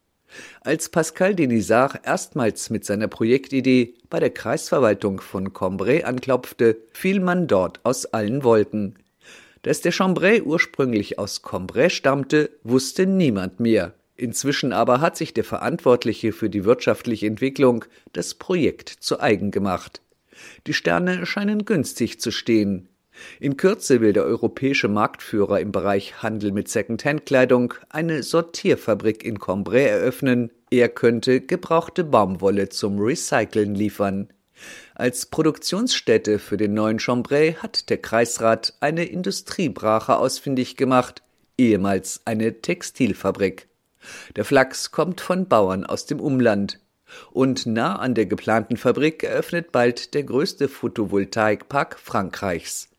Als 0.61 0.89
Pascal 0.89 1.35
Denisard 1.35 2.01
erstmals 2.05 2.69
mit 2.69 2.85
seiner 2.85 3.07
Projektidee 3.07 3.95
bei 4.09 4.19
der 4.19 4.29
Kreisverwaltung 4.29 5.21
von 5.21 5.53
Cambrai 5.53 6.05
anklopfte, 6.05 6.77
fiel 6.93 7.19
man 7.19 7.47
dort 7.47 7.79
aus 7.83 8.05
allen 8.05 8.43
Wolken. 8.43 8.95
Dass 9.63 9.81
der 9.81 9.91
Chambray 9.91 10.41
ursprünglich 10.41 11.19
aus 11.19 11.41
Cambrai 11.41 11.89
stammte, 11.89 12.49
wusste 12.63 13.05
niemand 13.05 13.59
mehr. 13.59 13.93
Inzwischen 14.15 14.73
aber 14.73 15.01
hat 15.01 15.17
sich 15.17 15.33
der 15.33 15.43
Verantwortliche 15.43 16.31
für 16.31 16.49
die 16.49 16.65
wirtschaftliche 16.65 17.27
Entwicklung 17.27 17.85
das 18.13 18.33
Projekt 18.35 18.89
zu 18.89 19.19
eigen 19.19 19.51
gemacht. 19.51 20.01
Die 20.67 20.73
Sterne 20.73 21.25
scheinen 21.25 21.65
günstig 21.65 22.19
zu 22.19 22.31
stehen. 22.31 22.87
In 23.39 23.57
Kürze 23.57 24.01
will 24.01 24.13
der 24.13 24.23
europäische 24.23 24.87
Marktführer 24.87 25.59
im 25.59 25.71
Bereich 25.71 26.21
Handel 26.21 26.51
mit 26.51 26.69
Second-Hand-Kleidung 26.69 27.73
eine 27.89 28.23
Sortierfabrik 28.23 29.23
in 29.23 29.39
Cambrai 29.39 29.83
eröffnen. 29.83 30.51
Er 30.69 30.89
könnte 30.89 31.41
gebrauchte 31.41 32.03
Baumwolle 32.03 32.69
zum 32.69 32.99
Recyceln 32.99 33.75
liefern. 33.75 34.29
Als 34.95 35.25
Produktionsstätte 35.25 36.39
für 36.39 36.57
den 36.57 36.73
neuen 36.73 36.99
Chambray 36.99 37.53
hat 37.53 37.89
der 37.89 37.97
Kreisrat 37.97 38.75
eine 38.79 39.05
Industriebrache 39.05 40.17
ausfindig 40.17 40.77
gemacht, 40.77 41.23
ehemals 41.57 42.21
eine 42.25 42.61
Textilfabrik. 42.61 43.67
Der 44.35 44.45
Flachs 44.45 44.91
kommt 44.91 45.21
von 45.21 45.47
Bauern 45.47 45.85
aus 45.85 46.05
dem 46.05 46.19
Umland. 46.19 46.79
Und 47.31 47.65
nah 47.65 47.97
an 47.97 48.15
der 48.15 48.25
geplanten 48.25 48.77
Fabrik 48.77 49.23
eröffnet 49.23 49.71
bald 49.71 50.13
der 50.13 50.23
größte 50.23 50.69
Photovoltaikpark 50.69 51.99
Frankreichs. 51.99 52.90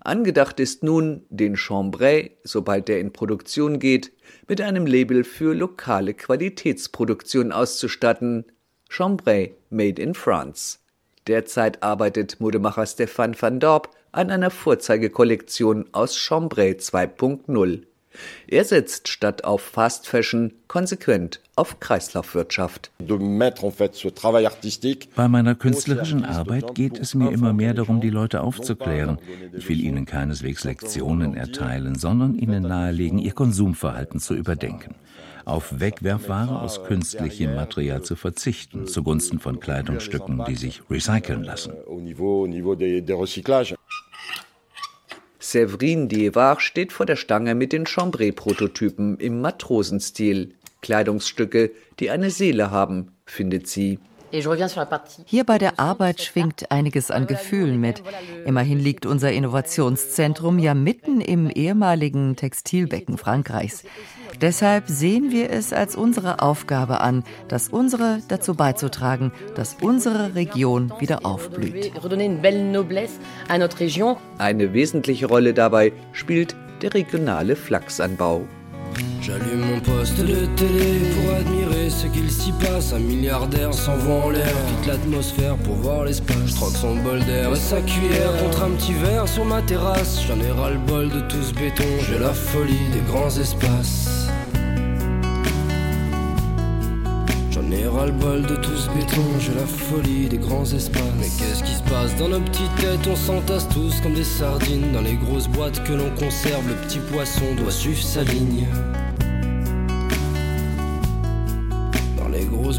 Angedacht 0.00 0.60
ist 0.60 0.82
nun, 0.82 1.24
den 1.28 1.56
Chambray, 1.56 2.36
sobald 2.44 2.88
er 2.88 3.00
in 3.00 3.12
Produktion 3.12 3.78
geht, 3.78 4.12
mit 4.46 4.60
einem 4.60 4.86
Label 4.86 5.24
für 5.24 5.54
lokale 5.54 6.14
Qualitätsproduktion 6.14 7.52
auszustatten. 7.52 8.44
Chambray 8.88 9.54
Made 9.70 10.00
in 10.00 10.14
France. 10.14 10.78
Derzeit 11.26 11.82
arbeitet 11.82 12.40
Modemacher 12.40 12.86
Stefan 12.86 13.36
van 13.38 13.60
Dorp 13.60 13.90
an 14.12 14.30
einer 14.30 14.50
Vorzeigekollektion 14.50 15.86
aus 15.92 16.16
Chambray 16.16 16.72
2.0. 16.72 17.87
Er 18.46 18.64
setzt 18.64 19.08
statt 19.08 19.44
auf 19.44 19.60
Fast 19.60 20.06
Fashion 20.08 20.52
konsequent 20.66 21.40
auf 21.56 21.80
Kreislaufwirtschaft. 21.80 22.90
Bei 25.16 25.28
meiner 25.28 25.54
künstlerischen 25.54 26.24
Arbeit 26.24 26.74
geht 26.74 26.98
es 26.98 27.14
mir 27.14 27.30
immer 27.30 27.52
mehr 27.52 27.74
darum, 27.74 28.00
die 28.00 28.10
Leute 28.10 28.40
aufzuklären. 28.42 29.18
Ich 29.56 29.68
will 29.68 29.80
ihnen 29.80 30.06
keineswegs 30.06 30.64
Lektionen 30.64 31.34
erteilen, 31.36 31.96
sondern 31.96 32.34
ihnen 32.34 32.62
nahelegen, 32.62 33.18
ihr 33.18 33.32
Konsumverhalten 33.32 34.20
zu 34.20 34.34
überdenken 34.34 34.94
auf 35.48 35.80
Wegwerfware 35.80 36.60
aus 36.60 36.84
künstlichem 36.84 37.54
Material 37.54 38.02
zu 38.02 38.16
verzichten, 38.16 38.86
zugunsten 38.86 39.38
von 39.38 39.60
Kleidungsstücken, 39.60 40.44
die 40.46 40.56
sich 40.56 40.82
recyceln 40.90 41.42
lassen. 41.42 41.72
Séverine 45.40 46.08
Diewar 46.08 46.60
steht 46.60 46.92
vor 46.92 47.06
der 47.06 47.16
Stange 47.16 47.54
mit 47.54 47.72
den 47.72 47.86
Chambray-Prototypen 47.86 49.18
im 49.18 49.40
Matrosenstil. 49.40 50.54
Kleidungsstücke, 50.80 51.70
die 52.00 52.10
eine 52.10 52.30
Seele 52.30 52.70
haben, 52.70 53.12
findet 53.24 53.66
sie. 53.68 53.98
Hier 55.24 55.44
bei 55.44 55.58
der 55.58 55.80
Arbeit 55.80 56.20
schwingt 56.20 56.70
einiges 56.70 57.10
an 57.10 57.26
Gefühlen 57.26 57.80
mit. 57.80 58.02
Immerhin 58.44 58.78
liegt 58.78 59.06
unser 59.06 59.32
Innovationszentrum 59.32 60.58
ja 60.58 60.74
mitten 60.74 61.20
im 61.20 61.48
ehemaligen 61.48 62.36
Textilbecken 62.36 63.16
Frankreichs. 63.16 63.84
Deshalb 64.40 64.84
sehen 64.88 65.30
wir 65.30 65.50
es 65.50 65.72
als 65.72 65.96
unsere 65.96 66.40
Aufgabe 66.40 67.00
an, 67.00 67.24
das 67.48 67.68
unsere 67.68 68.20
dazu 68.28 68.54
beizutragen, 68.54 69.32
dass 69.54 69.76
unsere 69.80 70.34
Region 70.34 70.92
wieder 70.98 71.24
aufblüht. 71.24 71.92
Eine 74.38 74.72
wesentliche 74.72 75.26
Rolle 75.26 75.54
dabei 75.54 75.92
spielt 76.12 76.56
der 76.82 76.94
regionale 76.94 77.56
Flachsanbau. 77.56 78.46
J'allume 79.20 79.60
mon 79.60 79.80
poste 79.80 80.18
de 80.18 80.46
télé 80.56 81.00
pour 81.14 81.34
admirer 81.34 81.90
ce 81.90 82.06
qu'il 82.06 82.30
s'y 82.30 82.52
passe. 82.52 82.92
Un 82.92 82.98
milliardaire 82.98 83.74
s'envoie 83.74 84.24
en 84.24 84.30
l'air, 84.30 84.54
quitte 84.68 84.86
l'atmosphère 84.86 85.56
pour 85.56 85.74
voir 85.74 86.04
l'espace. 86.04 86.54
Troque 86.54 86.76
son 86.76 86.96
bol 86.96 87.20
d'air 87.24 87.52
et 87.52 87.56
sa 87.56 87.80
cuillère 87.80 88.36
contre 88.42 88.62
un 88.62 88.70
petit 88.70 88.94
verre 88.94 89.28
sur 89.28 89.44
ma 89.44 89.62
terrasse. 89.62 90.22
J'en 90.26 90.40
ai 90.40 90.50
ras 90.50 90.70
le 90.70 90.78
bol 90.78 91.08
de 91.08 91.20
tout 91.28 91.42
ce 91.42 91.52
béton, 91.54 91.84
j'ai 92.08 92.18
la 92.18 92.32
folie 92.32 92.88
des 92.92 93.00
grands 93.12 93.28
espaces. 93.28 94.28
Le 98.08 98.14
bol 98.14 98.40
de 98.40 98.56
tout 98.56 98.74
ce 98.74 98.88
béton, 98.88 99.22
j'ai 99.38 99.52
la 99.52 99.66
folie 99.66 100.30
des 100.30 100.38
grands 100.38 100.64
espaces. 100.64 101.02
Mais 101.18 101.26
qu'est-ce 101.26 101.62
qui 101.62 101.74
se 101.74 101.82
passe 101.82 102.16
dans 102.16 102.30
nos 102.30 102.40
petites 102.40 102.74
têtes? 102.76 103.06
On 103.06 103.14
s'entasse 103.14 103.68
tous 103.68 104.00
comme 104.00 104.14
des 104.14 104.24
sardines 104.24 104.92
dans 104.92 105.02
les 105.02 105.12
grosses 105.12 105.46
boîtes 105.46 105.84
que 105.84 105.92
l'on 105.92 106.08
conserve. 106.16 106.66
Le 106.68 106.74
petit 106.86 107.00
poisson 107.00 107.54
doit 107.58 107.70
suivre 107.70 108.02
sa 108.02 108.24
ligne. 108.24 108.66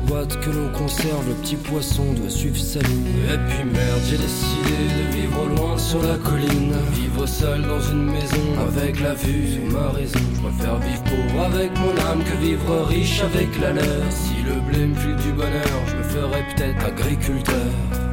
Que 0.09 0.49
l'on 0.49 0.69
conserve, 0.69 1.27
le 1.27 1.35
petit 1.35 1.55
poisson 1.55 2.13
doit 2.13 2.29
suivre 2.29 2.57
sa 2.57 2.79
ligne. 2.79 3.05
Et 3.31 3.37
puis 3.47 3.63
merde, 3.63 4.01
j'ai 4.09 4.17
décidé 4.17 4.73
de 4.97 5.15
vivre 5.15 5.45
loin 5.55 5.77
sur 5.77 6.01
la 6.01 6.17
colline. 6.17 6.73
Vivre 6.93 7.27
seul 7.27 7.61
dans 7.61 7.81
une 7.81 8.05
maison 8.05 8.59
avec 8.67 8.99
la 9.01 9.13
vue 9.13 9.53
sur 9.53 9.71
ma 9.71 9.89
raison. 9.89 10.19
Je 10.33 10.41
préfère 10.41 10.79
vivre 10.79 11.03
pauvre 11.03 11.45
avec 11.45 11.71
mon 11.77 12.11
âme 12.11 12.23
que 12.23 12.43
vivre 12.43 12.85
riche 12.87 13.21
avec 13.21 13.49
la 13.61 13.73
leur. 13.73 14.11
Si 14.11 14.41
le 14.43 14.59
blé 14.61 14.87
me 14.87 14.95
file 14.95 15.15
du 15.15 15.31
bonheur, 15.31 15.79
je 15.87 15.95
me 15.97 16.03
ferais 16.03 16.43
peut-être 16.55 16.85
agriculteur. 16.85 18.08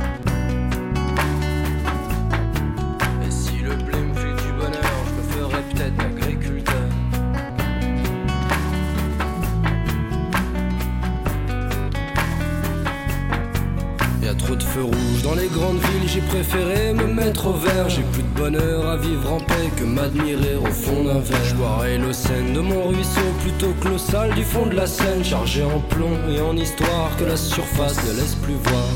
Bonheur 18.50 18.86
à 18.86 18.96
vivre 18.96 19.32
en 19.32 19.40
paix 19.40 19.70
que 19.76 19.82
m'admirer 19.82 20.54
au 20.54 20.66
fond 20.66 21.02
d'un 21.02 21.18
verre. 21.18 21.44
Je 21.46 21.54
boirai 21.56 21.98
l'eau 21.98 22.12
saine 22.12 22.52
de 22.52 22.60
mon 22.60 22.88
ruisseau 22.88 23.28
plutôt 23.40 23.72
que 23.80 23.88
l'eau 23.88 23.98
sale 23.98 24.32
du 24.34 24.44
fond 24.44 24.66
de 24.66 24.76
la 24.76 24.86
Seine, 24.86 25.24
chargé 25.24 25.64
en 25.64 25.80
plomb 25.80 26.16
et 26.30 26.40
en 26.40 26.56
histoire 26.56 27.10
que 27.18 27.24
la 27.24 27.36
surface 27.36 27.96
ne 28.04 28.12
laisse 28.12 28.36
plus 28.36 28.54
voir. 28.54 28.88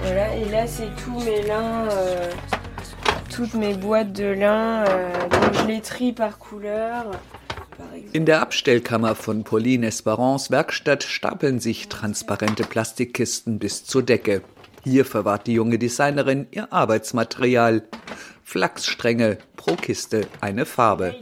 Voilà, 0.00 0.36
et 0.36 0.48
là 0.48 0.66
c'est 0.68 0.90
tous 1.04 1.18
mes 1.24 1.42
lins, 1.42 1.88
euh, 1.90 2.30
toutes 3.34 3.54
mes 3.54 3.74
boîtes 3.74 4.12
de 4.12 4.26
lin, 4.26 4.84
euh, 4.84 5.10
donc 5.28 5.54
je 5.60 5.66
les 5.66 5.80
trie 5.80 6.12
par 6.12 6.38
couleur. 6.38 7.06
In 8.14 8.24
der 8.24 8.40
Abstellkammer 8.40 9.14
von 9.16 9.42
Pauline 9.42 9.82
Esperance 9.82 10.48
Werkstatt 10.52 11.02
stapeln 11.02 11.58
sich 11.58 11.88
transparente 11.88 12.62
Plastikkisten 12.62 13.58
bis 13.58 13.84
zur 13.84 14.04
Decke. 14.04 14.42
Hier 14.84 15.06
verwahrt 15.06 15.46
die 15.46 15.54
junge 15.54 15.78
Designerin 15.78 16.46
ihr 16.50 16.72
Arbeitsmaterial. 16.72 17.82
Flachsstränge, 18.42 19.38
pro 19.56 19.74
Kiste 19.74 20.26
eine 20.42 20.66
Farbe. 20.66 21.14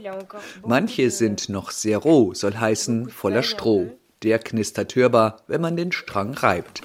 Manche 0.65 1.09
sind 1.09 1.47
noch 1.47 1.71
sehr 1.71 1.97
roh, 1.97 2.33
soll 2.33 2.55
heißen 2.55 3.09
voller 3.09 3.43
Stroh. 3.43 3.87
Der 4.21 4.39
knistert 4.39 4.95
hörbar, 4.95 5.37
wenn 5.47 5.61
man 5.61 5.77
den 5.77 5.93
Strang 5.93 6.33
reibt. 6.33 6.81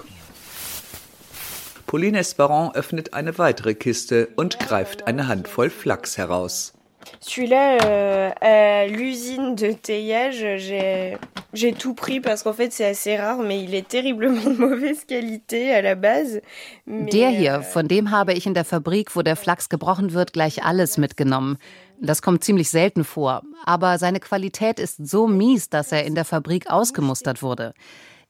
Pauline 1.89 2.19
Esperant 2.19 2.77
öffnet 2.77 3.15
eine 3.15 3.39
weitere 3.39 3.75
Kiste 3.75 4.29
und 4.37 4.61
greift 4.61 5.09
eine 5.09 5.27
Handvoll 5.27 5.71
Flachs 5.71 6.17
heraus. 6.17 6.75
Celui-là, 7.21 7.79
euh, 7.85 8.31
à 8.41 8.87
l'usine 8.87 9.57
de 9.57 9.73
taillage, 9.73 11.19
j'ai, 11.53 11.73
tout 11.73 11.95
pris 11.95 12.21
parce 12.21 12.43
qu'en 12.43 12.53
fait 12.53 12.73
c'est 12.73 12.85
assez 12.85 13.17
rare, 13.17 13.39
mais 13.39 13.63
il 13.63 13.75
est 13.75 13.87
terriblement 13.87 14.51
de 14.51 14.57
mauvaise 14.59 15.05
qualité 15.05 15.73
à 15.73 15.83
la 15.83 15.95
base. 15.95 16.41
Mais, 16.87 17.11
Der 17.11 17.31
hier, 17.31 17.63
von 17.63 17.89
dem 17.89 18.11
habe 18.11 18.33
ich 18.35 18.47
in 18.47 18.55
der 18.55 18.65
Fabrik, 18.65 19.15
wo 19.17 19.23
der 19.23 19.37
Flachs 19.37 19.69
gebrochen 19.69 20.13
wird, 20.13 20.33
gleich 20.33 20.65
alles 20.65 20.99
mitgenommen. 20.99 21.59
Das 22.01 22.23
kommt 22.23 22.45
ziemlich 22.45 22.71
selten 22.71 23.05
vor, 23.05 23.43
aber 23.65 23.99
seine 23.99 24.21
Qualität 24.21 24.79
ist 24.79 25.09
so 25.09 25.27
mies, 25.27 25.69
dass 25.69 25.91
er 25.91 26.05
in 26.05 26.15
der 26.15 26.25
Fabrik 26.25 26.71
ausgemustert 26.71 27.43
wurde. 27.43 27.75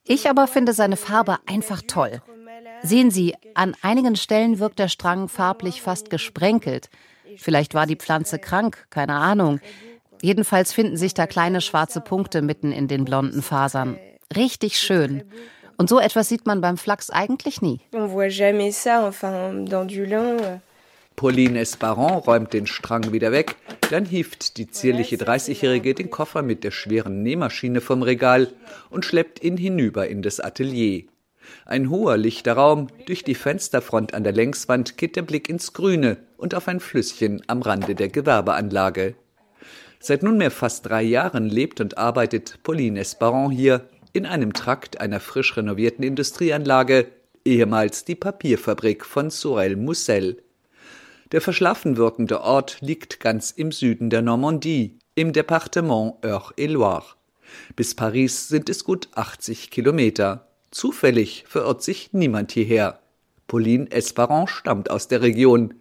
Ich 0.03 0.29
aber 0.29 0.47
finde 0.47 0.73
seine 0.73 0.97
Farbe 0.97 1.37
einfach 1.45 1.81
toll. 1.87 2.21
Sehen 2.81 3.11
Sie, 3.11 3.35
an 3.53 3.75
einigen 3.81 4.15
Stellen 4.15 4.59
wirkt 4.59 4.79
der 4.79 4.87
Strang 4.87 5.27
farblich 5.27 5.81
fast 5.81 6.09
gesprenkelt. 6.09 6.89
Vielleicht 7.37 7.73
war 7.73 7.85
die 7.85 7.95
Pflanze 7.95 8.39
krank, 8.39 8.87
keine 8.89 9.15
Ahnung. 9.15 9.59
Jedenfalls 10.21 10.73
finden 10.73 10.97
sich 10.97 11.13
da 11.13 11.27
kleine 11.27 11.61
schwarze 11.61 12.01
Punkte 12.01 12.41
mitten 12.41 12.71
in 12.71 12.87
den 12.87 13.05
blonden 13.05 13.41
Fasern. 13.41 13.97
Richtig 14.35 14.79
schön. 14.79 15.23
Und 15.77 15.89
so 15.89 15.99
etwas 15.99 16.27
sieht 16.27 16.45
man 16.45 16.61
beim 16.61 16.77
Flachs 16.77 17.09
eigentlich 17.09 17.61
nie. 17.61 17.79
Euh. 17.93 18.07
Pauline 21.15 21.59
Esperant 21.59 22.27
räumt 22.27 22.53
den 22.53 22.67
Strang 22.67 23.11
wieder 23.11 23.31
weg, 23.31 23.55
dann 23.89 24.05
hieft 24.05 24.57
die 24.57 24.71
zierliche 24.71 25.17
30-Jährige 25.17 25.93
den 25.93 26.09
Koffer 26.09 26.41
mit 26.41 26.63
der 26.63 26.71
schweren 26.71 27.23
Nähmaschine 27.23 27.81
vom 27.81 28.03
Regal 28.03 28.47
und 28.89 29.03
schleppt 29.03 29.43
ihn 29.43 29.57
hinüber 29.57 30.07
in 30.07 30.21
das 30.21 30.39
Atelier. 30.39 31.03
Ein 31.65 31.89
hoher 31.89 32.17
lichter 32.17 32.53
Raum, 32.53 32.87
durch 33.05 33.23
die 33.23 33.35
Fensterfront 33.35 34.13
an 34.13 34.23
der 34.23 34.33
Längswand 34.33 34.97
geht 34.97 35.15
der 35.15 35.23
Blick 35.23 35.49
ins 35.49 35.73
Grüne 35.73 36.17
und 36.37 36.55
auf 36.55 36.67
ein 36.67 36.79
Flüsschen 36.79 37.41
am 37.47 37.61
Rande 37.61 37.95
der 37.95 38.09
Gewerbeanlage. 38.09 39.15
Seit 40.01 40.23
nunmehr 40.23 40.49
fast 40.49 40.85
drei 40.85 41.03
Jahren 41.03 41.49
lebt 41.49 41.81
und 41.81 41.97
arbeitet 41.97 42.63
Pauline 42.63 43.01
Esperant 43.01 43.53
hier 43.53 43.89
in 44.13 44.25
einem 44.25 44.53
Trakt 44.53 45.01
einer 45.01 45.19
frisch 45.19 45.57
renovierten 45.57 46.03
Industrieanlage. 46.03 47.07
ehemals 47.45 48.05
die 48.05 48.15
Papierfabrik 48.15 49.05
von 49.05 49.29
Sorel 49.29 49.75
Moussel. 49.75 50.43
Der 51.31 51.41
verschlafen 51.41 51.95
wirkende 51.95 52.41
Ort 52.41 52.77
liegt 52.81 53.19
ganz 53.19 53.51
im 53.51 53.71
Süden 53.71 54.09
der 54.09 54.21
Normandie, 54.21 54.97
im 55.15 55.31
Departement 55.31 56.15
Eure-et-Loire. 56.23 57.05
Bis 57.75 57.95
Paris 57.95 58.47
sind 58.47 58.69
es 58.69 58.83
gut 58.83 59.09
80 59.15 59.69
Kilometer. 59.69 60.47
Zufällig 60.71 61.45
verirrt 61.47 61.83
sich 61.83 62.13
niemand 62.13 62.51
hierher. 62.51 62.99
Pauline 63.47 63.89
Esperon 63.91 64.47
stammt 64.47 64.89
aus 64.89 65.07
der 65.07 65.21
Region. 65.21 65.75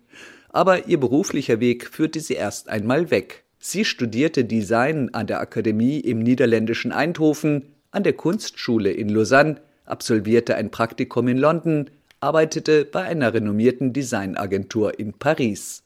Aber 0.50 0.86
ihr 0.86 0.98
beruflicher 0.98 1.60
Weg 1.60 1.86
führte 1.86 2.20
sie 2.20 2.34
erst 2.34 2.68
einmal 2.68 3.10
weg. 3.10 3.44
Sie 3.60 3.84
studierte 3.84 4.44
Design 4.44 5.10
an 5.12 5.26
der 5.26 5.40
Akademie 5.40 5.98
im 5.98 6.20
niederländischen 6.20 6.92
Eindhoven, 6.92 7.72
an 7.90 8.04
der 8.04 8.12
Kunstschule 8.12 8.92
in 8.92 9.08
Lausanne, 9.08 9.60
absolvierte 9.84 10.54
ein 10.54 10.70
Praktikum 10.70 11.26
in 11.28 11.38
London, 11.38 11.90
arbeitete 12.20 12.84
bei 12.84 13.02
einer 13.02 13.34
renommierten 13.34 13.92
Designagentur 13.92 14.98
in 14.98 15.12
Paris. 15.12 15.82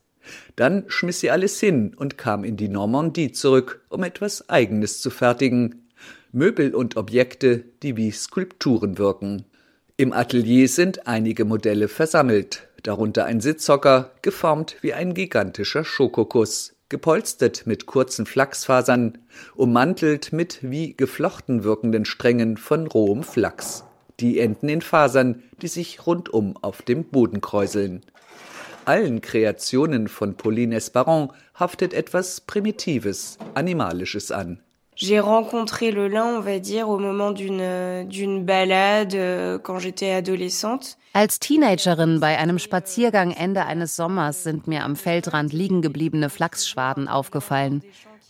Dann 0.57 0.85
schmiss 0.89 1.20
sie 1.20 1.31
alles 1.31 1.59
hin 1.59 1.95
und 1.97 2.18
kam 2.18 2.45
in 2.45 2.57
die 2.57 2.68
Normandie 2.68 3.33
zurück, 3.33 3.81
um 3.89 4.03
etwas 4.03 4.49
Eigenes 4.49 5.01
zu 5.01 5.11
fertigen. 5.11 5.89
Möbel 6.31 6.75
und 6.75 6.97
Objekte, 6.97 7.64
die 7.83 7.97
wie 7.97 8.11
Skulpturen 8.11 8.99
wirken. 8.99 9.45
Im 9.97 10.12
Atelier 10.12 10.68
sind 10.68 11.07
einige 11.07 11.45
Modelle 11.45 11.89
versammelt, 11.89 12.68
darunter 12.83 13.27
ein 13.27 13.41
Sitzhocker, 13.41 14.12
geformt 14.23 14.77
wie 14.81 14.95
ein 14.95 15.14
gigantischer 15.14 15.85
Schokokuss, 15.85 16.75
gepolstert 16.93 17.66
mit 17.66 17.86
kurzen 17.86 18.26
Flachsfasern, 18.26 19.18
ummantelt 19.57 20.32
mit 20.32 20.59
wie 20.61 20.95
geflochten 20.95 21.64
wirkenden 21.64 22.05
Strängen 22.05 22.59
von 22.59 22.86
rohem 22.86 23.24
Flachs. 23.24 23.82
Die 24.20 24.38
enden 24.38 24.68
in 24.68 24.82
Fasern, 24.82 25.43
die 25.62 25.68
sich 25.68 26.07
rundum 26.07 26.57
auf 26.61 26.82
dem 26.82 27.05
Boden 27.05 27.40
kräuseln. 27.40 28.03
Allen 28.84 29.22
Kreationen 29.22 30.07
von 30.07 30.36
Pauline 30.36 30.76
Esparon 30.76 31.32
haftet 31.55 31.95
etwas 31.95 32.43
Primitives, 32.43 33.38
Animalisches 33.55 34.30
an. 34.30 34.61
J'ai 34.95 35.20
rencontré 35.20 35.90
le 35.90 36.07
lin, 36.07 36.36
on 36.36 36.40
va 36.40 36.59
dire, 36.59 36.88
au 36.88 36.99
moment 36.99 37.32
d'une 37.32 38.07
d'une 38.09 38.45
balade 38.45 39.14
euh, 39.14 39.59
quand 39.59 39.78
j'étais 39.78 40.12
adolescente. 40.12 40.99
Als 41.14 41.38
Teenagerin 41.38 42.18
bei 42.20 42.38
einem 42.38 42.59
Spaziergang 42.59 43.32
Ende 43.32 43.64
eines 43.64 43.97
Sommers 43.97 44.43
sind 44.43 44.66
mir 44.66 44.84
am 44.84 44.97
Feldrand 44.97 45.53
liegen 45.53 45.82
gebliebene 45.82 46.28
Flachsschwaden 46.28 47.09
aufgefallen. 47.09 47.82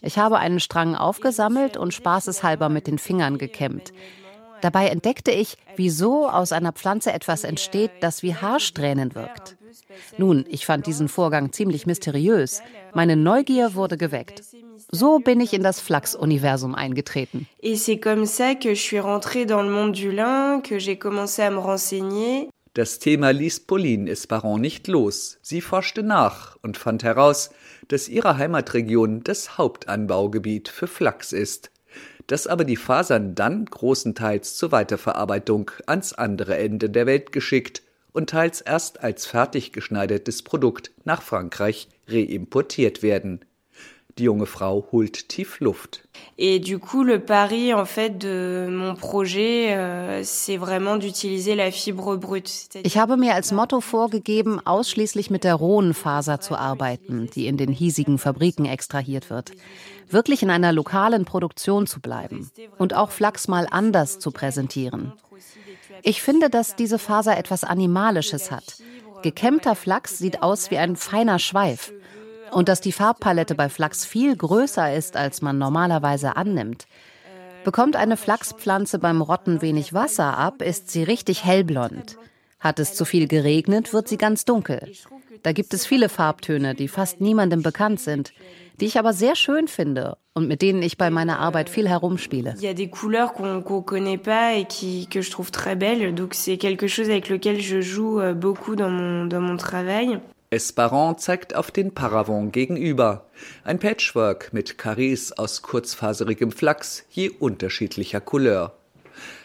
Ich 0.03 0.19
habe 0.19 0.39
einen 0.39 0.61
Strang 0.61 0.95
aufgesammelt 0.95 1.77
und 1.77 1.95
spaßeshalber 1.95 2.69
mit 2.69 2.87
den 2.87 2.99
Fingern 2.99 3.39
gekämmt. 3.39 3.93
Dabei 4.61 4.89
entdeckte 4.89 5.33
ich, 5.33 5.57
wieso 5.77 6.29
aus 6.29 6.53
einer 6.53 6.73
Pflanze 6.73 7.13
etwas 7.13 7.43
entsteht, 7.45 7.91
das 8.01 8.23
wie 8.23 8.35
Haarsträhnen 8.35 9.15
wirkt. 9.15 9.57
Nun, 10.19 10.45
ich 10.49 10.67
fand 10.67 10.87
diesen 10.87 11.09
Vorgang 11.09 11.53
ziemlich 11.53 11.87
mysteriös. 11.87 12.63
Meine 12.95 13.17
Neugier 13.17 13.75
wurde 13.75 13.97
geweckt. 13.97 14.43
So 14.95 15.21
bin 15.21 15.41
ich 15.41 15.55
in 15.55 15.63
das 15.63 15.81
Flachs-Universum 15.81 16.75
eingetreten. 16.75 17.47
Et 17.63 17.77
c'est 17.77 17.99
comme 17.99 18.27
ça 18.27 18.55
que 18.55 18.75
je 18.75 18.81
suis 18.81 19.01
rentrée 19.01 19.47
dans 19.47 19.63
le 19.63 19.71
monde 19.71 19.93
du 19.93 20.13
lin, 20.13 20.61
que 20.61 20.79
j'ai 20.79 20.99
commencé 20.99 21.41
à 21.41 21.51
me 21.51 21.59
renseigner. 21.59 22.51
Das 22.75 22.99
Thema 22.99 23.33
ließ 23.33 23.61
Pauline 23.61 24.07
Esparon 24.07 24.61
nicht 24.61 24.89
los. 24.89 25.39
Sie 25.41 25.63
forschte 25.63 26.03
nach 26.03 26.57
und 26.63 26.77
fand 26.77 27.05
heraus, 27.05 27.51
dass 27.89 28.09
ihre 28.09 28.37
Heimatregion 28.37 29.23
das 29.25 29.57
Hauptanbaugebiet 29.57 30.69
für 30.69 30.87
Flachs 30.87 31.33
ist, 31.33 31.71
dass 32.27 32.47
aber 32.47 32.65
die 32.65 32.77
Fasern 32.77 33.35
dann 33.35 33.65
großenteils 33.65 34.57
zur 34.57 34.73
Weiterverarbeitung 34.73 35.71
ans 35.87 36.13
andere 36.13 36.59
Ende 36.59 36.91
der 36.91 37.07
Welt 37.07 37.33
geschickt 37.33 37.83
und 38.13 38.29
teils 38.29 38.61
erst 38.61 39.03
als 39.03 39.25
fertig 39.25 39.73
geschneidertes 39.73 40.43
Produkt 40.43 40.93
nach 41.05 41.23
Frankreich 41.23 41.89
reimportiert 42.09 43.03
werden. 43.03 43.41
Die 44.19 44.25
junge 44.25 44.47
Frau 44.47 44.87
holt 44.93 45.29
tief 45.29 45.61
Luft. 45.61 46.03
Et 46.37 46.61
du 46.61 46.79
coup, 46.79 47.03
le 47.03 47.19
pari 47.19 47.73
en 47.73 47.87
fait 47.87 48.11
de 48.19 48.67
mon 48.71 48.95
projet, 48.95 49.75
euh, 49.75 50.21
c'est 50.23 50.59
vraiment 50.59 50.97
d'utiliser 50.97 51.55
la 51.55 51.71
fibre 51.71 52.17
brute. 52.17 52.51
Ich 52.85 52.99
habe 52.99 53.17
mir 53.17 53.35
als 53.35 53.53
Motto 53.53 53.81
vorgegeben, 53.81 54.61
ausschließlich 54.65 55.31
mit 55.31 55.45
der 55.45 55.55
rohen 55.55 55.95
Faser 55.95 56.41
zu 56.41 56.57
arbeiten, 56.57 57.31
die 57.35 57.47
in 57.47 57.57
den 57.57 57.71
hiesigen 57.71 58.19
Fabriken 58.19 58.67
extrahiert 58.67 59.31
wird. 59.31 59.53
Wirklich 60.11 60.43
in 60.43 60.51
einer 60.51 60.73
lokalen 60.73 61.25
Produktion 61.25 61.87
zu 61.87 62.01
bleiben 62.01 62.51
und 62.79 62.95
auch 62.95 63.11
Flachs 63.11 63.49
mal 63.49 63.67
anders 63.71 64.19
zu 64.19 64.31
präsentieren. 64.31 65.13
Ich 66.03 66.21
finde, 66.21 66.51
dass 66.51 66.77
diese 66.77 66.99
Faser 66.99 67.39
etwas 67.39 67.65
Animalisches 67.65 68.51
hat. 68.51 68.77
Gekämmter 69.23 69.75
Flachs 69.75 70.19
sieht 70.19 70.43
aus 70.43 70.71
wie 70.71 70.79
ein 70.79 70.97
feiner 70.97 71.39
Schweif. 71.39 71.93
Und 72.53 72.69
dass 72.69 72.81
die 72.81 72.93
Farbpalette 72.93 73.55
bei 73.55 73.69
Flachs 73.69 74.05
viel 74.05 74.37
größer 74.37 74.95
ist, 74.95 75.17
als 75.17 75.43
man 75.43 75.59
normalerweise 75.59 76.37
annimmt. 76.37 76.87
Bekommt 77.65 77.97
eine 77.97 78.17
Flachspflanze 78.17 78.99
beim 78.99 79.23
Rotten 79.23 79.63
wenig 79.63 79.95
Wasser 79.95 80.37
ab, 80.37 80.63
ist 80.63 80.91
sie 80.91 81.03
richtig 81.03 81.45
hellblond. 81.45 82.19
Hat 82.61 82.79
es 82.79 82.95
zu 82.95 83.05
viel 83.05 83.27
geregnet, 83.27 83.93
wird 83.93 84.09
sie 84.09 84.19
ganz 84.19 84.45
dunkel. 84.45 84.93
Da 85.43 85.53
gibt 85.53 85.73
es 85.75 85.87
viele 85.87 86.09
Farbtöne, 86.09 86.75
die 86.75 86.89
fast 86.89 87.21
niemandem 87.21 87.63
bekannt 87.63 88.01
sind, 88.01 88.33
die 88.81 88.87
ich 88.87 88.99
aber 88.99 89.13
sehr 89.13 89.35
schön 89.35 89.67
finde 89.67 90.17
und 90.35 90.47
mit 90.47 90.63
denen 90.63 90.83
ich 90.83 90.99
bei 90.99 91.11
meiner 91.11 91.39
Arbeit 91.39 91.69
viel 91.69 91.89
herumspiele. 91.89 92.55
Il 92.59 92.65
y 92.65 92.69
a 92.69 92.75
des 92.75 92.91
couleurs 92.91 93.33
qu'on 93.33 93.63
qu'on 93.63 93.83
connaît 93.83 94.19
pas 94.19 94.55
et 94.55 94.65
qui 94.65 95.07
que 95.07 95.23
je 95.23 95.31
trouve 95.31 95.51
très 95.51 95.77
belles, 95.77 96.15
donc 96.15 96.35
c'est 96.35 96.59
quelque 96.59 96.89
chose 96.89 97.09
avec 97.09 97.29
lequel 97.29 97.61
je 97.61 97.81
joue 97.81 98.21
euh, 98.21 98.35
beaucoup 98.35 98.77
dans 98.77 98.91
mon 98.91 99.27
dans 99.27 99.41
mon 99.41 99.57
travail. 99.57 100.21
Esparon 100.53 101.17
zeigt 101.17 101.55
auf 101.55 101.71
den 101.71 101.95
Paravent 101.95 102.53
gegenüber. 102.53 103.25
Ein 103.65 103.79
Patchwork 103.79 104.53
mit 104.53 104.75
Carrés 104.75 105.33
aus 105.39 105.63
kurzfaserigem 105.63 106.53
Flachs 106.53 107.05
je 107.11 107.31
unterschiedlicher 107.31 108.21
Couleur. 108.21 108.75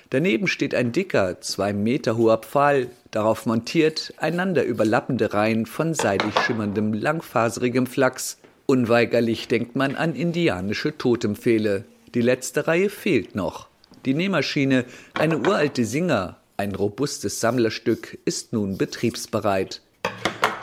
Daneben 0.09 0.47
steht 0.47 0.75
ein 0.75 0.91
dicker, 0.91 1.39
zwei 1.39 1.71
Meter 1.71 2.17
hoher 2.17 2.39
Pfahl, 2.39 2.89
darauf 3.11 3.45
montiert 3.45 4.13
einander 4.17 4.65
überlappende 4.65 5.33
Reihen 5.33 5.65
von 5.65 5.93
seidig 5.93 6.37
schimmerndem, 6.41 6.91
langfaserigem 6.91 7.87
Flachs. 7.87 8.37
Unweigerlich 8.65 9.47
denkt 9.47 9.77
man 9.77 9.95
an 9.95 10.13
indianische 10.13 10.97
Totempfehle. 10.97 11.85
Die 12.15 12.21
letzte 12.21 12.67
Reihe 12.67 12.89
fehlt 12.89 13.33
noch. 13.33 13.69
Die 14.03 14.13
Nähmaschine, 14.13 14.83
eine 15.13 15.37
uralte 15.37 15.85
Singer, 15.85 16.35
ein 16.57 16.75
robustes 16.75 17.39
Sammlerstück, 17.39 18.17
ist 18.25 18.51
nun 18.51 18.77
betriebsbereit. 18.77 19.81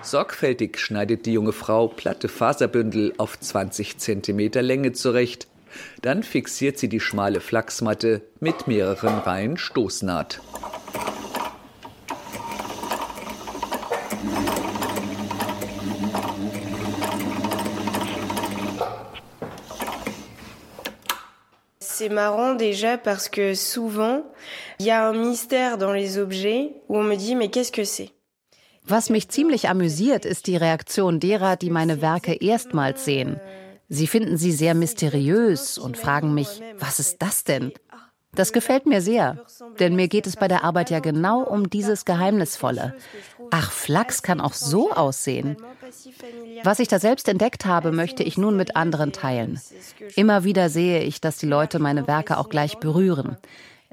Sorgfältig 0.05 0.79
schneidet 0.79 1.25
die 1.25 1.33
junge 1.33 1.53
Frau 1.53 1.89
platte 1.89 2.29
Faserbündel 2.29 3.15
auf 3.17 3.41
20 3.41 3.97
Zentimeter 3.97 4.61
Länge 4.61 4.93
zurecht. 4.93 5.47
Dann 6.03 6.23
fixiert 6.23 6.79
sie 6.79 6.91
die 6.91 7.01
schmale 7.01 7.41
Flachsmatte 7.41 8.21
mit 8.39 8.69
mehreren 8.69 9.19
Reihen 9.19 9.57
Stoßnaht. 9.57 10.41
C'est 21.81 22.11
marrant 22.11 22.57
déjà 22.57 22.99
parce 22.99 23.31
que 23.31 23.55
souvent, 23.55 24.25
il 24.79 24.87
y 24.87 24.91
a 24.91 25.09
un 25.09 25.15
mystère 25.15 25.79
dans 25.79 25.93
les 25.93 26.19
objets 26.19 26.75
où 26.89 26.99
on 26.99 27.03
me 27.03 27.17
dit 27.17 27.35
mais 27.35 27.49
qu'est-ce 27.49 27.73
que 27.73 27.85
c'est 27.85 28.11
Was 28.87 29.09
mich 29.09 29.29
ziemlich 29.29 29.69
amüsiert, 29.69 30.25
ist 30.25 30.47
die 30.47 30.57
Reaktion 30.57 31.19
derer, 31.19 31.57
die 31.57 31.71
meine 31.71 32.03
Werke 32.03 32.35
erstmals 32.35 33.05
sehen. 33.05 33.41
Sie 33.89 34.07
finden 34.07 34.37
sie 34.37 34.53
sehr 34.53 34.75
mysteriös 34.75 35.79
und 35.79 35.97
fragen 35.97 36.35
mich, 36.35 36.61
was 36.79 37.01
ist 37.01 37.23
das 37.23 37.45
denn? 37.45 37.73
Das 38.35 38.53
gefällt 38.53 38.87
mir 38.87 39.01
sehr, 39.01 39.39
denn 39.79 39.95
mir 39.95 40.09
geht 40.09 40.27
es 40.27 40.37
bei 40.37 40.49
der 40.49 40.65
Arbeit 40.65 40.91
ja 40.91 40.99
genau 40.99 41.43
um 41.43 41.71
dieses 41.71 42.05
Geheimnisvolle. 42.05 42.95
Ach, 43.51 43.71
Flachs 43.71 44.23
kann 44.23 44.41
auch 44.41 44.55
so 44.55 44.91
aussehen. 44.91 45.57
Was 46.65 46.81
ich 46.81 46.89
da 46.89 46.99
selbst 46.99 47.29
entdeckt 47.29 47.65
habe, 47.65 47.93
möchte 47.93 48.23
ich 48.23 48.37
nun 48.37 48.57
mit 48.57 48.75
anderen 48.75 49.13
teilen. 49.13 49.61
Immer 50.17 50.45
wieder 50.45 50.69
sehe 50.69 51.01
ich, 51.03 51.21
dass 51.21 51.39
die 51.39 51.47
Leute 51.47 51.79
meine 51.79 52.09
Werke 52.09 52.39
auch 52.39 52.49
gleich 52.49 52.79
berühren. 52.79 53.37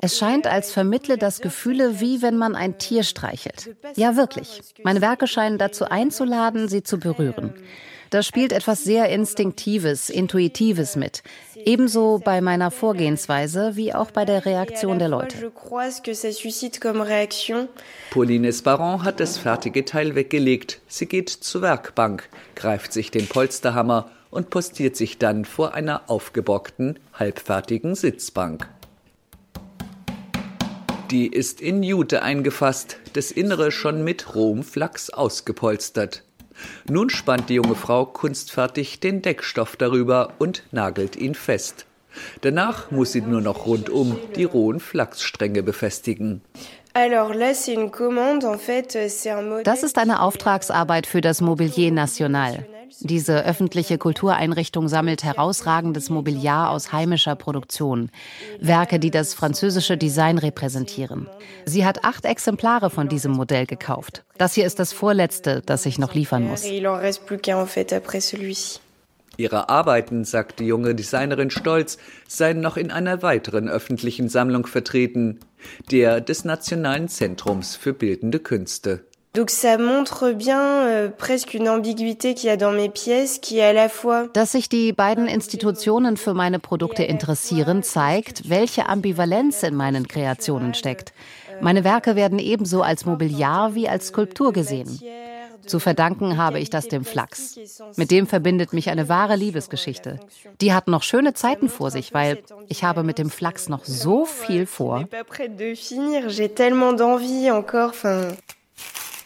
Es 0.01 0.17
scheint, 0.17 0.47
als 0.47 0.71
vermittle 0.71 1.17
das 1.17 1.41
Gefühle, 1.41 1.99
wie 1.99 2.21
wenn 2.21 2.37
man 2.37 2.55
ein 2.55 2.77
Tier 2.77 3.03
streichelt. 3.03 3.75
Ja, 3.95 4.15
wirklich. 4.15 4.61
Meine 4.83 5.01
Werke 5.01 5.27
scheinen 5.27 5.57
dazu 5.57 5.85
einzuladen, 5.85 6.67
sie 6.67 6.83
zu 6.83 6.99
berühren. 6.99 7.53
Da 8.11 8.23
spielt 8.23 8.51
etwas 8.51 8.83
sehr 8.83 9.07
Instinktives, 9.07 10.09
Intuitives 10.09 10.97
mit. 10.97 11.23
Ebenso 11.55 12.19
bei 12.19 12.41
meiner 12.41 12.69
Vorgehensweise 12.69 13.77
wie 13.77 13.93
auch 13.93 14.11
bei 14.11 14.25
der 14.25 14.45
Reaktion 14.45 14.99
der 14.99 15.07
Leute. 15.07 15.51
Pauline 18.09 18.47
Esparon 18.49 19.03
hat 19.03 19.19
das 19.21 19.37
fertige 19.37 19.85
Teil 19.85 20.15
weggelegt. 20.15 20.81
Sie 20.87 21.05
geht 21.05 21.29
zur 21.29 21.61
Werkbank, 21.61 22.27
greift 22.55 22.91
sich 22.91 23.11
den 23.11 23.27
Polsterhammer 23.27 24.11
und 24.29 24.49
postiert 24.49 24.97
sich 24.97 25.17
dann 25.17 25.45
vor 25.45 25.73
einer 25.73 26.09
aufgebockten, 26.09 26.99
halbfertigen 27.13 27.95
Sitzbank. 27.95 28.67
Die 31.11 31.27
ist 31.27 31.59
in 31.59 31.83
Jute 31.83 32.23
eingefasst, 32.23 32.95
das 33.11 33.31
Innere 33.31 33.71
schon 33.71 34.01
mit 34.01 34.33
rohem 34.33 34.63
Flachs 34.63 35.09
ausgepolstert. 35.09 36.23
Nun 36.89 37.09
spannt 37.09 37.49
die 37.49 37.55
junge 37.55 37.75
Frau 37.75 38.05
kunstfertig 38.05 39.01
den 39.01 39.21
Deckstoff 39.21 39.75
darüber 39.75 40.31
und 40.39 40.63
nagelt 40.71 41.17
ihn 41.17 41.35
fest. 41.35 41.85
Danach 42.39 42.91
muss 42.91 43.11
sie 43.11 43.19
nur 43.19 43.41
noch 43.41 43.65
rundum 43.65 44.17
die 44.37 44.45
rohen 44.45 44.79
Flachsstränge 44.79 45.63
befestigen. 45.63 46.41
Das 49.63 49.83
ist 49.83 49.97
eine 49.97 50.21
Auftragsarbeit 50.21 51.07
für 51.07 51.19
das 51.19 51.41
Mobilier 51.41 51.91
National. 51.91 52.65
Diese 52.99 53.45
öffentliche 53.45 53.97
Kultureinrichtung 53.97 54.87
sammelt 54.87 55.23
herausragendes 55.23 56.09
Mobiliar 56.09 56.69
aus 56.69 56.91
heimischer 56.91 57.35
Produktion. 57.35 58.11
Werke, 58.59 58.99
die 58.99 59.11
das 59.11 59.33
französische 59.33 59.97
Design 59.97 60.37
repräsentieren. 60.37 61.27
Sie 61.65 61.85
hat 61.85 62.03
acht 62.03 62.25
Exemplare 62.25 62.89
von 62.89 63.07
diesem 63.07 63.31
Modell 63.31 63.65
gekauft. 63.65 64.23
Das 64.37 64.53
hier 64.53 64.65
ist 64.65 64.79
das 64.79 64.93
vorletzte, 64.93 65.61
das 65.65 65.85
ich 65.85 65.97
noch 65.97 66.13
liefern 66.13 66.47
muss. 66.47 66.65
Ihre 69.37 69.69
Arbeiten, 69.69 70.25
sagt 70.25 70.59
die 70.59 70.65
junge 70.65 70.93
Designerin 70.93 71.49
stolz, 71.49 71.97
seien 72.27 72.59
noch 72.59 72.77
in 72.77 72.91
einer 72.91 73.23
weiteren 73.23 73.69
öffentlichen 73.69 74.29
Sammlung 74.29 74.67
vertreten, 74.67 75.39
der 75.89 76.21
des 76.21 76.45
Nationalen 76.45 77.07
Zentrums 77.07 77.75
für 77.75 77.93
Bildende 77.93 78.39
Künste. 78.39 79.05
Donc 79.33 79.49
ça 79.49 79.77
montre 79.77 80.31
bien 80.33 80.59
euh, 80.59 81.09
presque 81.09 81.53
une 81.53 81.69
ambiguïté 81.69 82.33
qu'il 82.33 82.47
y 82.47 82.51
a 82.51 82.57
dans 82.57 82.73
mes 82.73 82.89
pièces, 82.89 83.39
qui 83.39 83.59
est 83.59 83.63
à 83.63 83.71
la 83.71 83.87
fois 83.87 84.27
Dass 84.33 84.51
sich 84.51 84.67
die 84.67 84.91
beiden 84.91 85.27
Institutionen 85.27 86.17
für 86.17 86.33
meine 86.33 86.59
Produkte 86.59 87.03
interessieren, 87.03 87.81
zeigt, 87.81 88.49
welche 88.49 88.89
Ambivalenz 88.89 89.63
in 89.63 89.75
meinen 89.75 90.09
Kreationen 90.09 90.73
steckt. 90.73 91.13
Meine 91.61 91.85
Werke 91.85 92.17
werden 92.17 92.39
ebenso 92.39 92.81
als 92.81 93.05
Mobiliar 93.05 93.73
wie 93.73 93.87
als 93.87 94.07
Skulptur 94.07 94.51
gesehen. 94.51 94.99
Zu 95.65 95.79
verdanken 95.79 96.37
habe 96.37 96.59
ich 96.59 96.69
das 96.69 96.89
dem 96.89 97.05
Flachs. 97.05 97.57
Mit 97.95 98.11
dem 98.11 98.27
verbindet 98.27 98.73
mich 98.73 98.89
eine 98.89 99.07
wahre 99.07 99.37
Liebesgeschichte. 99.37 100.19
Die 100.59 100.73
hat 100.73 100.87
noch 100.87 101.03
schöne 101.03 101.33
Zeiten 101.33 101.69
vor 101.69 101.91
sich, 101.91 102.13
weil 102.13 102.39
ich 102.67 102.83
habe 102.83 103.03
mit 103.03 103.17
dem 103.17 103.29
Flachs 103.29 103.69
noch 103.69 103.85
so 103.85 104.25
viel 104.25 104.65
vor. 104.65 105.07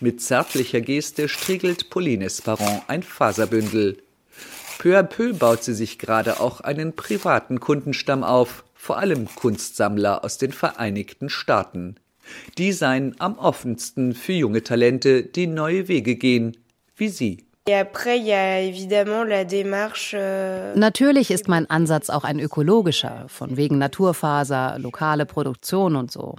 Mit 0.01 0.21
zärtlicher 0.21 0.81
Geste 0.81 1.29
striegelt 1.29 1.89
Pauline 1.89 2.25
Esparon 2.25 2.81
ein 2.87 3.01
Faserbündel. 3.01 3.97
Peu 4.77 4.97
à 4.97 5.03
peu 5.03 5.33
baut 5.33 5.63
sie 5.63 5.73
sich 5.73 5.97
gerade 5.99 6.41
auch 6.41 6.59
einen 6.59 6.93
privaten 6.93 7.61
Kundenstamm 7.61 8.23
auf, 8.23 8.65
vor 8.73 8.97
allem 8.97 9.27
Kunstsammler 9.33 10.25
aus 10.25 10.37
den 10.37 10.51
Vereinigten 10.51 11.29
Staaten. 11.29 11.95
Die 12.57 12.73
seien 12.73 13.15
am 13.19 13.37
offensten 13.37 14.13
für 14.13 14.33
junge 14.33 14.63
Talente, 14.63 15.23
die 15.23 15.47
neue 15.47 15.87
Wege 15.87 16.15
gehen, 16.15 16.57
wie 16.97 17.09
sie. 17.09 17.45
Euh, 17.67 17.85
Natürlich 20.75 21.31
ist 21.31 21.47
mein 21.47 21.69
Ansatz 21.69 22.09
auch 22.09 22.23
ein 22.23 22.39
ökologischer, 22.39 23.25
von 23.27 23.57
wegen 23.57 23.77
Naturfaser, 23.77 24.77
lokale 24.77 25.25
Produktion 25.25 25.95
und 25.95 26.11
so. 26.11 26.35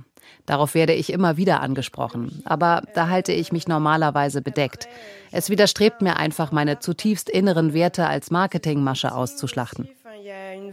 Darauf 0.47 0.75
werde 0.75 0.95
ich 0.95 1.13
immer 1.13 1.37
wieder 1.37 1.61
angesprochen, 1.61 2.43
aber 2.45 2.83
da 2.95 3.09
halte 3.09 3.33
ich 3.33 3.53
mich 3.53 3.67
normalerweise 3.67 4.43
bedeckt. 4.43 4.87
Es 5.33 5.51
widerstrebt 5.51 6.03
mir 6.03 6.17
einfach, 6.17 6.53
meine 6.53 6.79
zutiefst 6.79 7.29
inneren 7.29 7.75
Werte 7.75 8.07
als 8.07 8.31
Marketingmasche 8.31 9.13
auszuschlachten. 9.13 9.89
Euh, 10.09 10.71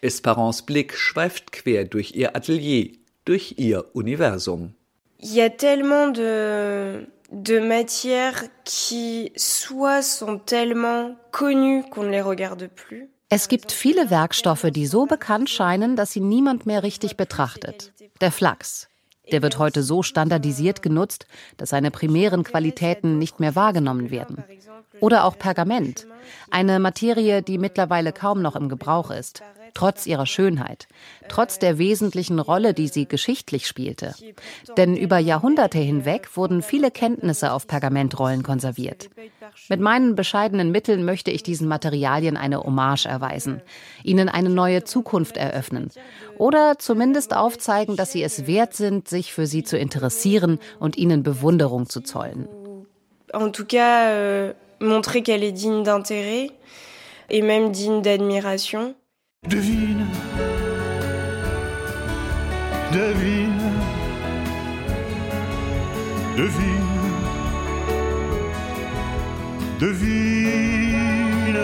Esperance 0.00 0.62
Blick 0.62 0.94
schweift 0.94 1.52
quer 1.52 1.84
durch 1.84 2.14
ihr 2.14 2.36
Atelier, 2.36 2.92
durch 3.24 3.54
ihr 3.58 3.84
Universum. 3.94 4.74
Il 5.18 5.34
y 5.34 5.40
a 5.40 5.50
tellement 5.50 6.08
de, 6.08 7.06
de 7.30 7.60
matières 7.60 8.44
qui 8.64 9.32
soit 9.36 10.02
sont 10.02 10.38
tellement 10.38 11.16
connues 11.30 11.84
qu'on 11.90 12.04
ne 12.04 12.10
les 12.10 12.22
regarde 12.22 12.68
plus. 12.68 13.11
Es 13.34 13.48
gibt 13.48 13.72
viele 13.72 14.10
Werkstoffe, 14.10 14.66
die 14.70 14.86
so 14.86 15.06
bekannt 15.06 15.48
scheinen, 15.48 15.96
dass 15.96 16.12
sie 16.12 16.20
niemand 16.20 16.66
mehr 16.66 16.82
richtig 16.82 17.16
betrachtet. 17.16 17.90
Der 18.20 18.30
Flachs. 18.30 18.88
Der 19.30 19.40
wird 19.40 19.58
heute 19.58 19.82
so 19.82 20.02
standardisiert 20.02 20.82
genutzt, 20.82 21.26
dass 21.56 21.70
seine 21.70 21.90
primären 21.90 22.44
Qualitäten 22.44 23.18
nicht 23.18 23.40
mehr 23.40 23.56
wahrgenommen 23.56 24.10
werden. 24.10 24.44
Oder 25.00 25.24
auch 25.24 25.38
Pergament, 25.38 26.06
eine 26.50 26.78
Materie, 26.78 27.40
die 27.40 27.56
mittlerweile 27.56 28.12
kaum 28.12 28.42
noch 28.42 28.54
im 28.54 28.68
Gebrauch 28.68 29.10
ist 29.10 29.42
trotz 29.74 30.06
ihrer 30.06 30.26
Schönheit, 30.26 30.86
trotz 31.28 31.58
der 31.58 31.78
wesentlichen 31.78 32.38
Rolle, 32.38 32.74
die 32.74 32.88
sie 32.88 33.06
geschichtlich 33.06 33.66
spielte. 33.66 34.14
Denn 34.76 34.96
über 34.96 35.18
Jahrhunderte 35.18 35.78
hinweg 35.78 36.36
wurden 36.36 36.62
viele 36.62 36.90
Kenntnisse 36.90 37.52
auf 37.52 37.66
Pergamentrollen 37.66 38.42
konserviert. 38.42 39.10
Mit 39.68 39.80
meinen 39.80 40.14
bescheidenen 40.14 40.70
Mitteln 40.70 41.04
möchte 41.04 41.30
ich 41.30 41.42
diesen 41.42 41.68
Materialien 41.68 42.36
eine 42.36 42.62
Hommage 42.62 43.06
erweisen, 43.06 43.62
ihnen 44.04 44.28
eine 44.28 44.50
neue 44.50 44.84
Zukunft 44.84 45.36
eröffnen 45.36 45.90
oder 46.38 46.78
zumindest 46.78 47.34
aufzeigen, 47.34 47.96
dass 47.96 48.12
sie 48.12 48.22
es 48.22 48.46
wert 48.46 48.74
sind, 48.74 49.08
sich 49.08 49.32
für 49.32 49.46
sie 49.46 49.62
zu 49.62 49.76
interessieren 49.76 50.58
und 50.78 50.96
ihnen 50.96 51.22
Bewunderung 51.22 51.88
zu 51.88 52.00
zollen. 52.00 52.48
En 53.32 53.50
tout 53.50 53.66
cas, 53.66 54.10
euh, 54.10 54.52
montrer 54.80 55.22
qu'elle 55.22 55.42
est 55.42 55.52
digne 55.52 55.82
d'intérêt 55.82 56.50
et 57.30 57.42
même 57.42 57.70
digne 57.70 58.02
d'admiration. 58.02 58.94
Devine, 59.48 60.06
devine, 62.92 63.72
devine, 66.36 66.86
devine. 69.80 71.58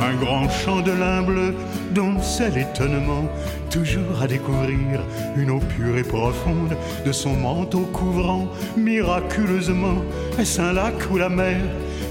Un 0.00 0.14
grand 0.18 0.48
champ 0.48 0.80
de 0.80 0.92
bleu 1.22 1.52
dont 1.94 2.20
c'est 2.20 2.50
l'étonnement, 2.50 3.24
toujours 3.70 4.20
à 4.22 4.26
découvrir 4.26 5.00
une 5.36 5.50
eau 5.50 5.60
pure 5.60 5.96
et 5.96 6.02
profonde 6.02 6.76
de 7.06 7.12
son 7.12 7.34
manteau 7.34 7.86
couvrant 7.92 8.48
miraculeusement. 8.76 10.02
Est-ce 10.38 10.60
un 10.60 10.72
lac 10.72 10.94
ou 11.10 11.16
la 11.16 11.28
mer? 11.28 11.60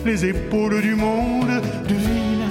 les 0.05 0.25
épaules 0.25 0.81
du 0.81 0.95
monde. 0.95 1.61
Devine, 1.88 2.49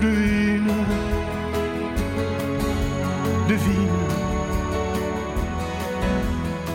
devine, 0.00 0.72
devine, 3.48 3.88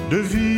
devine. 0.09 0.52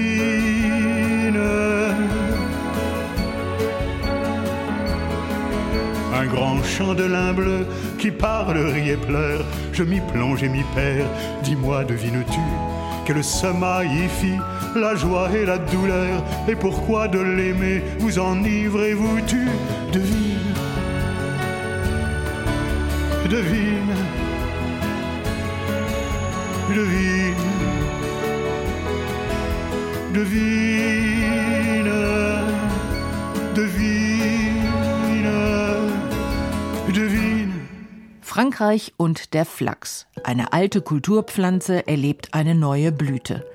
Grand 6.36 6.62
champ 6.64 6.94
de 6.94 7.06
lin 7.06 7.34
bleu 7.34 7.66
qui 7.98 8.12
parle, 8.12 8.58
rit 8.58 8.90
et 8.90 8.98
pleure. 8.98 9.44
Je 9.72 9.84
m'y 9.84 10.02
plonge 10.02 10.44
et 10.44 10.50
m'y 10.50 10.64
perds. 10.76 11.08
Dis-moi, 11.44 11.84
devines-tu 11.86 12.42
quel 13.06 13.24
sommeil 13.24 13.88
y 13.88 14.08
fit 14.10 14.40
la 14.76 14.96
joie 14.96 15.30
et 15.32 15.46
la 15.46 15.60
douleur, 15.60 16.24
et 16.48 16.56
pourquoi 16.56 17.08
de 17.08 17.20
l'aimer 17.20 17.84
vous 18.00 18.18
enivrez-vous 18.18 19.22
tu? 19.28 19.48
Devine, 19.94 20.54
devine, 23.30 23.94
devine, 26.76 27.36
devine, 30.14 31.92
devine, 33.54 34.45
Frankreich 38.36 38.94
und 38.98 39.34
der 39.34 39.46
Flachs. 39.46 40.08
Eine 40.26 40.52
alte 40.52 40.82
Kulturpflanze 40.82 41.88
erlebt 41.88 42.34
eine 42.34 42.54
neue 42.54 42.92
Blüte. 42.92 43.46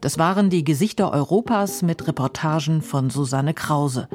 Das 0.00 0.18
waren 0.18 0.50
die 0.50 0.62
Gesichter 0.62 1.12
Europas 1.12 1.82
mit 1.82 2.06
Reportagen 2.06 2.80
von 2.80 3.10
Susanne 3.10 3.54
Krause. 3.54 4.08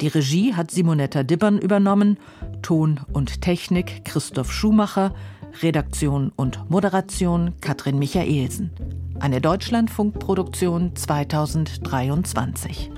Die 0.00 0.06
Regie 0.06 0.54
hat 0.54 0.70
Simonetta 0.70 1.24
Dibbern 1.24 1.58
übernommen, 1.58 2.20
Ton 2.62 3.00
und 3.12 3.40
Technik 3.40 4.04
Christoph 4.04 4.52
Schumacher, 4.52 5.12
Redaktion 5.60 6.30
und 6.36 6.70
Moderation 6.70 7.54
Katrin 7.60 7.98
Michaelsen. 7.98 8.70
Eine 9.18 9.40
Deutschlandfunkproduktion 9.40 10.94
2023. 10.94 12.92